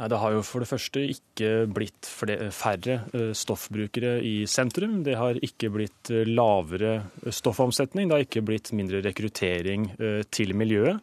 Nei, 0.00 0.08
Det 0.08 0.20
har 0.22 0.32
jo 0.32 0.40
for 0.46 0.64
det 0.64 0.70
første 0.70 1.02
ikke 1.14 1.50
blitt 1.68 2.08
færre 2.08 3.02
eh, 3.12 3.30
stoffbrukere 3.36 4.16
i 4.24 4.34
sentrum. 4.48 5.02
Det 5.04 5.18
har 5.20 5.40
ikke 5.44 5.68
blitt 5.74 6.10
eh, 6.10 6.28
lavere 6.28 7.02
stoffomsetning. 7.28 8.08
Det 8.08 8.16
har 8.16 8.24
ikke 8.24 8.44
blitt 8.46 8.72
mindre 8.72 9.02
rekruttering 9.04 9.90
eh, 9.98 10.22
til 10.32 10.56
miljøet. 10.56 11.02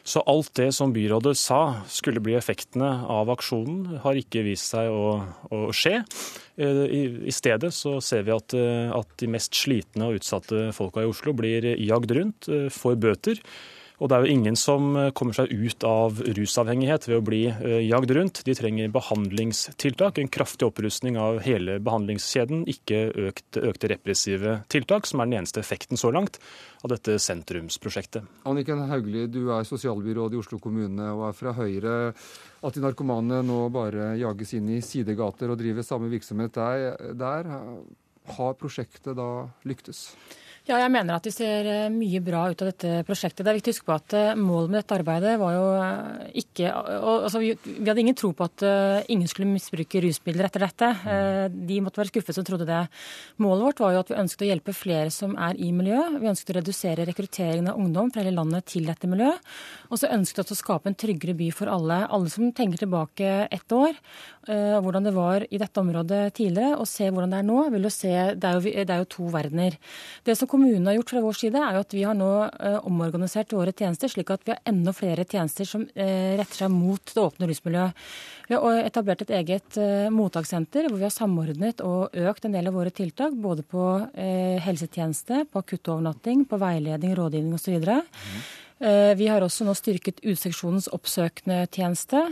Så 0.00 0.22
alt 0.24 0.54
det 0.56 0.70
som 0.72 0.94
byrådet 0.96 1.34
sa 1.36 1.84
skulle 1.92 2.22
bli 2.24 2.32
effektene 2.32 2.88
av 3.12 3.28
aksjonen, 3.34 3.98
har 4.00 4.16
ikke 4.16 4.46
vist 4.46 4.72
seg 4.72 4.88
å, 4.88 5.18
å 5.52 5.58
skje. 5.76 5.98
I, 6.56 7.02
I, 7.28 7.34
stedet 7.36 7.68
så 7.76 7.98
ser 8.02 8.24
vi 8.24 8.32
at, 8.32 8.54
at 8.96 9.12
de 9.20 9.28
mest 9.28 9.60
slitne 9.60 10.08
og 10.08 10.16
utsatte 10.16 10.70
folka 10.76 11.04
i 11.04 11.10
Oslo 11.10 11.36
blir 11.36 11.68
jagd 11.76 12.16
rundt, 12.16 12.48
får 12.72 12.96
bøter. 13.04 13.44
Og 14.00 14.08
det 14.08 14.16
er 14.16 14.24
jo 14.24 14.32
ingen 14.32 14.56
som 14.56 14.94
eh, 14.96 15.10
kommer 15.16 15.36
seg 15.36 15.50
ut 15.52 15.84
av 15.84 16.22
rusavhengighet 16.24 17.04
ved 17.08 17.18
å 17.18 17.24
bli 17.24 17.42
eh, 17.52 17.82
jagd 17.84 18.14
rundt. 18.16 18.40
De 18.46 18.54
trenger 18.56 18.92
behandlingstiltak, 18.94 20.18
en 20.18 20.32
kraftig 20.32 20.70
opprustning 20.70 21.18
av 21.20 21.42
hele 21.44 21.76
behandlingskjeden, 21.84 22.64
ikke 22.72 23.02
økt, 23.28 23.60
økte 23.60 23.92
repressive 23.92 24.56
tiltak, 24.72 25.08
som 25.08 25.20
er 25.20 25.28
den 25.28 25.42
eneste 25.42 25.60
effekten 25.60 26.00
så 26.00 26.12
langt 26.16 26.40
av 26.80 26.94
dette 26.94 27.18
sentrumsprosjektet. 27.20 28.24
Anniken 28.48 28.86
Hauglie, 28.88 29.28
du 29.28 29.52
er 29.52 29.68
sosialbyråd 29.68 30.36
i 30.36 30.40
Oslo 30.40 30.60
kommune 30.64 31.12
og 31.12 31.26
er 31.28 31.36
fra 31.36 31.54
Høyre. 31.60 31.96
At 32.64 32.76
de 32.76 32.84
narkomane 32.84 33.44
nå 33.44 33.62
bare 33.72 34.14
jages 34.20 34.56
inn 34.56 34.68
i 34.72 34.82
sidegater 34.84 35.52
og 35.52 35.60
driver 35.60 35.84
samme 35.84 36.08
virksomhet 36.12 36.56
der, 36.56 37.12
der 37.16 37.52
har 38.36 38.56
prosjektet 38.56 39.16
da 39.18 39.50
lyktes? 39.68 40.10
Ja, 40.68 40.76
jeg 40.76 40.90
mener 40.92 41.16
at 41.16 41.24
vi 41.24 41.32
ser 41.32 41.64
eh, 41.64 41.92
mye 41.92 42.20
bra 42.20 42.42
ut 42.52 42.60
av 42.60 42.68
dette 42.68 43.00
prosjektet. 43.08 43.40
Det 43.46 43.48
er 43.50 43.56
viktig 43.56 43.72
å 43.72 43.74
huske 43.74 43.88
på 43.88 43.94
at 43.94 44.14
eh, 44.16 44.36
målet 44.36 44.68
med 44.68 44.78
dette 44.82 44.96
arbeidet 44.98 45.32
var 45.40 45.54
jo 45.56 45.62
eh, 45.72 46.26
ikke 46.42 46.72
altså 46.74 47.40
vi, 47.40 47.54
hadde 47.78 48.02
ingen 48.02 48.18
tro 48.18 48.30
på 48.36 48.44
at 48.44 48.64
ingen 49.10 49.30
skulle 49.30 49.48
misbruke 49.48 50.02
rusmidler 50.04 50.46
etter 50.46 50.62
dette. 50.66 50.90
De 51.50 51.78
måtte 51.82 52.02
være 52.02 52.10
skuffet 52.12 52.36
som 52.36 52.44
trodde 52.46 52.68
det. 52.68 52.82
Målet 53.40 53.64
vårt 53.70 53.82
var 53.82 53.94
jo 53.94 54.02
at 54.02 54.12
vi 54.12 54.18
ønsket 54.20 54.44
å 54.44 54.50
hjelpe 54.50 54.74
flere 54.76 55.12
som 55.14 55.32
er 55.40 55.56
i 55.56 55.70
miljøet. 55.74 56.18
Vi 56.20 56.30
ønsket 56.30 56.52
å 56.52 56.58
redusere 56.58 57.06
rekrutteringen 57.08 57.72
av 57.72 57.80
ungdom 57.80 58.12
fra 58.12 58.22
hele 58.22 58.36
landet 58.36 58.68
til 58.70 58.86
dette 58.90 59.08
miljøet. 59.10 59.40
Og 59.88 60.02
så 60.02 60.12
ønsket 60.12 60.52
vi 60.52 60.58
å 60.58 60.60
skape 60.60 60.92
en 60.92 60.98
tryggere 61.00 61.36
by 61.40 61.50
for 61.56 61.72
alle. 61.72 62.02
Alle 62.12 62.32
som 62.32 62.52
tenker 62.56 62.84
tilbake 62.84 63.32
ett 63.48 63.76
år, 63.76 63.96
hvordan 64.48 65.04
det 65.04 65.12
var 65.14 65.44
i 65.52 65.58
dette 65.60 65.80
området 65.80 66.20
tidligere, 66.34 66.78
og 66.80 66.88
se 66.88 67.08
hvordan 67.10 67.34
det 67.34 67.40
er 67.40 67.46
nå, 67.46 67.58
vil 67.74 67.86
jo 67.86 67.90
se 67.92 68.12
Det 68.34 68.48
er 68.48 68.56
jo, 68.56 68.60
det 68.88 68.94
er 68.94 69.02
jo 69.02 69.08
to 69.12 69.26
verdener. 69.32 69.76
Det 70.24 70.36
som 70.38 70.48
kommunen 70.48 70.86
har 70.86 70.96
gjort 70.96 71.12
fra 71.12 71.22
vår 71.24 71.38
side, 71.38 71.60
er 71.60 71.76
jo 71.76 71.82
at 71.84 71.94
vi 71.94 72.04
har 72.06 72.16
nå 72.16 72.30
eh, 72.48 72.78
omorganisert 72.88 73.52
våre 73.52 73.74
tjenester, 73.76 74.10
slik 74.12 74.30
at 74.32 74.44
vi 74.46 74.54
har 74.54 74.62
enda 74.70 74.94
flere 74.96 75.26
tjenester 75.28 75.68
som 75.68 75.84
eh, 75.94 76.36
retter 76.40 76.64
seg 76.64 76.72
mot 76.72 77.12
det 77.14 77.22
åpne 77.22 77.50
rusmiljøet. 77.50 78.06
Vi 78.50 78.58
har 78.58 78.80
etablert 78.82 79.24
et 79.26 79.34
eget 79.40 79.78
eh, 79.80 80.08
mottakssenter 80.14 80.88
hvor 80.88 80.98
vi 80.98 81.06
har 81.06 81.14
samordnet 81.14 81.84
og 81.86 82.16
økt 82.16 82.48
en 82.48 82.56
del 82.56 82.70
av 82.70 82.78
våre 82.78 82.94
tiltak, 82.94 83.36
både 83.36 83.64
på 83.66 83.84
helsetjeneste, 84.64 85.44
på 85.50 85.60
akuttovernatting, 85.62 86.44
på 86.48 86.58
veiledning, 86.60 87.14
rådgivning 87.18 87.54
osv. 87.56 87.78
Mm. 88.80 89.18
Vi 89.20 89.26
har 89.28 89.44
også 89.44 89.66
nå 89.66 89.74
styrket 89.76 90.22
Utseksjonens 90.24 90.88
oppsøkende 90.94 91.66
tjeneste. 91.68 92.22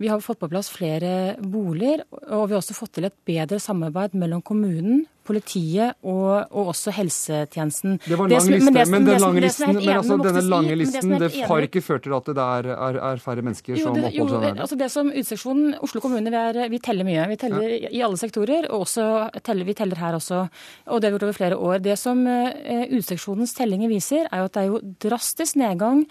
Vi 0.00 0.08
har 0.08 0.22
fått 0.24 0.40
på 0.40 0.48
plass 0.48 0.70
flere 0.72 1.36
boliger, 1.38 2.06
og 2.32 2.48
vi 2.48 2.56
har 2.56 2.62
også 2.62 2.76
fått 2.76 2.96
til 2.96 3.08
et 3.08 3.18
bedre 3.28 3.60
samarbeid 3.60 4.16
mellom 4.16 4.40
kommunen, 4.40 5.04
politiet 5.28 5.98
og, 6.02 6.48
og 6.48 6.72
også 6.72 6.92
helsetjenesten. 6.96 7.98
Det 8.04 8.16
var 8.18 8.28
en 8.28 8.34
lang 8.34 8.48
liste, 8.54 8.72
men, 8.94 9.06
den 9.06 9.22
lange 9.22 9.42
listen, 9.44 9.74
men 9.76 9.90
altså, 9.94 10.18
denne 10.24 10.44
lange 10.48 10.78
listen 10.80 11.14
det, 11.20 11.30
har 11.50 11.66
ikke 11.66 11.82
ført 11.84 12.06
til 12.06 12.16
at 12.16 12.30
det 12.32 12.46
er, 12.46 12.70
er, 12.74 13.00
er 13.10 13.22
færre 13.22 13.44
mennesker 13.44 13.78
som 13.82 13.98
oppholder 13.98 14.34
seg 14.34 14.46
der? 14.46 14.62
Altså 14.64 14.80
det 14.80 14.90
som 14.94 15.12
Utseksjonen, 15.12 15.76
Oslo 15.84 16.02
kommune, 16.04 16.32
vi, 16.32 16.40
er, 16.40 16.72
vi, 16.72 16.82
teller 16.84 17.08
mye. 17.08 17.28
Vi 17.32 17.38
teller 17.40 17.68
ja. 17.68 17.92
i 17.92 18.02
alle 18.06 18.20
sektorer, 18.20 18.70
og 18.72 18.86
også 18.86 19.06
teller, 19.44 19.68
vi 19.68 19.76
teller 19.78 20.00
her 20.00 20.18
også. 20.18 20.44
Og 20.88 21.00
det 21.00 21.08
har 21.08 21.14
vi 21.14 21.18
gjort 21.18 21.28
over 21.28 21.38
flere 21.38 21.62
år. 21.70 21.80
Det 21.84 21.96
som 22.00 22.24
uh, 22.26 22.84
Utseksjonens 22.98 23.56
tellinger 23.58 23.92
viser, 23.92 24.28
er 24.30 24.42
jo 24.42 24.50
at 24.50 24.56
det 24.56 24.64
er 24.64 24.70
jo 24.72 24.82
drastisk 25.08 25.58
nedgang 25.60 26.04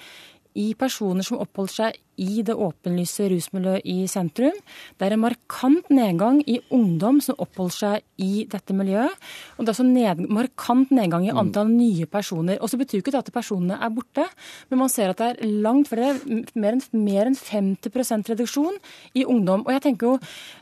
i 0.57 0.71
personer 0.77 1.25
som 1.25 1.41
oppholder 1.41 1.75
seg 1.75 2.03
i 2.17 2.41
det 2.45 2.55
åpenlyse 2.55 3.29
rusmiljøet 3.31 3.85
i 3.85 3.97
sentrum. 4.09 4.55
Det 4.97 5.07
er 5.07 5.15
en 5.15 5.23
markant 5.23 5.89
nedgang 5.93 6.41
i 6.49 6.59
ungdom 6.73 7.21
som 7.23 7.37
oppholder 7.41 7.77
seg 7.77 8.05
i 8.23 8.45
dette 8.49 8.75
miljøet. 8.75 9.13
Og 9.57 9.65
det 9.65 9.71
er 9.71 9.75
også 9.75 9.85
ned, 9.87 10.23
markant 10.33 10.91
nedgang 10.93 11.27
i 11.27 11.33
mm. 11.33 11.41
antall 11.41 11.69
mm. 11.69 11.75
nye 11.77 12.07
personer. 12.09 12.59
Og 12.61 12.71
så 12.71 12.79
betyr 12.79 13.03
ikke 13.03 13.13
det 13.13 13.21
at 13.21 13.33
personene 13.33 13.77
er 13.77 13.93
borte, 13.93 14.25
men 14.71 14.81
man 14.81 14.91
ser 14.91 15.13
at 15.13 15.21
det 15.21 15.29
er 15.33 15.53
langt 15.63 15.91
flere, 15.91 16.15
mer 16.57 16.77
enn, 16.77 16.83
mer 16.97 17.29
enn 17.29 17.37
50% 17.37 18.33
reduksjon 18.33 18.79
i 19.17 19.25
ungdom. 19.27 19.65
Og 19.67 19.73
jeg 19.75 19.85
tenker 19.89 20.11
jo 20.11 20.15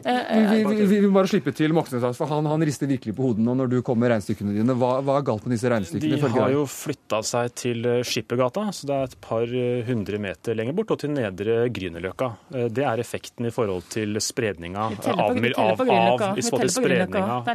eh, 0.04 0.22
vi, 0.52 0.64
vi, 0.66 0.80
vi, 0.82 1.00
vi, 1.00 1.02
må 1.08 1.20
bare 1.22 1.32
slippe 1.32 1.56
til 1.56 1.76
Moxnes, 1.76 2.04
for 2.18 2.32
han, 2.32 2.48
han, 2.52 2.66
rister 2.66 2.90
virkelig 2.90 3.16
på 3.16 3.30
hodet 3.30 3.46
nå 3.46 3.54
når 3.60 3.72
du 3.72 3.78
kommer 3.86 4.06
med 4.06 4.16
regnestykkene 4.16 4.56
dine. 4.58 4.76
Hva, 4.80 4.98
hva, 5.06 5.20
er 5.20 5.28
galt 5.28 5.46
med 5.48 5.56
disse 5.56 5.72
regnestykkene? 5.72 6.20
De 6.20 6.34
har 6.36 6.54
jo 6.54 6.66
flytta 6.70 7.22
seg 7.26 7.56
til 7.58 7.86
eh, 7.90 8.02
Skippergata, 8.06 8.68
så 8.76 8.90
det 8.90 8.98
er 8.98 9.10
et 9.12 9.18
par 9.24 9.46
eh, 9.48 9.86
hundre 9.88 10.20
meter 10.22 10.58
lenger 10.58 10.76
bort, 10.78 10.96
og 10.96 11.02
til 11.04 11.14
Nedre 11.16 11.45
Nedre 11.46 11.70
Grünerløkka. 11.70 12.32
Eh, 12.54 12.70
det 12.74 12.84
er 12.84 13.02
effekten 13.02 13.46
i 13.46 13.54
forhold 13.54 13.86
til 13.94 14.18
spredninga 14.22 14.88
av, 14.90 14.96
av, 15.06 15.38
av, 15.58 15.84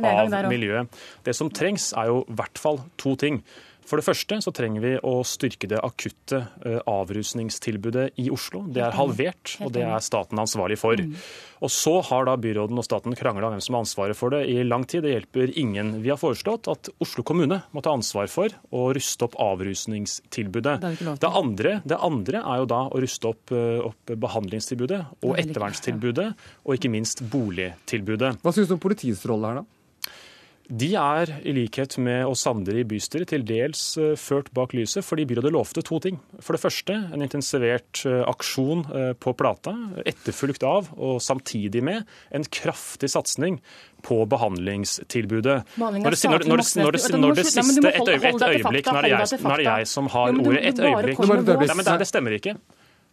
av 0.06 0.48
miljøet. 0.48 1.00
Det 1.24 1.34
som 1.34 1.50
trengs, 1.50 1.92
er 1.98 2.10
jo 2.10 2.22
i 2.22 2.38
hvert 2.38 2.58
fall 2.58 2.80
to 3.00 3.16
ting. 3.16 3.42
For 3.90 3.98
det 3.98 4.06
første 4.06 4.36
så 4.38 4.52
trenger 4.54 4.84
vi 4.84 4.90
å 5.02 5.16
styrke 5.26 5.66
det 5.70 5.80
akutte 5.82 6.44
eh, 6.62 6.78
avrusningstilbudet 6.86 8.20
i 8.22 8.28
Oslo. 8.30 8.62
Det 8.70 8.84
er 8.86 8.94
halvert, 8.94 9.56
og 9.64 9.72
det 9.74 9.82
er 9.82 10.04
staten 10.04 10.38
ansvarlig 10.38 10.76
for. 10.78 10.94
Mm. 10.94 11.16
Og 11.66 11.72
så 11.74 11.96
har 12.06 12.28
da 12.28 12.36
byråden 12.38 12.78
og 12.78 12.86
staten 12.86 13.16
krangla 13.18 13.48
om 13.48 13.56
hvem 13.56 13.64
som 13.64 13.74
har 13.74 13.82
ansvaret 13.82 14.16
for 14.18 14.30
det 14.36 14.44
i 14.52 14.60
lang 14.62 14.86
tid. 14.86 15.02
Det 15.02 15.16
hjelper 15.16 15.50
ingen. 15.58 15.96
Vi 16.04 16.12
har 16.12 16.20
foreslått 16.22 16.70
at 16.70 16.92
Oslo 17.02 17.24
kommune 17.26 17.58
må 17.74 17.82
ta 17.82 17.96
ansvar 17.96 18.30
for 18.30 18.54
å 18.70 18.86
ruste 18.94 19.26
opp 19.26 19.34
avrusningstilbudet. 19.42 20.76
Det, 20.86 20.94
det, 21.10 21.32
andre, 21.42 21.74
det 21.82 21.98
andre, 21.98 22.44
er 22.46 22.62
jo 22.62 22.70
da 22.70 22.84
å 22.86 23.02
ruste 23.02 23.34
opp, 23.34 23.50
eh, 23.50 23.82
opp 23.90 24.14
behandlingstilbudet 24.22 25.02
og 25.26 25.34
ettervernstilbudet, 25.34 26.30
og 26.62 26.78
ikke 26.78 26.94
minst 26.94 27.26
boligtilbudet. 27.34 28.36
Hva 28.44 28.54
syns 28.54 28.70
du 28.70 28.78
om 28.78 28.86
politiets 28.86 29.26
rolle 29.26 29.50
her, 29.50 29.62
da? 29.64 29.79
De 30.70 30.92
er, 30.94 31.32
i 31.42 31.52
likhet 31.54 31.96
med 31.98 32.28
oss 32.30 32.44
andre 32.46 32.82
i 32.82 32.86
bystyret, 32.86 33.32
til 33.32 33.42
dels 33.46 33.82
eh, 33.98 34.12
ført 34.18 34.52
bak 34.54 34.70
lyset 34.76 35.02
fordi 35.02 35.26
byrådet 35.26 35.50
lovte 35.50 35.82
to 35.86 35.98
ting. 36.02 36.20
For 36.38 36.54
det 36.54 36.62
første 36.62 36.94
en 37.10 37.24
intensivert 37.26 38.04
eh, 38.06 38.22
aksjon 38.30 38.84
eh, 38.94 39.12
på 39.18 39.34
Plata, 39.34 39.74
etterfulgt 40.06 40.62
av 40.66 40.92
og 40.94 41.18
samtidig 41.24 41.82
med 41.86 42.06
en 42.30 42.46
kraftig 42.46 43.10
satsing 43.10 43.58
på 44.06 44.22
behandlingstilbudet. 44.30 45.58
Når 45.74 45.98
det, 45.98 46.04
når, 46.06 46.46
når, 46.46 46.64
når, 46.78 47.00
når 47.18 47.40
det 47.40 47.48
siste 47.50 47.90
Et 47.90 48.12
øyeblikk, 48.14 48.86
når 48.86 49.08
det 49.10 49.40
nå 49.42 49.54
er 49.56 49.64
det 49.64 49.66
jeg 49.66 49.88
som 49.90 50.06
har 50.14 50.36
ordet. 50.38 50.62
Et 50.70 50.84
øyeblikk. 50.86 51.24
Nei, 51.26 51.98
det 51.98 52.08
stemmer 52.08 52.38
ikke. 52.38 52.54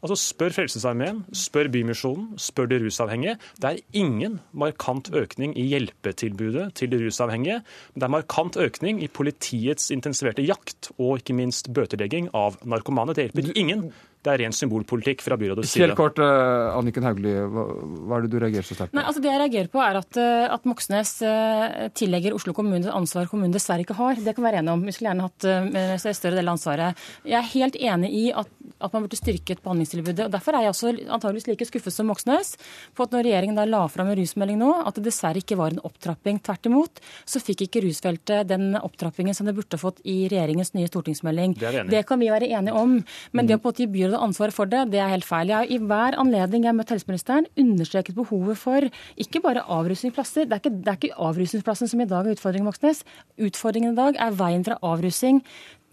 Altså 0.06 0.16
Spør 0.22 0.54
Frelsesarmeen, 0.54 1.24
spør 1.34 1.72
Bymisjonen, 1.74 2.36
spør 2.38 2.68
de 2.70 2.78
rusavhengige. 2.84 3.38
Det 3.58 3.70
er 3.72 3.80
ingen 3.98 4.40
markant 4.54 5.10
økning 5.18 5.56
i 5.58 5.66
hjelpetilbudet 5.72 6.68
til 6.78 6.92
de 6.92 7.00
rusavhengige. 7.02 7.64
Men 7.94 8.04
det 8.04 8.06
er 8.06 8.14
markant 8.14 8.60
økning 8.62 9.02
i 9.02 9.10
politiets 9.10 9.90
intensiverte 9.92 10.46
jakt 10.46 10.92
og 11.00 11.18
ikke 11.18 11.34
minst 11.40 11.72
bøtelegging 11.74 12.30
av 12.38 12.60
narkomane. 12.62 13.18
Det 13.18 13.26
hjelper 13.28 13.58
ingen. 13.58 13.90
Det 14.26 14.34
er 14.34 14.42
ren 14.42 14.56
symbolpolitikk 14.56 15.22
fra 15.24 15.38
byrådets 15.40 15.72
side. 15.72 15.86
Helt 15.86 15.98
kort, 15.98 16.20
uh, 16.20 16.74
Anniken 16.76 17.06
Hauglie, 17.06 17.46
hva, 17.54 17.66
hva, 17.78 18.18
er 18.18 18.26
det 18.26 18.32
du 18.34 18.40
reagerer 18.42 18.66
så 18.66 18.76
sterkt 18.76 18.92
på? 18.92 18.98
Nei, 18.98 19.06
altså 19.08 19.22
Det 19.24 19.30
jeg 19.30 19.42
reagerer 19.44 19.70
på, 19.72 19.82
er 19.84 20.00
at, 20.02 20.20
uh, 20.20 20.48
at 20.56 20.66
Moxnes 20.68 21.14
uh, 21.22 21.88
tillegger 21.98 22.36
Oslo 22.36 22.56
kommune 22.58 22.82
et 22.82 22.92
ansvar 22.92 23.30
kommunen 23.32 23.54
dessverre 23.54 23.86
ikke 23.86 23.98
har. 24.00 24.18
Det 24.18 24.34
kan 24.34 24.44
vi 24.44 24.50
være 24.50 24.64
enige 24.64 24.74
om. 24.74 24.86
Vi 24.88 24.96
skulle 24.96 25.12
gjerne 25.14 25.28
hatt 25.28 25.48
en 25.48 26.18
større 26.18 26.40
del 26.40 26.50
av 26.50 26.58
ansvaret. 26.58 27.06
Jeg 27.28 27.38
er 27.40 27.52
helt 27.54 27.78
enig 27.78 28.12
i 28.18 28.24
at, 28.36 28.50
at 28.84 28.96
man 28.96 29.06
burde 29.06 29.20
styrket 29.20 29.62
behandlingstilbudet. 29.64 30.26
og 30.26 30.34
Derfor 30.34 30.58
er 30.58 30.66
jeg 30.66 30.74
også 30.74 30.94
antageligvis 31.06 31.48
like 31.52 31.70
skuffet 31.70 31.96
som 31.96 32.10
Moxnes 32.10 32.56
på 32.98 33.06
at 33.06 33.16
når 33.16 33.28
regjeringen 33.30 33.58
da 33.58 33.68
la 33.70 33.84
fram 33.92 34.12
en 34.12 34.18
rusmelding 34.20 34.60
nå, 34.60 34.72
at 34.82 34.98
det 34.98 35.06
dessverre 35.08 35.44
ikke 35.44 35.60
var 35.60 35.76
en 35.76 35.84
opptrapping. 35.88 36.42
Tvert 36.44 36.70
imot 36.70 37.02
så 37.28 37.42
fikk 37.44 37.68
ikke 37.68 37.86
rusfeltet 37.86 38.50
den 38.50 38.74
opptrappingen 38.80 39.38
som 39.38 39.48
det 39.48 39.56
burde 39.58 39.80
fått 39.82 40.02
i 40.04 40.20
regjeringens 40.32 40.74
nye 40.76 40.90
stortingsmelding. 40.90 41.58
Det, 41.62 41.88
det 41.92 42.04
kan 42.10 42.20
vi 42.22 42.32
være 42.34 42.50
enige 42.52 42.76
om. 42.78 42.98
Men 43.32 43.46
mm. 43.46 43.48
det 43.48 43.58
å 43.58 43.62
på 43.64 43.70
en 43.70 43.74
måte 43.74 43.90
byrådet 43.94 44.17
ansvar 44.22 44.54
for 44.56 44.70
det, 44.70 44.86
det 44.94 45.00
er 45.02 45.12
helt 45.12 45.28
feil. 45.28 45.52
Jeg 45.52 45.58
har 45.58 45.72
i 45.72 45.80
hver 45.80 46.18
anledning 46.22 46.66
jeg 46.66 46.72
har 46.72 46.78
møtt 46.78 46.94
helseministeren, 46.94 47.48
understreket 47.58 48.18
behovet 48.18 48.60
for 48.60 48.88
ikke 49.18 49.42
bare 49.44 49.64
avrusningsplasser. 49.64 50.48
Det 50.48 50.58
er 50.58 50.64
ikke, 50.64 50.76
det 50.86 50.98
ikke 51.00 51.22
avrusningsplassen 51.30 51.92
som 51.92 52.04
i 52.04 52.10
dag 52.10 52.28
er 52.28 52.38
utfordringen, 52.38 52.68
Moxnes. 52.68 53.04
Utfordringen 53.38 53.94
i 53.94 54.00
dag 54.00 54.20
er 54.28 54.38
veien 54.38 54.66
fra 54.68 54.80
avrusing 54.86 55.44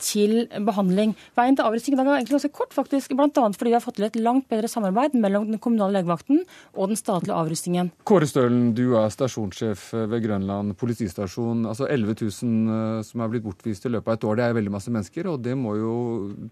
til 0.02 0.44
behandling. 0.66 1.14
Veien 1.38 1.56
til 1.56 1.66
avrusning 1.66 1.94
i 1.94 1.98
dag 1.98 2.08
er 2.08 2.18
egentlig 2.18 2.36
ganske 2.36 2.52
kort, 2.56 2.74
faktisk, 2.74 3.14
bl.a. 3.16 3.28
fordi 3.54 3.70
vi 3.72 3.76
har 3.76 3.84
fått 3.84 3.98
til 3.98 4.08
et 4.08 4.18
langt 4.20 4.48
bedre 4.50 4.70
samarbeid 4.70 5.16
mellom 5.18 5.48
den 5.50 5.60
kommunale 5.62 5.98
legevakten 5.98 6.42
og 6.74 6.92
den 6.92 6.98
statlige 7.00 7.36
avrusningen. 7.36 7.90
Kåre 8.08 8.28
Stølen, 8.28 8.72
du 8.76 8.96
er 9.00 9.12
stasjonssjef 9.14 9.90
ved 10.10 10.24
Grønland 10.26 10.74
politistasjon. 10.80 11.66
Altså 11.70 11.88
11 11.88 12.16
000 12.22 12.78
eh, 12.78 13.02
som 13.06 13.24
er 13.24 13.32
blitt 13.32 13.46
bortvist 13.46 13.86
i 13.86 13.92
løpet 13.94 14.10
av 14.10 14.18
et 14.18 14.28
år, 14.30 14.40
det 14.40 14.46
er 14.46 14.56
veldig 14.60 14.74
masse 14.74 14.94
mennesker, 14.94 15.30
og 15.30 15.42
det 15.44 15.56
må 15.58 15.76
jo 15.78 15.94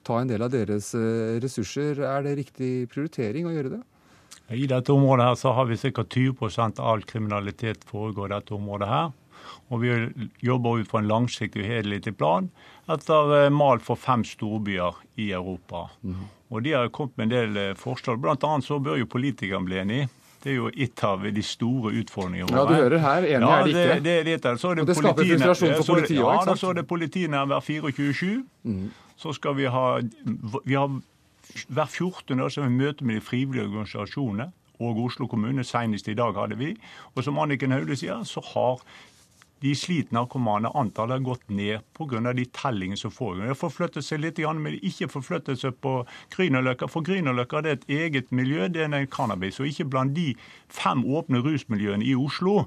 ta 0.06 0.20
en 0.20 0.30
del 0.30 0.44
av 0.46 0.52
deres 0.54 0.92
eh, 0.98 1.38
ressurser. 1.42 2.04
Er 2.06 2.26
det 2.26 2.38
riktig 2.42 2.72
prioritering 2.92 3.48
å 3.48 3.56
gjøre 3.56 3.76
det? 3.78 3.82
I 4.52 4.66
dette 4.68 4.92
området 4.92 5.26
her 5.30 5.36
så 5.38 5.52
har 5.56 5.68
vi 5.70 5.78
ca. 5.80 6.04
20 6.04 6.58
av 6.60 6.86
all 6.92 7.02
kriminalitet 7.08 7.84
foregår 7.88 8.28
i 8.28 8.34
dette 8.34 8.54
området 8.56 8.88
her. 8.88 9.12
Og 9.72 9.80
vi 9.80 9.92
jobber 10.44 10.82
ut 10.82 10.90
fra 10.90 11.00
en 11.00 11.08
langsiktig 11.08 11.64
og 11.64 11.70
helhetlig 11.70 12.14
plan 12.18 12.50
etter 12.92 13.36
eh, 13.38 13.50
mal 13.52 13.80
for 13.80 13.96
fem 13.96 14.24
storbyer 14.26 14.98
i 15.22 15.30
Europa. 15.32 15.86
Mm. 16.02 16.26
Og 16.52 16.62
De 16.62 16.74
har 16.76 16.90
kommet 16.92 17.16
med 17.16 17.28
en 17.28 17.32
del 17.32 17.60
eh, 17.60 17.76
forslag. 17.78 18.20
Blant 18.20 18.44
annet 18.44 18.66
så 18.66 18.78
bør 18.82 18.98
jo 19.00 19.08
politikerne 19.08 19.64
bli 19.68 19.78
enige. 19.80 20.08
Det 20.42 20.50
er 20.50 20.56
jo 20.58 20.70
et 20.74 21.04
av 21.06 21.22
de 21.22 21.42
store 21.46 21.92
utfordringene 22.00 22.50
våre. 22.50 22.58
Ja, 22.58 22.64
du 22.66 22.74
hører 22.74 22.98
her. 22.98 23.26
Enig 23.28 23.46
ja, 23.46 23.52
er 23.54 23.62
det 23.62 23.72
ikke. 23.72 24.00
Det, 24.02 24.16
det, 24.26 24.38
det, 24.42 24.54
så 24.58 24.72
er 24.72 24.80
det, 24.80 24.86
det 24.90 24.96
skaper 24.98 25.28
frustrasjon 25.30 25.76
for 25.78 25.92
politiet 25.94 26.24
òg, 26.24 26.32
ja, 26.34 26.56
så 26.58 26.72
er 26.72 26.80
det 26.80 26.86
politinær 26.90 27.46
hver 27.52 27.62
24-7. 27.68 28.32
Mm. 28.66 28.88
Så 29.22 29.36
skal 29.38 29.54
vi 29.56 29.70
ha, 29.70 29.86
vi 30.66 30.74
har 30.74 31.00
Hver 31.68 31.86
14. 31.86 32.40
år 32.40 32.48
så 32.48 32.62
har 32.62 32.68
vi 32.70 32.74
møte 32.74 33.04
med 33.04 33.20
de 33.20 33.22
frivillige 33.22 33.66
organisasjonene 33.68 34.50
og 34.82 34.98
Oslo 35.04 35.26
kommune. 35.30 35.64
Senest 35.64 36.08
i 36.08 36.14
dag 36.18 36.34
hadde 36.34 36.58
vi. 36.58 36.72
Og 37.14 37.24
som 37.24 37.38
Anniken 37.38 37.74
Haule 37.74 37.96
sier, 37.98 38.22
så 38.24 38.42
har 38.52 38.82
de 39.62 39.72
slitne 39.78 40.18
narkomane 40.18 40.70
antallet 40.74 41.20
har 41.20 41.26
gått 41.26 41.50
ned 41.50 41.80
pga. 41.94 42.32
de 42.32 42.44
tellingene 42.44 42.98
som 42.98 43.10
foregår. 43.10 43.42
Det 43.42 43.54
har 43.54 43.60
forflyttet 43.60 44.04
seg 44.04 44.20
litt, 44.20 44.38
men 44.38 44.78
ikke 44.82 45.08
forflyttet 45.08 45.60
seg 45.60 45.76
på 45.80 46.04
Grünerløkka. 46.34 46.88
For 46.90 47.02
Grünerløkka 47.06 47.62
er 47.62 47.76
et 47.76 47.88
eget 47.88 48.32
miljø, 48.32 48.68
det 48.68 48.82
er 48.82 48.92
en 48.92 49.06
cannabis. 49.06 49.60
Og 49.60 49.66
ikke 49.66 49.88
blant 49.88 50.14
de 50.14 50.34
fem 50.68 51.04
åpne 51.04 51.42
rusmiljøene 51.46 52.04
i 52.04 52.14
Oslo 52.14 52.66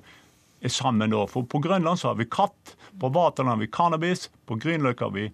er 0.62 0.70
sammen 0.72 1.12
da. 1.12 1.26
For 1.28 1.44
på 1.44 1.60
Grønland 1.60 2.00
så 2.00 2.14
har 2.14 2.16
vi 2.16 2.30
katt, 2.32 2.76
på 3.00 3.12
Vaterland 3.12 3.50
har 3.50 3.64
vi 3.66 3.68
cannabis, 3.68 4.30
på 4.48 4.56
Grünerløkka 4.56 5.10
har 5.10 5.12
vi 5.12 5.32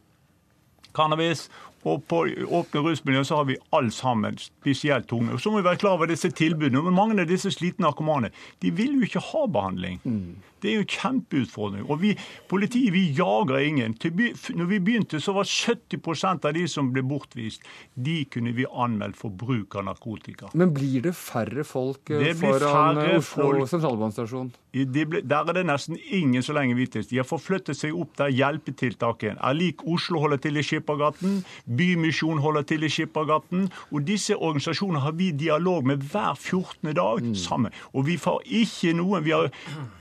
cannabis. 0.98 1.50
Og 1.88 2.04
på 2.10 2.24
åpne 2.30 2.84
rusmiljøer 2.86 3.26
så 3.26 3.42
har 3.42 3.50
vi 3.50 3.58
alle 3.74 3.94
sammen 3.96 4.38
spesielt 4.42 5.08
tunge. 5.10 5.34
Og 5.34 5.42
så 5.42 5.52
må 5.52 5.62
vi 5.62 5.70
være 5.70 5.82
klar 5.82 5.98
over 5.98 6.12
disse 6.12 6.30
tilbudene. 6.30 6.84
Men 6.86 6.98
mange 6.98 7.18
av 7.22 7.30
disse 7.30 7.52
slitne 7.54 7.88
narkomane 7.88 8.32
de 8.62 8.74
vil 8.78 9.00
jo 9.00 9.10
ikke 9.10 9.24
ha 9.32 9.46
behandling. 9.50 10.00
Mm. 10.04 10.40
Det 10.62 10.70
er 10.70 10.78
jo 10.78 10.86
en 10.86 10.94
kjempeutfordring. 10.94 11.86
Og 11.90 12.02
vi, 12.04 12.12
Politiet 12.52 12.94
vi 12.94 13.08
jager 13.18 13.58
ingen. 13.66 13.96
Når 13.98 14.68
vi 14.70 14.80
begynte, 14.80 15.22
så 15.22 15.34
var 15.34 15.50
70% 15.50 16.46
av 16.46 16.54
de 16.54 16.68
som 16.70 16.92
ble 16.94 17.02
bortvist, 17.08 17.66
de 17.96 18.22
kunne 18.30 18.54
vi 18.54 18.68
anmeldt 18.70 19.18
for 19.18 19.34
bruk 19.34 19.76
av 19.80 19.88
narkotika. 19.90 20.52
Men 20.54 20.74
blir 20.76 21.02
det 21.08 21.16
færre 21.18 21.66
folk 21.66 22.12
eh, 22.14 22.28
det 22.28 22.36
foran 22.42 23.02
færre 23.02 23.18
Oslo 23.22 23.70
sentralbanestasjon? 23.74 24.52
der 24.72 25.50
er 25.50 25.54
det 25.54 25.66
nesten 25.68 25.98
ingen 26.00 26.44
så 26.44 26.54
lenge 26.56 26.78
vi 26.78 26.86
vites. 26.86 27.10
De 27.10 27.18
har 27.20 27.28
forflyttet 27.28 27.76
seg 27.76 27.96
opp 27.98 28.14
der 28.20 28.32
hjelpetiltaket 28.32 29.36
er 29.36 29.58
lik 29.58 29.84
Oslo 29.84 30.22
holder 30.24 30.40
til 30.40 30.58
i 30.58 30.64
Skippergaten, 30.64 31.42
Bymisjon 31.78 32.42
holder 32.44 32.66
til 32.68 32.84
i 32.84 32.90
Skippergaten. 32.92 33.70
Og 33.92 34.06
disse 34.08 34.36
organisasjonene 34.36 35.04
har 35.06 35.16
vi 35.18 35.32
dialog 35.32 35.88
med 35.88 36.04
hver 36.12 36.36
14. 36.36 36.94
dag 36.96 37.24
mm. 37.24 37.36
sammen. 37.36 37.74
Og 37.94 38.08
vi 38.08 38.18
får 38.18 38.42
ikke 38.46 38.94
noen 38.98 39.26
Vi 39.26 39.34
har 39.36 39.52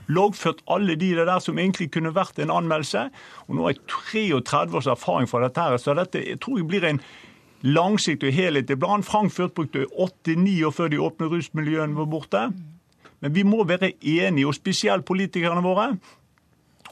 loggført 0.07 0.63
alle 0.67 0.95
de 0.95 1.13
der 1.15 1.39
som 1.39 1.59
egentlig 1.59 1.91
kunne 1.91 2.15
vært 2.15 2.39
en 2.39 2.51
anmeldelse. 2.51 3.09
Og 3.47 3.55
nå 3.55 3.67
har 3.67 3.75
jeg 3.75 3.83
33 4.43 4.77
års 4.77 4.87
erfaring 4.87 5.29
fra 5.29 5.43
dette, 5.45 5.61
her, 5.61 5.77
så 5.77 5.95
dette 5.97 6.23
jeg 6.25 6.39
tror 6.41 6.57
jeg 6.59 6.67
blir 6.67 6.87
en 6.87 7.01
langsiktig 7.61 8.31
og 8.31 8.35
helhetlig 8.35 8.79
plan. 8.79 9.03
Frankfurt 9.03 9.53
brukte 9.53 9.85
8-9 9.93 10.65
år 10.65 10.75
før 10.75 10.91
de 10.91 11.01
åpne 11.01 11.29
rusmiljøene 11.31 11.97
var 11.97 12.09
borte. 12.09 12.47
Men 13.21 13.35
vi 13.35 13.43
må 13.45 13.63
være 13.69 13.93
enige, 14.01 14.47
og 14.47 14.57
spesielt 14.57 15.05
politikerne 15.05 15.61
våre. 15.61 15.91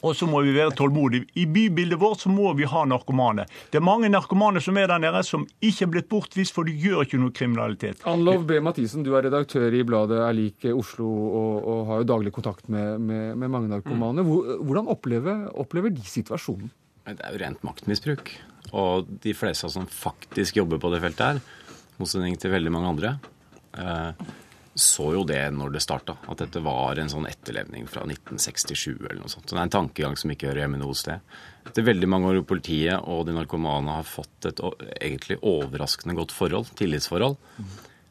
Og 0.06 0.16
så 0.16 0.28
må 0.30 0.42
vi 0.46 0.54
være 0.56 0.72
tålmodige. 0.80 1.28
I 1.42 1.46
bybildet 1.50 2.00
vårt 2.00 2.24
så 2.24 2.32
må 2.32 2.54
vi 2.58 2.68
ha 2.70 2.84
narkomane. 2.88 3.46
Det 3.72 3.80
er 3.82 3.86
mange 3.86 4.10
narkomane 4.12 4.62
som 4.64 4.78
er 4.80 4.88
der 4.92 5.02
nede, 5.04 5.24
som 5.28 5.46
ikke 5.60 5.86
er 5.86 5.92
blitt 5.96 6.10
bortvist, 6.12 6.56
for 6.56 6.68
de 6.68 6.76
gjør 6.80 7.04
ikke 7.04 7.20
noe 7.20 7.36
kriminalitet. 7.36 8.06
Anlov 8.10 8.46
B. 8.48 8.62
Mathisen, 8.64 9.04
du 9.04 9.12
er 9.18 9.28
redaktør 9.28 9.76
i 9.76 9.84
bladet 9.88 10.22
Er 10.24 10.36
lik 10.38 10.68
Oslo 10.72 11.08
og, 11.10 11.56
og 11.60 11.82
har 11.92 12.04
jo 12.04 12.10
daglig 12.14 12.34
kontakt 12.36 12.70
med, 12.72 13.00
med, 13.04 13.36
med 13.40 13.52
mange 13.52 13.72
narkomane. 13.72 14.24
Hvordan 14.24 14.92
opplever, 14.92 15.48
opplever 15.60 15.94
de 15.94 16.06
situasjonen? 16.08 16.72
Det 17.10 17.24
er 17.26 17.34
jo 17.34 17.42
rent 17.42 17.64
maktmisbruk. 17.66 18.32
Og 18.78 19.08
de 19.24 19.34
fleste 19.34 19.70
som 19.74 19.88
faktisk 19.90 20.60
jobber 20.60 20.82
på 20.82 20.92
det 20.94 21.02
feltet 21.04 21.26
her, 21.26 21.42
motsetning 22.00 22.38
til 22.40 22.54
veldig 22.54 22.72
mange 22.74 22.92
andre, 22.94 23.16
eh, 23.76 24.30
så 24.82 25.10
jo 25.16 25.26
det 25.28 25.42
når 25.56 25.74
det 25.76 25.82
starta, 25.84 26.16
at 26.32 26.42
dette 26.42 26.62
var 26.64 27.00
en 27.00 27.12
sånn 27.12 27.28
etterlevning 27.30 27.88
fra 27.92 28.06
1967 28.08 28.96
eller 28.96 29.20
noe 29.22 29.32
sånt. 29.32 29.46
Så 29.48 29.56
det 29.56 29.60
er 29.60 29.68
en 29.68 29.76
tankegang 29.76 30.18
som 30.20 30.34
ikke 30.34 30.50
hører 30.50 30.64
hjemme 30.64 30.80
noe 30.82 30.98
sted. 30.98 31.24
Etter 31.70 31.86
veldig 31.86 32.10
mange 32.10 32.32
år 32.32 32.40
i 32.40 32.48
politiet 32.48 33.06
og 33.12 33.26
de 33.28 33.36
narkomane 33.36 34.00
har 34.00 34.08
fått 34.08 34.50
et 34.50 34.62
egentlig 35.00 35.40
overraskende 35.46 36.16
godt 36.18 36.36
forhold, 36.36 36.72
tillitsforhold, 36.80 37.38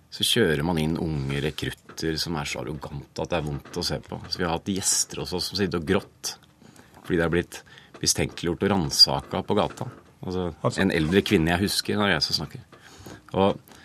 så 0.09 0.25
kjører 0.25 0.65
man 0.65 0.81
inn 0.81 0.99
unge 1.01 1.41
rekrutter 1.45 2.17
som 2.21 2.37
er 2.41 2.49
så 2.49 2.63
arrogante 2.63 3.23
at 3.23 3.33
det 3.33 3.41
er 3.41 3.49
vondt 3.49 3.81
å 3.81 3.85
se 3.85 3.99
på. 4.05 4.21
Så 4.29 4.41
vi 4.41 4.47
har 4.47 4.55
hatt 4.57 4.71
gjester 4.73 5.23
hos 5.23 5.35
oss 5.37 5.51
som 5.51 5.61
sitter 5.61 5.83
og 5.83 5.89
grått 5.89 6.37
fordi 7.09 7.17
det 7.17 7.25
er 7.25 7.33
blitt 7.33 7.63
mistenkeliggjort 8.03 8.65
og 8.67 8.73
ransaka 8.75 9.41
på 9.49 9.57
gata. 9.57 9.89
Altså, 10.19 10.51
altså, 10.61 10.83
en 10.83 10.93
eldre 10.93 11.23
kvinne 11.25 11.55
jeg 11.55 11.65
husker, 11.69 11.97
når 11.97 12.13
jeg 12.13 12.25
så 12.27 12.37
snakker. 12.37 12.65
Og 13.39 13.78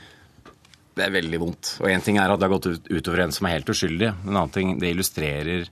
det 0.98 1.08
er 1.08 1.14
veldig 1.16 1.40
vondt. 1.42 1.76
Og 1.82 1.90
én 1.90 2.04
ting 2.06 2.20
er 2.22 2.32
at 2.32 2.40
det 2.40 2.48
har 2.48 2.54
gått 2.56 2.70
ut, 2.70 2.90
utover 2.92 3.26
en 3.26 3.34
som 3.36 3.48
er 3.50 3.58
helt 3.58 3.70
uskyldig. 3.74 4.12
En 4.14 4.36
annen 4.36 4.54
ting, 4.54 4.76
det 4.82 4.94
illustrerer 4.94 5.70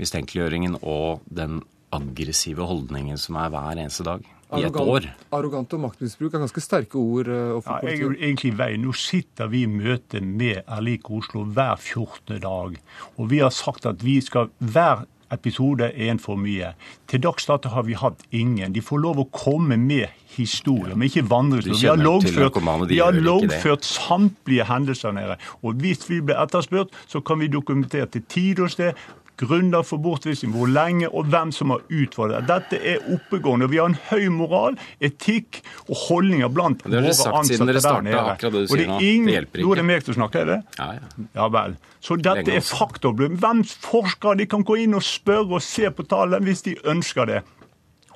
mistenkeliggjøringen 0.00 0.78
og 0.80 1.24
den 1.26 1.60
aggressive 1.94 2.66
holdningen 2.68 3.18
som 3.18 3.38
er 3.40 3.50
hver 3.52 3.80
eneste 3.82 4.06
dag. 4.06 4.26
I 4.50 4.64
et 4.66 4.74
år. 4.74 5.04
Arrogant 5.34 5.74
og 5.76 5.82
maktmisbruk 5.84 6.34
er 6.34 6.42
ganske 6.42 6.62
sterke 6.62 6.98
ord. 6.98 7.28
Uh, 7.30 7.60
ja, 7.62 7.76
jeg 7.86 8.00
er 8.02 8.16
egentlig 8.16 8.50
vei. 8.58 8.72
Nå 8.82 8.94
sitter 8.98 9.50
vi 9.52 9.62
i 9.62 9.70
møte 9.70 10.22
med 10.24 10.64
Erlik 10.64 11.06
Oslo 11.14 11.44
hver 11.46 11.76
14. 11.78 12.40
dag. 12.42 12.74
Og 13.16 13.30
vi 13.30 13.38
har 13.44 13.54
sagt 13.54 13.86
at 13.86 14.02
vi 14.02 14.18
skal 14.24 14.50
hver 14.58 15.06
episode 15.32 15.90
er 15.90 16.10
en 16.10 16.20
for 16.22 16.40
mye. 16.40 16.72
Til 17.10 17.22
dags 17.22 17.46
dato 17.48 17.72
har 17.72 17.86
vi 17.86 17.96
hatt 17.98 18.24
ingen. 18.30 18.74
De 18.74 18.82
får 18.84 19.02
lov 19.02 19.22
å 19.22 19.28
komme 19.34 19.78
med 19.80 20.08
historier, 20.36 20.94
men 20.94 21.08
ikke 21.08 21.24
vandrehistorier. 21.30 21.80
Vi 21.80 21.90
har 21.90 22.00
loggført, 22.00 22.90
vi 22.90 23.00
har 23.02 23.18
loggført 23.18 23.86
samtlige 23.86 24.66
hendelser 24.68 25.14
nede. 25.16 25.38
Og 25.62 25.80
hvis 25.82 26.06
vi 26.10 26.20
blir 26.22 26.38
etterspurt, 26.40 26.94
så 27.10 27.22
kan 27.22 27.40
vi 27.42 27.50
dokumentere 27.50 28.06
til 28.10 28.26
tid 28.30 28.62
og 28.64 28.70
sted 28.74 28.98
grunnlag 29.40 29.84
for 29.88 29.98
bortvisning, 30.04 30.52
hvor 30.54 30.68
lenge 30.70 31.08
og 31.08 31.26
hvem 31.32 31.50
som 31.56 31.72
har 31.74 31.80
utfordret. 31.88 32.46
Dette 32.48 32.78
er 32.80 32.98
oppegående. 33.14 33.64
og 33.64 33.70
Vi 33.72 33.78
har 33.80 33.88
en 33.90 33.98
høy 34.10 34.28
moral, 34.34 34.76
etikk 35.00 35.62
og 35.88 35.96
holdninger 36.08 36.48
blant 36.52 36.82
Det 36.84 36.92
har 36.94 37.02
dere 37.08 37.14
sagt 37.16 37.46
siden 37.50 37.66
dere 37.70 37.80
startet, 37.80 38.14
akkurat 38.14 38.52
det 38.52 38.52
du 38.52 38.72
Og 38.72 38.76
sier 38.78 38.86
nå. 38.88 38.98
ingen- 39.00 39.26
Det 39.26 39.34
hjelper 39.38 39.58
ikke. 39.58 39.66
Nå 39.66 39.72
er 39.72 39.76
det 39.76 39.84
meg 39.90 40.04
til 40.04 40.14
å 40.14 40.18
snakke, 40.20 40.40
er 40.40 40.44
det? 40.44 40.58
Ja, 40.78 40.92
ja. 40.92 41.24
Ja 41.40 41.48
vel. 41.48 41.76
Så 42.00 42.16
dette 42.16 42.48
er 42.50 42.60
også. 42.60 43.16
Hvem 43.40 43.64
forsker? 43.64 44.36
De 44.36 44.46
kan 44.46 44.62
gå 44.64 44.78
inn 44.82 44.94
og 44.94 45.02
spørre 45.02 45.52
og 45.54 45.62
se 45.62 45.90
på 45.90 46.06
tallene 46.06 46.44
hvis 46.44 46.62
de 46.62 46.74
ønsker 46.84 47.26
det. 47.26 47.42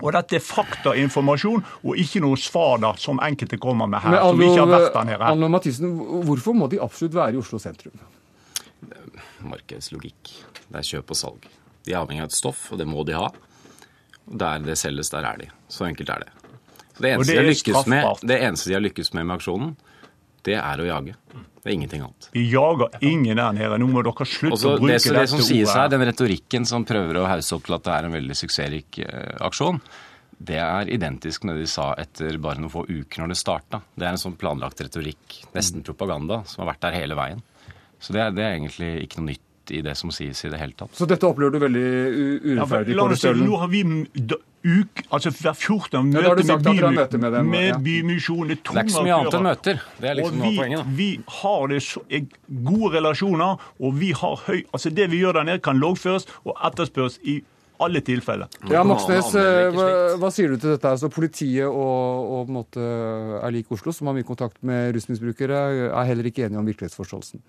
Og 0.02 0.10
dette 0.12 0.34
er 0.34 0.40
faktainformasjon, 0.40 1.62
og 1.84 1.94
ikke 1.96 2.20
noe 2.20 2.36
svar 2.36 2.80
da, 2.80 2.94
som 2.98 3.18
enkelte 3.22 3.56
kommer 3.62 3.86
med 3.88 4.00
her, 4.02 4.10
Men 4.10 4.20
som 4.20 4.40
ikke 4.40 4.58
har 4.58 4.66
vært 4.66 4.92
der 4.92 5.04
nede. 5.04 5.20
Arno 5.22 5.48
Mathisen, 5.48 5.96
hvorfor 6.26 6.52
må 6.52 6.68
de 6.68 6.80
absolutt 6.82 7.14
være 7.14 7.34
i 7.34 7.38
Oslo 7.38 7.58
sentrum? 7.62 7.92
Markedslogikk. 9.44 10.32
Det 10.74 10.80
er 10.82 10.88
kjøp 10.88 11.12
og 11.14 11.18
salg. 11.20 11.44
De 11.86 11.92
er 11.92 12.00
avhengig 12.00 12.24
av 12.24 12.32
et 12.32 12.34
stoff, 12.34 12.66
og 12.74 12.80
det 12.80 12.86
må 12.90 13.04
de 13.06 13.14
ha. 13.14 13.28
Der 14.26 14.62
det 14.64 14.74
selges, 14.80 15.12
der 15.12 15.26
er 15.28 15.38
de. 15.38 15.46
Så 15.70 15.86
enkelt 15.86 16.10
er 16.10 16.24
det. 16.24 16.32
Så 16.94 17.02
det, 17.04 17.10
eneste 17.14 17.34
det 17.34 17.74
de 17.74 17.82
med, 17.90 18.22
det 18.22 18.38
eneste 18.42 18.70
de 18.70 18.74
har 18.74 18.82
lykkes 18.82 19.12
med 19.14 19.26
med 19.28 19.36
aksjonen, 19.36 19.74
det 20.46 20.56
er 20.58 20.82
å 20.82 20.86
jage. 20.88 21.14
Det 21.64 21.70
er 21.70 21.76
ingenting 21.78 22.02
annet. 22.04 22.28
Vi 22.34 22.42
jager 22.50 22.98
ingen 23.06 23.38
der 23.38 23.54
nede. 23.56 23.78
Nå 23.80 23.86
må 23.88 24.02
dere 24.04 24.26
slutte 24.28 24.56
Også 24.58 24.72
å 24.74 24.80
bruke 24.80 24.92
det, 24.92 24.98
så 25.00 25.14
det 25.14 25.28
som 25.30 25.40
dette 25.40 25.48
sies 25.48 25.70
her, 25.72 25.86
den 25.92 26.04
retorikken 26.04 26.66
som 26.68 26.84
prøver 26.86 27.22
å 27.22 27.28
hause 27.30 27.54
opp 27.56 27.64
til 27.68 27.78
at 27.78 27.86
det 27.86 27.94
er 27.94 28.08
en 28.08 28.16
veldig 28.18 28.36
suksessrik 28.42 28.98
eh, 29.06 29.30
aksjon, 29.46 29.80
det 30.44 30.58
er 30.60 30.90
identisk 30.92 31.46
med 31.46 31.56
det 31.56 31.64
de 31.64 31.70
sa 31.70 31.92
etter 32.02 32.36
bare 32.42 32.60
noen 32.60 32.72
få 32.72 32.82
uker 32.84 33.22
når 33.22 33.32
det 33.32 33.38
starta. 33.40 33.80
Det 33.94 34.04
er 34.04 34.12
en 34.16 34.20
sånn 34.20 34.36
planlagt 34.36 34.82
retorikk, 34.84 35.38
nesten 35.54 35.86
propaganda, 35.86 36.42
som 36.50 36.64
har 36.64 36.74
vært 36.74 36.84
der 36.84 36.98
hele 36.98 37.16
veien. 37.18 37.40
Så 38.02 38.12
det 38.12 38.26
er, 38.26 38.34
det 38.36 38.44
er 38.44 38.56
egentlig 38.58 38.92
ikke 39.06 39.22
noe 39.22 39.30
nytt 39.32 39.44
i 39.70 39.80
det 39.84 39.94
som 39.96 40.12
sies 40.14 40.44
i 40.44 40.50
det 40.52 40.58
hele 40.60 40.76
tatt. 40.76 40.92
Så 40.96 41.06
dette 41.08 41.28
opplever 41.28 41.54
du 41.54 41.62
veldig 41.62 41.86
urettferdig? 42.44 42.96
Ja, 42.98 43.06
si, 43.16 43.32
nå 43.40 43.60
har 43.62 43.70
vi 43.72 43.84
uk, 44.64 45.02
altså 45.12 45.30
hver 45.34 45.52
14. 45.52 46.12
Ja, 46.14 46.22
da 46.24 46.34
møte 46.34 46.44
ja, 46.48 46.56
med, 46.56 46.66
bymy- 46.66 46.98
møte 46.98 47.20
med 47.20 47.34
dem, 47.36 47.48
med 47.52 47.66
ja. 47.68 47.78
Bymisjonen. 47.84 48.52
Det 48.56 48.60
er 48.72 48.84
ikke 48.84 48.96
så 48.96 49.04
mye 49.04 49.16
annet 49.18 49.38
enn 49.38 49.48
møter. 49.48 49.82
Det 50.00 50.10
er 50.10 50.18
liksom 50.20 50.36
og 50.36 50.40
noe 50.40 50.46
av 50.46 50.52
vi, 50.52 50.60
poenget, 50.60 50.84
da. 50.84 50.94
vi 51.00 51.08
har 51.40 51.66
det 51.72 51.80
så, 51.84 52.04
er 52.08 52.28
gode 52.68 52.92
relasjoner, 52.96 53.66
og 53.80 53.98
vi 54.00 54.12
har 54.16 54.38
høy 54.46 54.62
Altså 54.64 54.94
det 54.94 55.10
vi 55.12 55.20
gjør 55.20 55.40
der 55.40 55.50
nede, 55.50 55.64
kan 55.64 55.80
loggføres 55.80 56.28
og 56.44 56.56
etterspørres 56.64 57.20
i 57.22 57.42
alle 57.84 58.00
tilfeller. 58.06 58.48
Ja, 58.70 58.84
Moxnes, 58.86 59.32
hva, 59.34 59.86
hva 60.22 60.30
sier 60.32 60.54
du 60.54 60.60
til 60.62 60.76
dette? 60.76 60.92
Altså, 60.94 61.10
politiet 61.12 61.66
og, 61.66 61.74
og 61.74 62.46
på 62.46 62.52
en 62.52 62.56
måte 62.56 62.84
er 63.40 63.54
lik 63.54 63.72
Oslo, 63.74 63.92
som 63.92 64.08
har 64.08 64.16
mye 64.16 64.26
kontakt 64.26 64.60
med 64.64 64.94
rusmisbrukere, 64.94 65.90
er 65.90 66.08
heller 66.08 66.30
ikke 66.30 66.46
enige 66.46 66.62
om 66.62 66.70
virkelighetsforståelsen. 66.70 67.42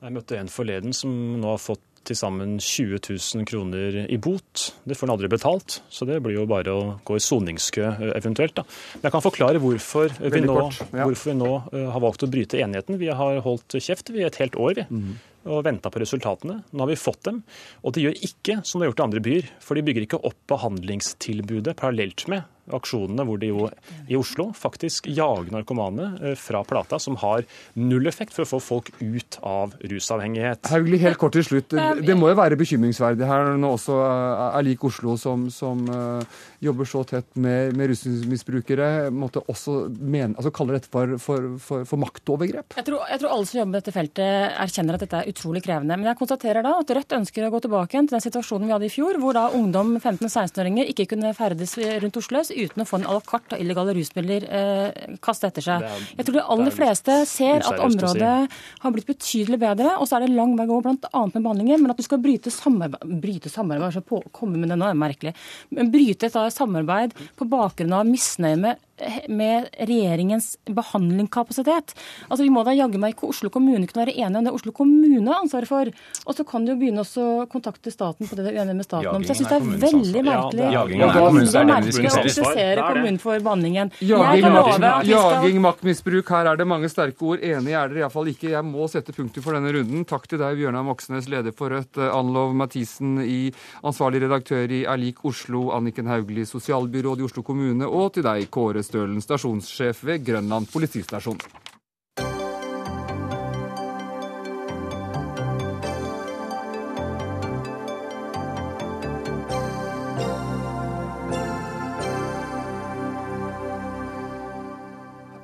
Jeg 0.00 0.16
møtte 0.16 0.38
en 0.40 0.48
forleden 0.48 0.94
som 0.96 1.12
nå 1.40 1.54
har 1.54 1.60
fått 1.60 1.84
til 2.08 2.16
sammen 2.16 2.54
20 2.56 3.00
000 3.10 3.46
kroner 3.48 3.98
i 4.06 4.16
bot. 4.16 4.70
Det 4.88 4.96
får 4.96 5.06
han 5.06 5.14
aldri 5.14 5.28
betalt, 5.28 5.80
så 5.92 6.06
det 6.08 6.16
blir 6.24 6.38
jo 6.38 6.46
bare 6.48 6.72
å 6.72 6.84
gå 7.04 7.18
i 7.18 7.22
soningskø 7.22 7.84
eh, 7.90 8.12
eventuelt. 8.16 8.56
Da. 8.56 8.64
Men 8.96 9.08
jeg 9.08 9.14
kan 9.16 9.24
forklare 9.26 9.60
hvorfor 9.60 10.14
vi 10.16 10.40
nå, 10.44 10.56
kort, 10.56 10.80
ja. 10.88 11.04
hvorfor 11.04 11.32
vi 11.32 11.36
nå 11.42 11.50
eh, 11.74 11.90
har 11.92 12.04
valgt 12.06 12.24
å 12.24 12.30
bryte 12.32 12.62
enigheten. 12.64 12.96
Vi 13.02 13.12
har 13.12 13.42
holdt 13.44 13.76
kjeft 13.76 14.12
i 14.14 14.24
et 14.24 14.40
helt 14.40 14.56
år 14.60 14.80
vi, 14.80 14.88
Mm 14.90 15.18
og 15.48 15.62
venta 15.64 15.88
på 15.88 16.00
resultatene. 16.02 16.58
Nå 16.68 16.84
har 16.84 16.90
vi 16.90 17.00
fått 17.00 17.22
dem. 17.24 17.38
Og 17.80 17.94
de 17.96 18.04
gjør 18.04 18.24
ikke 18.26 18.58
som 18.60 18.76
de 18.76 18.84
har 18.84 18.90
gjort 18.90 19.00
i 19.00 19.06
andre 19.06 19.22
byer, 19.24 19.46
for 19.64 19.78
de 19.78 19.84
bygger 19.86 20.04
ikke 20.04 20.20
opp 20.28 20.36
behandlingstilbudet 20.52 21.76
parallelt 21.80 22.26
med 22.28 22.44
aksjonene 22.76 23.26
hvor 23.26 23.40
de 23.40 23.50
jo 23.50 23.68
i 24.10 24.18
Oslo 24.18 24.50
faktisk 24.56 25.08
jager 25.10 25.50
narkomane 25.54 26.10
eh, 26.20 26.36
fra 26.38 26.62
Plata, 26.66 26.98
som 27.02 27.16
har 27.20 27.44
null 27.78 28.08
effekt 28.10 28.34
for 28.36 28.44
å 28.44 28.50
få 28.50 28.60
folk 28.62 28.90
ut 29.00 29.38
av 29.46 29.74
rusavhengighet. 29.80 30.70
Hauglie, 30.72 31.00
helt 31.02 31.20
kort 31.20 31.36
til 31.36 31.46
slutt. 31.46 31.74
Det 32.00 32.16
må 32.18 32.30
jo 32.32 32.38
være 32.38 32.58
bekymringsverdig 32.60 33.28
her 33.28 33.52
når 33.60 33.76
også 33.78 33.98
eh, 34.04 34.44
er 34.48 34.66
lik 34.66 34.84
Oslo, 34.86 35.16
som, 35.20 35.48
som 35.54 35.84
eh, 35.90 36.40
jobber 36.64 36.88
så 36.88 37.04
tett 37.08 37.28
med, 37.40 37.76
med 37.78 37.92
rusmisbrukere, 37.92 38.90
måtte 39.14 39.44
også 39.50 39.76
mene, 39.90 40.34
altså 40.36 40.52
kaller 40.54 40.78
dette 40.78 40.90
for, 40.92 41.16
for, 41.22 41.48
for, 41.62 41.86
for 41.88 42.02
maktovergrep? 42.02 42.76
Jeg 42.80 42.88
tror, 42.88 43.06
jeg 43.10 43.22
tror 43.22 43.36
alle 43.36 43.50
som 43.50 43.60
jobber 43.60 43.72
med 43.74 43.80
dette 43.80 43.96
feltet 43.96 44.58
erkjenner 44.66 44.98
at 44.98 45.06
dette 45.06 45.22
er 45.22 45.32
utrolig 45.32 45.64
krevende. 45.64 45.98
Men 45.98 46.12
jeg 46.12 46.20
konstaterer 46.20 46.66
da 46.66 46.76
at 46.80 46.94
Rødt 47.00 47.16
ønsker 47.20 47.46
å 47.46 47.52
gå 47.52 47.62
tilbake 47.64 47.94
igjen 47.96 48.10
til 48.10 48.18
den 48.18 48.24
situasjonen 48.24 48.68
vi 48.68 48.74
hadde 48.74 48.88
i 48.88 48.92
fjor, 48.92 49.18
hvor 49.22 49.36
da 49.36 49.46
ungdom 49.56 49.94
15-16-åringer 50.00 50.90
ikke 50.90 51.06
kunne 51.12 51.32
ferdes 51.36 51.76
rundt 51.78 52.18
Oslo 52.20 52.42
uten 52.66 52.82
å 52.82 52.86
få 52.88 52.98
en 53.00 53.06
à 53.10 53.14
la 53.16 53.20
carte 53.26 53.56
av 53.56 53.60
illegale 53.62 53.94
rusmidler 53.96 54.46
eh, 54.48 55.16
kastet 55.24 55.50
etter 55.52 55.66
seg. 55.66 55.82
Er- 55.86 56.06
Jeg 56.18 56.26
tror 56.28 56.38
de 56.38 56.44
aller 56.56 56.70
er 56.72 56.76
fleste 56.76 57.16
ser 57.26 57.64
at 57.64 57.78
området 57.86 58.34
si. 58.50 58.60
har 58.84 58.92
blitt 58.96 59.06
betydelig 59.10 59.58
bedre, 59.60 59.96
og 59.98 60.06
så 60.08 60.16
er 60.20 60.26
det 60.26 60.34
lang 60.36 60.56
vei 60.58 60.66
å 60.66 60.72
gå 60.74 60.82
bl.a. 60.88 61.24
med 61.26 61.42
behandlinger. 61.42 61.80
Men 61.80 61.90
at 61.94 61.96
du 61.96 62.02
skal 62.06 62.18
bryte 62.22 62.50
samarbeid 62.50 63.20
Bryte 63.20 63.50
samarbeid, 63.50 63.96
er 63.96 64.06
på, 64.06 64.22
komme 64.32 64.56
med 64.60 64.68
det 64.70 64.78
nå 64.78 64.86
er 64.90 64.94
merkelig. 64.98 65.34
Men 65.70 65.90
bryte 65.92 66.28
et 66.30 66.36
samarbeid 66.54 67.12
på 67.36 67.48
bakgrunn 67.50 67.92
av 67.92 68.06
misnøye 68.08 68.56
med 68.60 68.86
med 69.32 69.70
regjeringens 69.80 70.58
behandlingskapasitet. 70.68 71.94
Altså, 72.28 72.42
Vi 72.44 72.50
må 72.52 72.60
da 72.66 72.74
jaggu 72.76 72.98
meg 73.00 73.14
ikke 73.14 73.30
Oslo 73.30 73.48
kommune 73.52 73.86
kunne 73.88 74.04
være 74.06 74.12
enige 74.16 74.40
om 74.40 74.44
det 74.44 74.52
Oslo 74.52 74.72
kommune 74.76 75.24
har 75.30 75.40
ansvaret 75.40 75.68
for. 75.70 75.90
Og 76.26 76.36
så 76.36 76.44
kan 76.46 76.66
du 76.66 76.72
jo 76.74 76.78
begynne 76.80 77.00
å 77.04 77.46
kontakte 77.50 77.92
staten 77.92 78.28
på 78.28 78.36
det 78.36 78.44
du 78.44 78.50
er 78.52 78.60
enig 78.64 78.76
med 78.76 78.84
staten 78.84 79.08
om. 79.08 79.24
Så 79.24 79.32
jeg 79.32 79.40
syns 79.40 79.48
det 79.48 79.56
er 79.56 79.64
er 79.64 79.80
veldig 79.86 80.24
merkelig. 80.26 80.64
Ja, 80.66 80.70
jagingen 80.82 81.00
Ja, 81.00 81.08
er 81.08 81.14
det 81.14 81.24
kommunens 81.24 81.54
er 81.54 81.64
å 81.64 81.66
Det 81.66 81.74
er 81.76 82.28
det. 82.28 82.39
Kritisere 82.40 82.86
kommunen 82.86 83.20
for 83.22 83.44
behandlingen. 83.44 83.92
Jaging, 84.00 84.46
skal 84.46 85.06
jaging, 85.10 85.60
maktmisbruk, 85.64 86.32
her 86.34 86.50
er 86.52 86.60
det 86.60 86.66
mange 86.68 86.90
sterke 86.92 87.26
ord. 87.32 87.44
Enig 87.44 87.74
er 87.76 87.92
dere 87.92 88.04
iallfall 88.04 88.32
ikke. 88.32 88.50
Jeg 88.54 88.66
må 88.66 88.88
sette 88.90 89.14
punktum 89.16 89.44
for 89.44 89.56
denne 89.56 89.72
runden. 89.76 90.04
Takk 90.08 90.28
til 90.30 90.42
deg, 90.42 90.58
Bjørnar 90.60 90.86
Moxnes, 90.86 91.30
leder 91.30 91.54
for 91.56 91.72
Rødt, 91.74 92.00
eh, 92.00 92.12
Anlov 92.14 92.54
Mathisen, 92.58 93.18
i 93.24 93.52
ansvarlig 93.86 94.24
redaktør 94.26 94.70
i 94.70 94.84
Erlik 94.90 95.24
Oslo, 95.28 95.68
Anniken 95.76 96.10
Hauglie, 96.10 96.48
sosialbyråd 96.48 97.22
i 97.22 97.28
Oslo 97.28 97.44
kommune, 97.46 97.88
og 97.88 98.14
til 98.16 98.26
deg, 98.26 98.48
Kåre 98.52 98.84
Stølen, 98.86 99.20
stasjonssjef 99.24 100.04
ved 100.06 100.24
Grønland 100.26 100.70
politistasjon. 100.72 101.40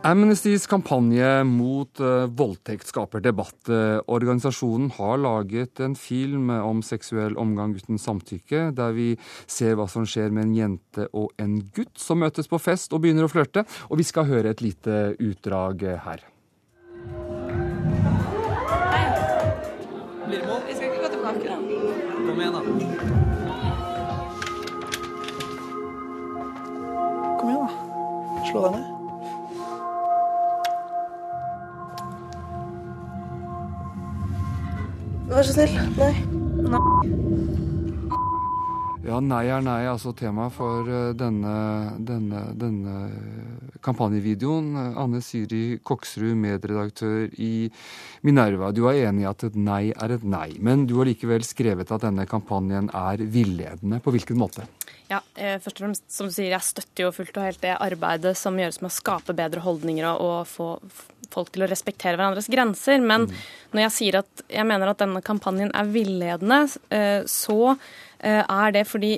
Amnestys 0.07 0.69
kampanje 0.71 1.27
mot 1.43 1.99
eh, 1.99 2.29
voldtekt 2.31 2.87
skaper 2.87 3.19
debatt. 3.25 3.59
Organisasjonen 4.07 4.93
har 4.95 5.19
laget 5.19 5.81
en 5.83 5.97
film 5.99 6.53
om 6.55 6.79
seksuell 6.87 7.35
omgang 7.35 7.75
uten 7.75 7.99
samtykke, 7.99 8.69
der 8.77 8.95
vi 8.95 9.09
ser 9.51 9.75
hva 9.75 9.89
som 9.91 10.07
skjer 10.07 10.31
med 10.31 10.47
en 10.47 10.55
jente 10.55 11.09
og 11.11 11.35
en 11.43 11.59
gutt 11.75 11.99
som 11.99 12.23
møtes 12.23 12.47
på 12.47 12.63
fest 12.63 12.95
og 12.95 13.03
begynner 13.03 13.27
å 13.27 13.33
flørte. 13.33 13.67
Og 13.91 13.99
vi 13.99 14.07
skal 14.07 14.31
høre 14.31 14.55
et 14.55 14.63
lite 14.63 15.17
utdrag 15.19 15.83
her. 16.07 16.23
Lirmo, 20.31 20.63
vi 20.69 20.73
skal 20.79 20.87
ikke 20.87 21.03
gå 21.03 21.09
tilbake, 21.17 21.47
da. 21.51 21.57
Kom 22.23 22.39
igjen, 22.39 22.55
da. 22.55 22.61
Kom 27.41 27.49
igjen, 27.51 27.65
da. 27.67 27.71
Slå 28.47 28.69
deg 28.69 28.79
ned. 28.79 28.96
Vær 35.27 35.43
så 35.43 35.57
snill. 35.57 35.75
Nei. 35.99 36.13
Nei. 36.71 37.47
Ja, 39.07 39.21
nei 39.23 39.45
er 39.55 39.63
nei, 39.63 39.85
altså 39.87 40.11
tema 40.19 40.49
for 40.51 40.89
eh, 40.91 41.13
denne, 41.15 41.53
denne, 42.03 42.41
denne 42.59 42.95
kampanjevideoen. 43.85 44.73
Anne 44.99 45.21
Syri 45.23 45.79
Koksrud, 45.87 46.35
medredaktør 46.43 47.29
i 47.39 47.69
Minerva. 48.27 48.73
Du 48.75 48.89
er 48.91 49.05
enig 49.07 49.23
i 49.23 49.29
at 49.31 49.47
et 49.47 49.59
nei 49.59 49.83
er 49.95 50.17
et 50.17 50.27
nei, 50.27 50.49
men 50.59 50.89
du 50.91 50.97
har 50.99 51.07
likevel 51.07 51.47
skrevet 51.47 51.93
at 51.95 52.09
denne 52.09 52.27
kampanjen 52.27 52.91
er 52.91 53.23
villedende. 53.23 54.03
På 54.03 54.15
hvilken 54.15 54.41
måte? 54.43 54.67
Ja, 55.07 55.21
eh, 55.39 55.61
først 55.63 55.79
og 55.79 55.85
fremst, 55.85 56.09
som 56.11 56.27
du 56.27 56.35
sier, 56.35 56.51
Jeg 56.51 56.67
støtter 56.67 57.07
jo 57.07 57.13
fullt 57.15 57.37
og 57.39 57.47
helt 57.47 57.63
det 57.63 57.77
arbeidet 57.79 58.35
som 58.37 58.59
gjøres 58.59 58.81
med 58.83 58.91
å 58.91 58.97
skape 58.97 59.39
bedre 59.39 59.63
holdninger 59.63 60.19
og, 60.19 60.47
få 60.51 60.81
folk 61.33 61.53
til 61.55 61.65
å 61.67 61.71
respektere 61.71 62.19
hverandres 62.19 62.49
grenser. 62.53 63.01
Men 63.03 63.29
når 63.73 63.87
jeg 63.87 63.95
sier 63.97 64.21
at 64.23 64.47
jeg 64.53 64.67
mener 64.69 64.93
at 64.93 65.03
denne 65.03 65.23
kampanjen 65.25 65.73
er 65.77 65.93
villedende, 65.93 66.63
eh, 66.95 67.23
så 67.31 67.75
eh, 67.75 68.43
er 68.43 68.75
det 68.77 68.87
fordi 68.89 69.15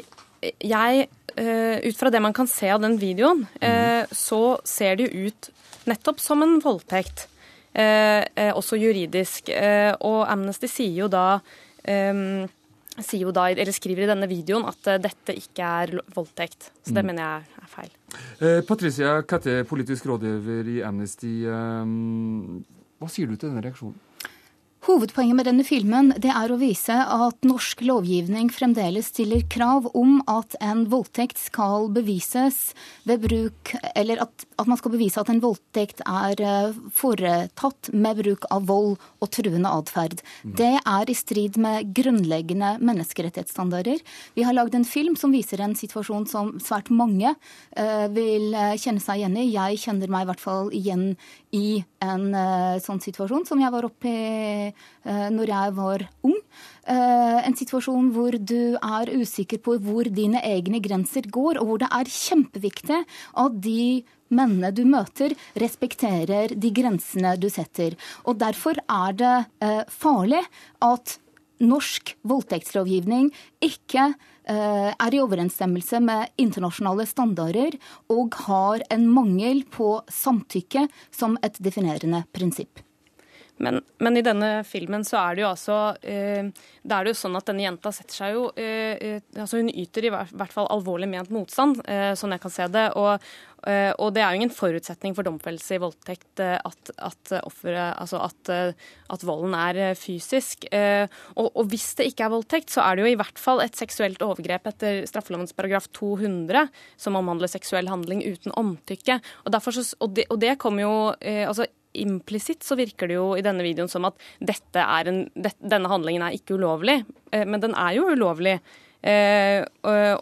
jeg, 0.62 1.09
eh, 1.36 1.76
ut 1.84 1.98
fra 1.98 2.12
det 2.14 2.22
man 2.24 2.36
kan 2.36 2.50
se 2.50 2.70
av 2.74 2.82
den 2.84 2.98
videoen, 3.00 3.46
eh, 3.61 4.04
så 4.12 4.59
ser 4.66 4.98
det 4.98 5.09
jo 5.09 5.28
ut 5.28 5.50
nettopp 5.88 6.20
som 6.20 6.44
en 6.44 6.59
voldtekt. 6.64 7.28
Også 7.78 8.74
juridisk. 8.74 9.52
Og 10.02 10.16
Amnesty 10.26 10.66
sier 10.66 10.96
jo 11.04 11.06
da 11.12 11.38
da, 13.32 13.46
eller 13.51 13.72
skriver 13.72 14.05
i 14.05 14.11
denne 14.11 14.28
videoen 14.28 14.66
at 14.68 14.86
eh, 14.86 14.99
dette 14.99 15.34
ikke 15.38 15.62
er 15.62 16.01
voldtekt. 16.14 16.70
Så 16.82 16.92
det 16.94 17.05
Mm. 17.05 17.07
mener 17.07 17.22
jeg 17.22 17.62
er 17.62 17.68
feil. 17.68 17.90
Eh, 18.40 18.61
Patricia 18.66 19.22
Katte, 19.22 19.64
politisk 19.64 20.07
rådgiver 20.07 20.66
i 20.68 20.82
Amnesty. 20.82 21.44
Eh, 21.46 21.84
hva 22.99 23.09
sier 23.09 23.26
du 23.28 23.36
til 23.36 23.51
denne 23.51 23.62
reaksjonen? 23.62 23.94
Hovedpoenget 24.87 25.35
med 25.35 25.49
denne 25.49 25.64
filmen 25.66 26.12
det 26.22 26.31
er 26.31 26.53
å 26.55 26.59
vise 26.61 26.95
at 26.95 27.47
norsk 27.47 27.81
lovgivning 27.83 28.47
fremdeles 28.55 29.11
stiller 29.11 29.43
krav 29.51 29.89
om 29.99 30.20
at 30.31 30.55
en 30.62 30.85
voldtekt 30.89 31.41
skal 31.43 31.89
bevises 31.93 32.76
ved 33.09 33.24
bruk 33.26 33.72
Eller 33.99 34.22
at, 34.22 34.47
at 34.57 34.70
man 34.70 34.79
skal 34.79 34.95
bevise 34.95 35.18
at 35.20 35.31
en 35.33 35.43
voldtekt 35.43 36.01
er 36.07 36.41
eh, 36.41 36.79
foretatt 36.95 37.91
med 37.93 38.20
bruk 38.22 38.47
av 38.55 38.68
vold 38.70 38.95
og 39.18 39.31
truende 39.35 39.70
atferd. 39.70 40.22
Mm. 40.47 40.55
Det 40.61 40.70
er 40.79 41.11
i 41.11 41.16
strid 41.16 41.59
med 41.61 41.91
grunnleggende 41.97 42.76
menneskerettighetsstandarder. 42.79 44.01
Vi 44.39 44.47
har 44.47 44.57
lagd 44.57 44.79
en 44.79 44.87
film 44.89 45.18
som 45.18 45.35
viser 45.35 45.62
en 45.64 45.76
situasjon 45.79 46.29
som 46.31 46.55
svært 46.62 46.93
mange 46.95 47.35
uh, 47.35 48.07
vil 48.14 48.55
eh, 48.55 48.79
kjenne 48.79 49.03
seg 49.03 49.20
igjen 49.20 49.37
i. 49.41 49.49
Jeg 49.57 49.83
kjenner 49.85 50.12
meg 50.12 50.24
i 50.24 50.31
hvert 50.31 50.45
fall 50.45 50.72
igjen 50.76 51.07
i 51.55 51.81
en 52.05 52.29
uh, 52.31 52.79
sånn 52.83 53.03
situasjon 53.03 53.47
som 53.49 53.61
jeg 53.62 53.74
var 53.74 53.89
oppe 53.89 54.12
i 54.12 54.67
uh, 54.72 55.28
når 55.34 55.52
jeg 55.52 55.74
var 55.78 56.04
ung. 56.26 56.36
Uh, 56.88 57.40
en 57.44 57.56
situasjon 57.58 58.12
hvor 58.14 58.36
du 58.38 58.76
er 58.76 59.12
usikker 59.18 59.62
på 59.64 59.78
hvor 59.84 60.08
dine 60.12 60.42
egne 60.44 60.80
grenser 60.84 61.28
går, 61.28 61.60
og 61.60 61.70
hvor 61.70 61.82
det 61.82 61.90
er 62.00 62.12
kjempeviktig 62.12 63.02
at 63.44 63.60
de 63.64 64.04
mennene 64.28 64.72
du 64.76 64.82
møter, 64.84 65.32
respekterer 65.56 66.52
de 66.52 66.72
grensene 66.76 67.32
du 67.40 67.48
setter. 67.52 67.96
Og 68.28 68.36
Derfor 68.40 68.76
er 68.84 69.14
det 69.16 69.36
farlig 69.88 70.42
at 70.84 71.16
norsk 71.64 72.12
voldtektslovgivning 72.28 73.30
ikke 73.64 74.12
Eh, 74.48 74.92
er 74.96 75.12
i 75.12 75.20
overensstemmelse 75.20 75.98
med 76.00 76.30
internasjonale 76.40 77.04
standarder 77.04 77.74
og 78.08 78.36
har 78.46 78.80
en 78.94 79.04
mangel 79.12 79.60
på 79.68 79.98
samtykke 80.08 80.86
som 81.12 81.36
et 81.44 81.60
definerende 81.60 82.22
prinsipp. 82.32 82.80
Men, 83.59 83.80
men, 83.98 84.16
i 84.16 84.22
denne 84.22 84.62
filmen 84.66 85.04
så 85.06 85.18
er 85.20 85.36
det 85.36 85.42
jo 85.42 85.50
altså 85.50 85.76
eh, 86.06 86.46
Det 86.82 86.94
er 86.94 87.04
det 87.04 87.14
jo 87.14 87.18
sånn 87.18 87.38
at 87.38 87.48
denne 87.48 87.64
jenta 87.64 87.90
setter 87.94 88.20
seg 88.20 88.36
jo 88.36 88.48
eh, 88.54 88.94
eh 88.94 89.20
altså 89.34 89.59
Hun 89.61 89.72
yter 89.72 90.06
i 90.06 90.12
hvert 90.14 90.54
fall 90.54 90.70
alvorlig 90.72 91.09
ment 91.11 91.32
motstand, 91.34 91.80
eh, 91.90 92.12
sånn 92.18 92.34
jeg 92.34 92.42
kan 92.42 92.52
se 92.52 92.66
det. 92.72 92.84
Og, 92.98 93.24
eh, 93.66 93.90
og, 93.96 94.12
det 94.14 94.22
er 94.22 94.32
jo 94.32 94.40
ingen 94.40 94.54
forutsetning 94.54 95.14
for 95.16 95.26
domfellelse 95.26 95.76
i 95.76 95.80
voldtekt 95.82 96.42
eh, 96.42 96.56
at, 96.56 96.92
at, 96.96 97.32
offeret, 97.42 97.96
altså 97.98 98.20
at, 98.24 98.52
at, 99.14 99.26
volden 99.26 99.54
er 99.59 99.94
fysisk. 99.98 100.66
Og, 100.72 101.48
og, 101.48 101.62
hvis 101.70 101.90
det 101.98 102.09
ikke 102.11 102.26
er 102.26 102.34
voldtekt, 102.34 102.72
så 102.74 102.84
er 102.84 102.96
det 102.96 103.04
jo 103.04 103.12
i 103.12 103.18
hvert 103.20 103.42
fall 103.42 103.62
et 103.64 103.78
seksuelt 103.78 104.22
overgrep 104.24 104.70
etter 104.70 105.02
straffelovens 105.11 105.54
paragraf 105.56 105.90
200 105.98 106.68
som 107.00 107.18
omhandler 107.18 107.50
seksuell 107.50 107.90
handling 107.90 108.24
uten 108.26 108.54
omtykke. 108.59 109.20
Og, 109.44 109.61
så, 109.68 109.84
og, 109.98 110.14
det, 110.18 110.28
og 110.32 110.40
det 110.42 110.56
kommer 110.62 110.86
jo 110.86 110.96
altså 111.48 111.68
implisitt 111.93 112.66
så 112.66 112.76
virker 112.78 113.09
det 113.09 113.16
jo 113.18 113.30
i 113.39 113.45
denne 113.45 113.64
videoen 113.64 113.91
som 113.91 114.07
at 114.09 114.18
en, 114.41 115.24
det, 115.34 115.55
denne 115.59 115.91
handlingen 115.91 116.24
er 116.26 116.36
ikke 116.36 116.59
ulovlig. 116.59 117.01
Eh, 117.32 117.47
men 117.49 117.62
den 117.62 117.74
er 117.78 117.97
jo 117.99 118.11
ulovlig. 118.12 118.59
Eh, 118.99 119.62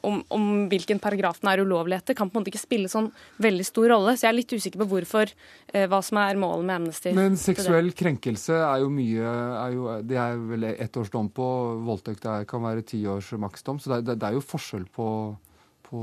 om, 0.05 0.19
om, 0.29 0.43
hvilken 0.69 0.99
paragraf 1.01 1.39
den 1.41 1.49
er 1.49 1.63
ulovlig 1.65 1.97
etter, 1.97 2.17
kan 2.17 2.29
på 2.29 2.37
en 2.37 2.43
måte 2.43 2.53
ikke 2.53 2.61
spille 2.61 2.91
sånn 2.93 3.09
veldig 3.43 3.65
stor 3.65 3.89
rolle. 3.95 4.17
Så 4.17 4.27
jeg 4.27 4.33
er 4.33 4.37
litt 4.37 4.53
usikker 4.53 4.83
på 4.83 4.89
hvorfor, 4.91 5.33
eh, 5.73 5.87
hva 5.89 6.03
som 6.05 6.21
er 6.21 6.41
målet 6.41 6.69
med 6.69 6.77
Amnesty. 6.81 7.15
Men 7.17 7.39
seksuell 7.41 7.91
krenkelse 7.97 8.61
er 8.61 8.85
jo 8.85 8.93
mye 8.93 9.33
er 9.63 9.77
jo, 9.77 9.89
Det 10.07 10.21
er 10.21 10.37
vel 10.53 10.69
ett 10.75 11.01
års 11.01 11.11
dom 11.15 11.31
på. 11.33 11.49
Voldtekt 11.89 12.29
kan 12.49 12.65
være 12.69 12.85
ti 12.85 13.03
års 13.09 13.33
maksdom. 13.33 13.81
Så 13.81 13.97
det, 13.97 14.19
det 14.21 14.29
er 14.29 14.37
jo 14.37 14.45
forskjell 14.45 14.87
på 14.93 15.09
på 15.87 16.01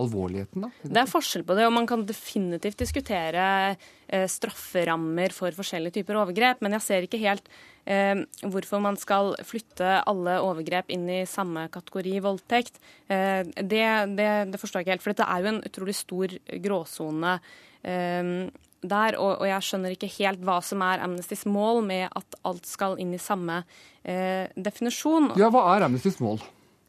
alvorligheten, 0.00 0.66
da? 0.66 0.70
Det 0.82 1.02
er 1.02 1.10
forskjell 1.10 1.44
på 1.48 1.56
det, 1.56 1.66
og 1.68 1.74
man 1.74 1.88
kan 1.88 2.04
definitivt 2.08 2.80
diskutere 2.82 3.44
eh, 3.72 4.26
strafferammer 4.30 5.34
for 5.34 5.54
forskjellige 5.56 6.00
typer 6.00 6.20
overgrep, 6.20 6.62
men 6.64 6.76
jeg 6.76 6.86
ser 6.86 7.06
ikke 7.06 7.20
helt 7.22 7.48
eh, 7.84 8.24
hvorfor 8.42 8.82
man 8.84 8.98
skal 9.00 9.32
flytte 9.48 10.00
alle 10.08 10.38
overgrep 10.44 10.92
inn 10.92 11.08
i 11.10 11.22
samme 11.28 11.68
kategori 11.72 12.18
voldtekt. 12.24 12.80
Eh, 13.08 13.40
det, 13.56 13.86
det, 14.18 14.30
det, 14.52 14.60
forstår 14.60 14.82
jeg 14.82 14.88
ikke 14.88 14.96
helt, 14.98 15.06
for 15.06 15.14
dette 15.14 15.30
er 15.30 15.40
jo 15.40 15.54
en 15.54 15.64
utrolig 15.70 15.96
stor 15.96 16.36
gråsone. 16.66 17.38
Eh, 17.82 18.34
der, 18.82 19.14
og, 19.14 19.36
og, 19.36 19.46
jeg 19.46 19.62
skjønner 19.62 19.94
ikke 19.94 20.10
helt 20.18 20.40
hva 20.42 20.56
som 20.64 20.82
er 20.82 21.04
Amnestys 21.04 21.44
mål 21.46 21.84
med 21.86 22.08
at 22.10 22.40
alt 22.48 22.66
skal 22.66 22.98
inn 23.00 23.14
i 23.14 23.20
samme 23.22 23.62
eh, 24.02 24.50
definisjon. 24.58 25.32
Ja, 25.38 25.52
hva 25.54 25.68
er 25.76 25.86
Amnestys 25.86 26.18
mål? 26.22 26.42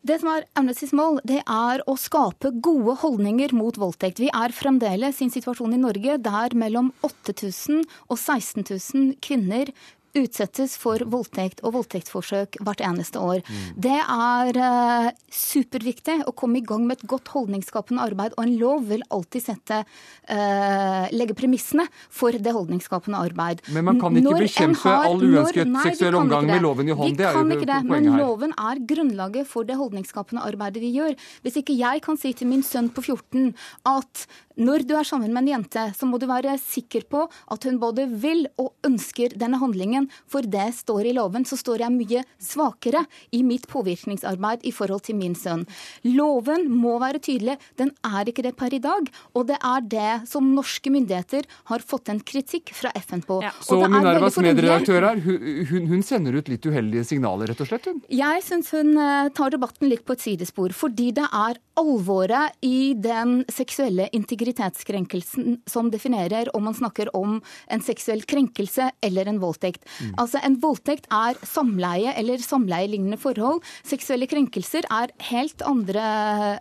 Det 0.03 0.17
som 0.19 0.33
er 0.33 0.43
Amnestys 0.59 0.91
mål, 0.91 1.21
det 1.23 1.37
er 1.47 1.81
å 1.87 1.93
skape 1.95 2.49
gode 2.65 2.97
holdninger 2.99 3.53
mot 3.55 3.77
voldtekt. 3.79 4.19
Vi 4.19 4.27
er 4.35 4.51
fremdeles 4.51 5.21
i 5.21 5.29
en 5.29 5.31
situasjon 5.31 5.77
i 5.77 5.79
Norge 5.79 6.17
der 6.19 6.55
mellom 6.59 6.89
8000 7.07 7.85
og 8.09 8.17
16 8.17 8.65
000 8.67 9.13
kvinner 9.23 9.71
utsettes 10.17 10.75
for 10.79 11.01
voldtekt 11.09 11.63
og 11.65 11.73
voldtektsforsøk 11.77 12.59
hvert 12.63 12.83
eneste 12.85 13.21
år. 13.21 13.41
Mm. 13.47 13.63
Det 13.85 13.97
er 13.99 14.59
uh, 14.59 15.09
superviktig 15.33 16.19
å 16.29 16.33
komme 16.37 16.59
i 16.59 16.65
gang 16.65 16.85
med 16.87 17.01
et 17.01 17.07
godt 17.09 17.31
holdningsskapende 17.33 18.03
arbeid, 18.03 18.35
og 18.37 18.45
en 18.45 18.55
lov 18.59 18.85
vil 18.91 19.03
alltid 19.13 19.45
sette, 19.47 19.81
uh, 19.83 21.05
legge 21.13 21.37
premissene 21.37 21.87
for 22.13 22.35
det 22.35 22.53
holdningsskapende 22.53 23.23
arbeid. 23.25 23.63
Men 23.73 23.89
man 23.89 24.01
kan 24.01 24.19
ikke 24.19 24.29
når 24.29 24.45
bekjempe 24.45 24.83
har, 24.85 25.09
all 25.09 25.23
uønsket 25.23 25.65
når, 25.65 25.73
nei, 25.73 25.85
seksuell 25.89 26.19
omgang 26.21 26.49
med 26.51 26.63
loven 26.65 26.93
i 26.93 26.97
hånd. 26.97 27.09
Vi 27.09 27.19
det 27.19 27.29
er 27.29 27.39
jo 27.39 27.57
ikke 27.57 27.71
det, 27.73 27.81
men 27.89 28.09
her. 28.09 28.23
loven 28.23 28.55
er 28.69 28.85
grunnlaget 28.93 29.49
for 29.49 29.67
det 29.67 29.79
holdningsskapende 29.79 30.45
arbeidet 30.45 30.83
vi 30.83 30.93
gjør. 30.99 31.17
Hvis 31.45 31.59
ikke 31.63 31.77
jeg 31.79 32.05
kan 32.05 32.19
si 32.19 32.35
til 32.37 32.51
min 32.51 32.65
sønn 32.65 32.91
på 32.93 33.03
14 33.05 33.53
at 33.89 34.27
når 34.53 34.85
du 34.85 34.93
er 34.97 35.07
sammen 35.07 35.33
med 35.33 35.47
en 35.47 35.55
jente, 35.55 35.83
så 35.97 36.05
må 36.05 36.19
du 36.21 36.27
være 36.29 36.53
sikker 36.61 37.07
på 37.09 37.23
at 37.25 37.65
hun 37.65 37.79
både 37.81 38.05
vil 38.21 38.45
og 38.61 38.73
ønsker 38.85 39.33
denne 39.39 39.57
handlingen, 39.61 40.02
for 40.29 40.45
det 40.45 40.69
står 40.77 41.09
i 41.09 41.15
loven. 41.17 41.45
Så 41.47 41.59
står 41.59 41.85
jeg 41.85 41.95
mye 41.95 42.23
svakere 42.41 43.05
i 43.35 43.43
mitt 43.45 43.67
påvirkningsarbeid 43.71 44.65
i 44.67 44.73
forhold 44.75 45.05
til 45.07 45.19
min 45.19 45.35
sønn. 45.37 45.65
Loven 46.07 46.69
må 46.71 46.97
være 47.01 47.21
tydelig. 47.23 47.57
Den 47.79 47.93
er 48.05 48.29
ikke 48.29 48.45
det 48.45 48.55
per 48.59 48.73
i 48.75 48.81
dag. 48.83 49.09
Og 49.33 49.47
det 49.49 49.59
er 49.59 49.87
det 49.89 50.13
som 50.29 50.53
norske 50.55 50.91
myndigheter 50.93 51.47
har 51.71 51.83
fått 51.85 52.11
en 52.13 52.21
kritikk 52.23 52.73
fra 52.75 52.91
FN 53.03 53.23
på. 53.25 53.41
Ja. 53.45 53.53
Så 53.63 53.79
Minervas 53.83 54.37
medredaktør 54.41 55.09
her, 55.09 55.21
hun, 55.23 55.87
hun, 55.89 56.03
sender 56.05 56.37
ut 56.37 56.49
litt 56.51 56.65
uheldige 56.65 57.05
signaler, 57.07 57.51
rett 57.51 57.63
og 57.63 57.69
slett? 57.69 57.89
Hun. 57.89 58.01
Jeg 58.13 58.43
syns 58.45 58.71
hun 58.75 58.95
eh, 58.99 59.29
tar 59.35 59.53
debatten 59.53 59.89
litt 59.91 60.05
på 60.07 60.15
et 60.17 60.23
sidespor, 60.23 60.73
fordi 60.75 61.11
det 61.15 61.27
er 61.27 61.59
alvoret 61.79 62.53
i 62.65 62.93
den 62.99 63.41
seksuelle 63.51 64.07
integritetskrenkelsen 64.13 65.61
som 65.69 65.89
definerer 65.93 66.51
om 66.55 66.67
man 66.67 66.77
snakker 66.77 67.09
om 67.17 67.39
en 67.67 67.83
seksuell 67.83 68.23
krenkelse 68.29 68.91
eller 69.03 69.29
en 69.29 69.41
voldtekt. 69.41 69.85
Mm. 69.99 70.13
Altså 70.21 70.41
En 70.43 70.57
voldtekt 70.63 71.07
er 71.13 71.39
samleie 71.47 72.13
eller 72.19 72.41
samleielignende 72.43 73.19
forhold. 73.21 73.61
Seksuelle 73.85 74.27
krenkelser 74.29 74.87
er 74.91 75.13
helt 75.29 75.63
andre 75.67 76.05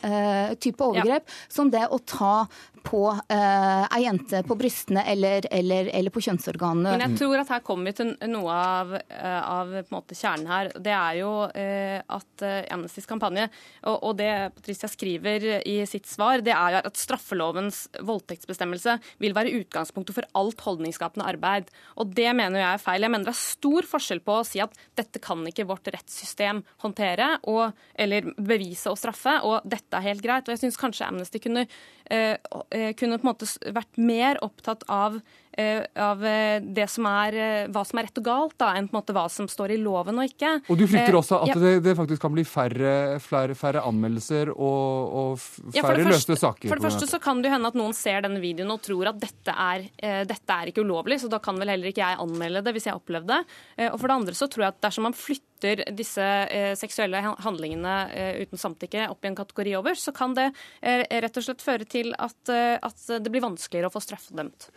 uh, 0.02 0.54
type 0.62 0.82
overgrep, 0.84 1.26
ja. 1.26 1.40
som 1.52 1.72
det 1.72 1.84
å 1.90 2.00
ta 2.06 2.34
på 2.82 3.02
uh, 3.08 3.84
ei 3.94 4.02
jente 4.04 4.42
på 4.46 4.56
brystene 4.58 5.04
eller, 5.08 5.46
eller, 5.50 5.88
eller, 5.94 6.12
på 6.12 6.22
kjønnsorganene. 6.24 6.94
Men 6.96 7.04
jeg 7.04 7.20
tror 7.22 7.42
at 7.42 7.52
her 7.54 7.62
kommer 7.64 7.90
vi 7.90 7.94
til 8.00 8.12
noe 8.30 8.56
av, 8.56 8.94
uh, 8.98 9.40
av 9.40 9.72
måte, 9.94 10.16
kjernen 10.18 10.50
her. 10.50 10.70
Det 10.82 10.94
er 10.94 11.20
jo 11.20 11.30
uh, 11.46 11.98
at 12.18 12.44
Amnestys 12.74 13.08
kampanje, 13.08 13.48
og, 13.86 13.96
og, 13.96 14.16
det 14.18 14.30
Patricia 14.56 14.90
skriver 14.90 15.46
i 15.68 15.78
sitt 15.88 16.08
svar, 16.10 16.42
det 16.44 16.54
er 16.54 16.80
at 16.82 17.00
straffelovens 17.00 17.84
voldtektsbestemmelse 18.02 18.98
vil 19.22 19.36
være 19.36 19.54
utgangspunktet 19.62 20.16
for 20.18 20.28
alt 20.38 20.62
holdningsskapende 20.66 21.28
arbeid. 21.32 21.70
Og 22.02 22.12
det 22.16 22.28
mener 22.36 22.60
jeg 22.60 22.70
er 22.70 22.82
feil. 22.82 23.06
Jeg 23.06 23.14
mener 23.14 23.30
det 23.30 23.34
er 23.36 23.42
stor 23.42 23.88
forskjell 23.88 24.22
på 24.26 24.40
å 24.40 24.46
si 24.46 24.62
at 24.62 24.76
dette 24.98 25.22
kan 25.22 25.42
ikke 25.48 25.68
vårt 25.70 25.90
rettssystem 25.94 26.62
håndtere, 26.84 27.34
og, 27.50 27.78
eller 27.94 28.32
bevise 28.36 28.92
og 28.92 29.00
straffe, 29.00 29.38
og 29.46 29.66
dette 29.68 29.98
er 29.98 30.10
helt 30.10 30.24
greit. 30.24 30.46
Og 30.46 30.56
jeg 30.56 30.64
syns 30.66 30.80
kanskje 30.80 31.08
Amnesty 31.08 31.42
kunne 31.42 31.66
Eh, 32.12 32.30
eh, 32.70 32.71
kunne 32.98 33.18
på 33.20 33.26
en 33.26 33.32
måte 33.32 33.48
vært 33.74 34.00
mer 34.00 34.40
opptatt 34.44 34.84
av, 34.88 35.18
eh, 35.18 35.41
av 35.52 36.22
det 36.62 36.86
som 36.88 37.06
er, 37.10 37.36
hva 37.72 37.82
som 37.84 37.98
er 38.00 38.06
rett 38.08 38.20
og 38.20 38.24
galt, 38.26 38.54
da, 38.60 38.70
enn 38.78 38.88
på 38.88 38.96
en 38.96 39.00
måte 39.00 39.14
hva 39.16 39.24
som 39.32 39.48
står 39.50 39.74
i 39.74 39.78
loven 39.82 40.20
og 40.22 40.30
ikke. 40.30 40.52
Og 40.72 40.80
du 40.80 40.86
frykter 40.88 41.18
også 41.18 41.42
at 41.44 41.52
ja. 41.52 41.58
det, 41.60 41.74
det, 41.84 41.94
faktisk 41.98 42.22
kan 42.24 42.34
bli 42.34 42.44
færre, 42.48 42.94
flere, 43.22 43.56
færre 43.58 43.84
anmeldelser 43.88 44.52
og, 44.54 45.12
og 45.22 45.42
færre 45.42 46.00
ja, 46.00 46.08
løste 46.08 46.38
saker? 46.40 46.70
For 46.72 46.80
det 46.80 46.88
første 46.88 47.10
så 47.10 47.20
kan 47.22 47.44
det 47.44 47.52
hende 47.52 47.72
at 47.72 47.78
noen 47.78 47.96
ser 47.96 48.24
denne 48.24 48.40
videoen 48.42 48.72
og 48.74 48.82
tror 48.84 49.12
at 49.12 49.20
dette 49.22 49.52
er, 49.52 49.88
dette 50.28 50.58
er 50.58 50.72
ikke 50.72 50.86
ulovlig, 50.86 51.20
så 51.22 51.30
da 51.32 51.42
kan 51.42 51.60
vel 51.60 51.74
heller 51.74 51.92
ikke 51.92 52.04
jeg 52.04 52.20
anmelde 52.24 52.64
det 52.64 52.76
hvis 52.76 52.88
jeg 52.88 52.98
opplevde 52.98 53.36
det. 53.36 53.88
Og 53.92 53.98
for 53.98 54.08
det 54.08 54.20
andre 54.20 54.38
så 54.38 54.48
tror 54.50 54.66
jeg 54.66 54.76
at 54.76 54.84
dersom 54.88 55.10
man 55.10 55.16
flytter 55.16 55.50
flytter 55.62 55.92
disse 55.94 56.22
eh, 56.22 56.74
seksuelle 56.76 57.20
handlingene 57.38 58.10
eh, 58.12 58.42
uten 58.42 58.58
samtykke 58.58 59.08
opp 59.10 59.24
i 59.24 59.28
en 59.28 59.36
kategori 59.36 59.76
over, 59.78 59.94
så 59.94 60.12
kan 60.12 60.34
det 60.34 60.52
eh, 60.82 61.06
rett 61.06 61.36
og 61.36 61.44
slett 61.44 61.62
føre 61.62 61.84
til 61.84 62.14
at, 62.18 62.48
at 62.82 63.22
det 63.22 63.30
blir 63.30 63.42
vanskeligere 63.42 63.88
å 63.88 63.94
få 63.94 64.02
straffedømt. 64.02 64.70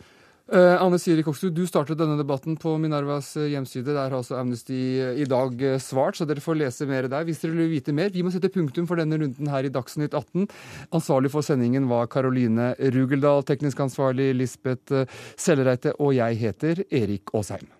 Uh, 0.46 0.78
Anne 0.78 0.98
Siri 1.02 1.24
Koksrud, 1.26 1.56
du 1.56 1.64
startet 1.66 1.98
denne 1.98 2.14
debatten 2.20 2.54
på 2.62 2.76
Minervas 2.78 3.32
hjemside. 3.34 3.90
Der 3.90 4.04
har 4.04 4.14
også 4.14 4.36
Amnesty 4.38 4.78
i 5.18 5.26
dag 5.26 5.64
svart, 5.82 6.18
så 6.18 6.26
dere 6.28 6.44
får 6.44 6.60
lese 6.60 6.86
mer 6.86 7.08
der 7.10 7.26
hvis 7.26 7.42
dere 7.42 7.56
vil 7.58 7.72
vite 7.72 7.94
mer. 7.96 8.12
Vi 8.14 8.22
må 8.22 8.30
sette 8.30 8.52
punktum 8.54 8.86
for 8.86 9.02
denne 9.02 9.18
runden 9.18 9.50
her 9.50 9.66
i 9.66 9.72
Dagsnytt 9.74 10.14
18. 10.14 10.46
Ansvarlig 10.94 11.32
for 11.34 11.46
sendingen 11.46 11.90
var 11.90 12.06
Karoline 12.12 12.76
Rugeldal, 12.94 13.42
teknisk 13.48 13.82
ansvarlig 13.88 14.30
Lisbeth 14.38 15.02
Sellereite, 15.34 15.96
og 15.98 16.14
jeg 16.14 16.38
heter 16.46 16.86
Erik 16.94 17.34
Aasheim. 17.34 17.75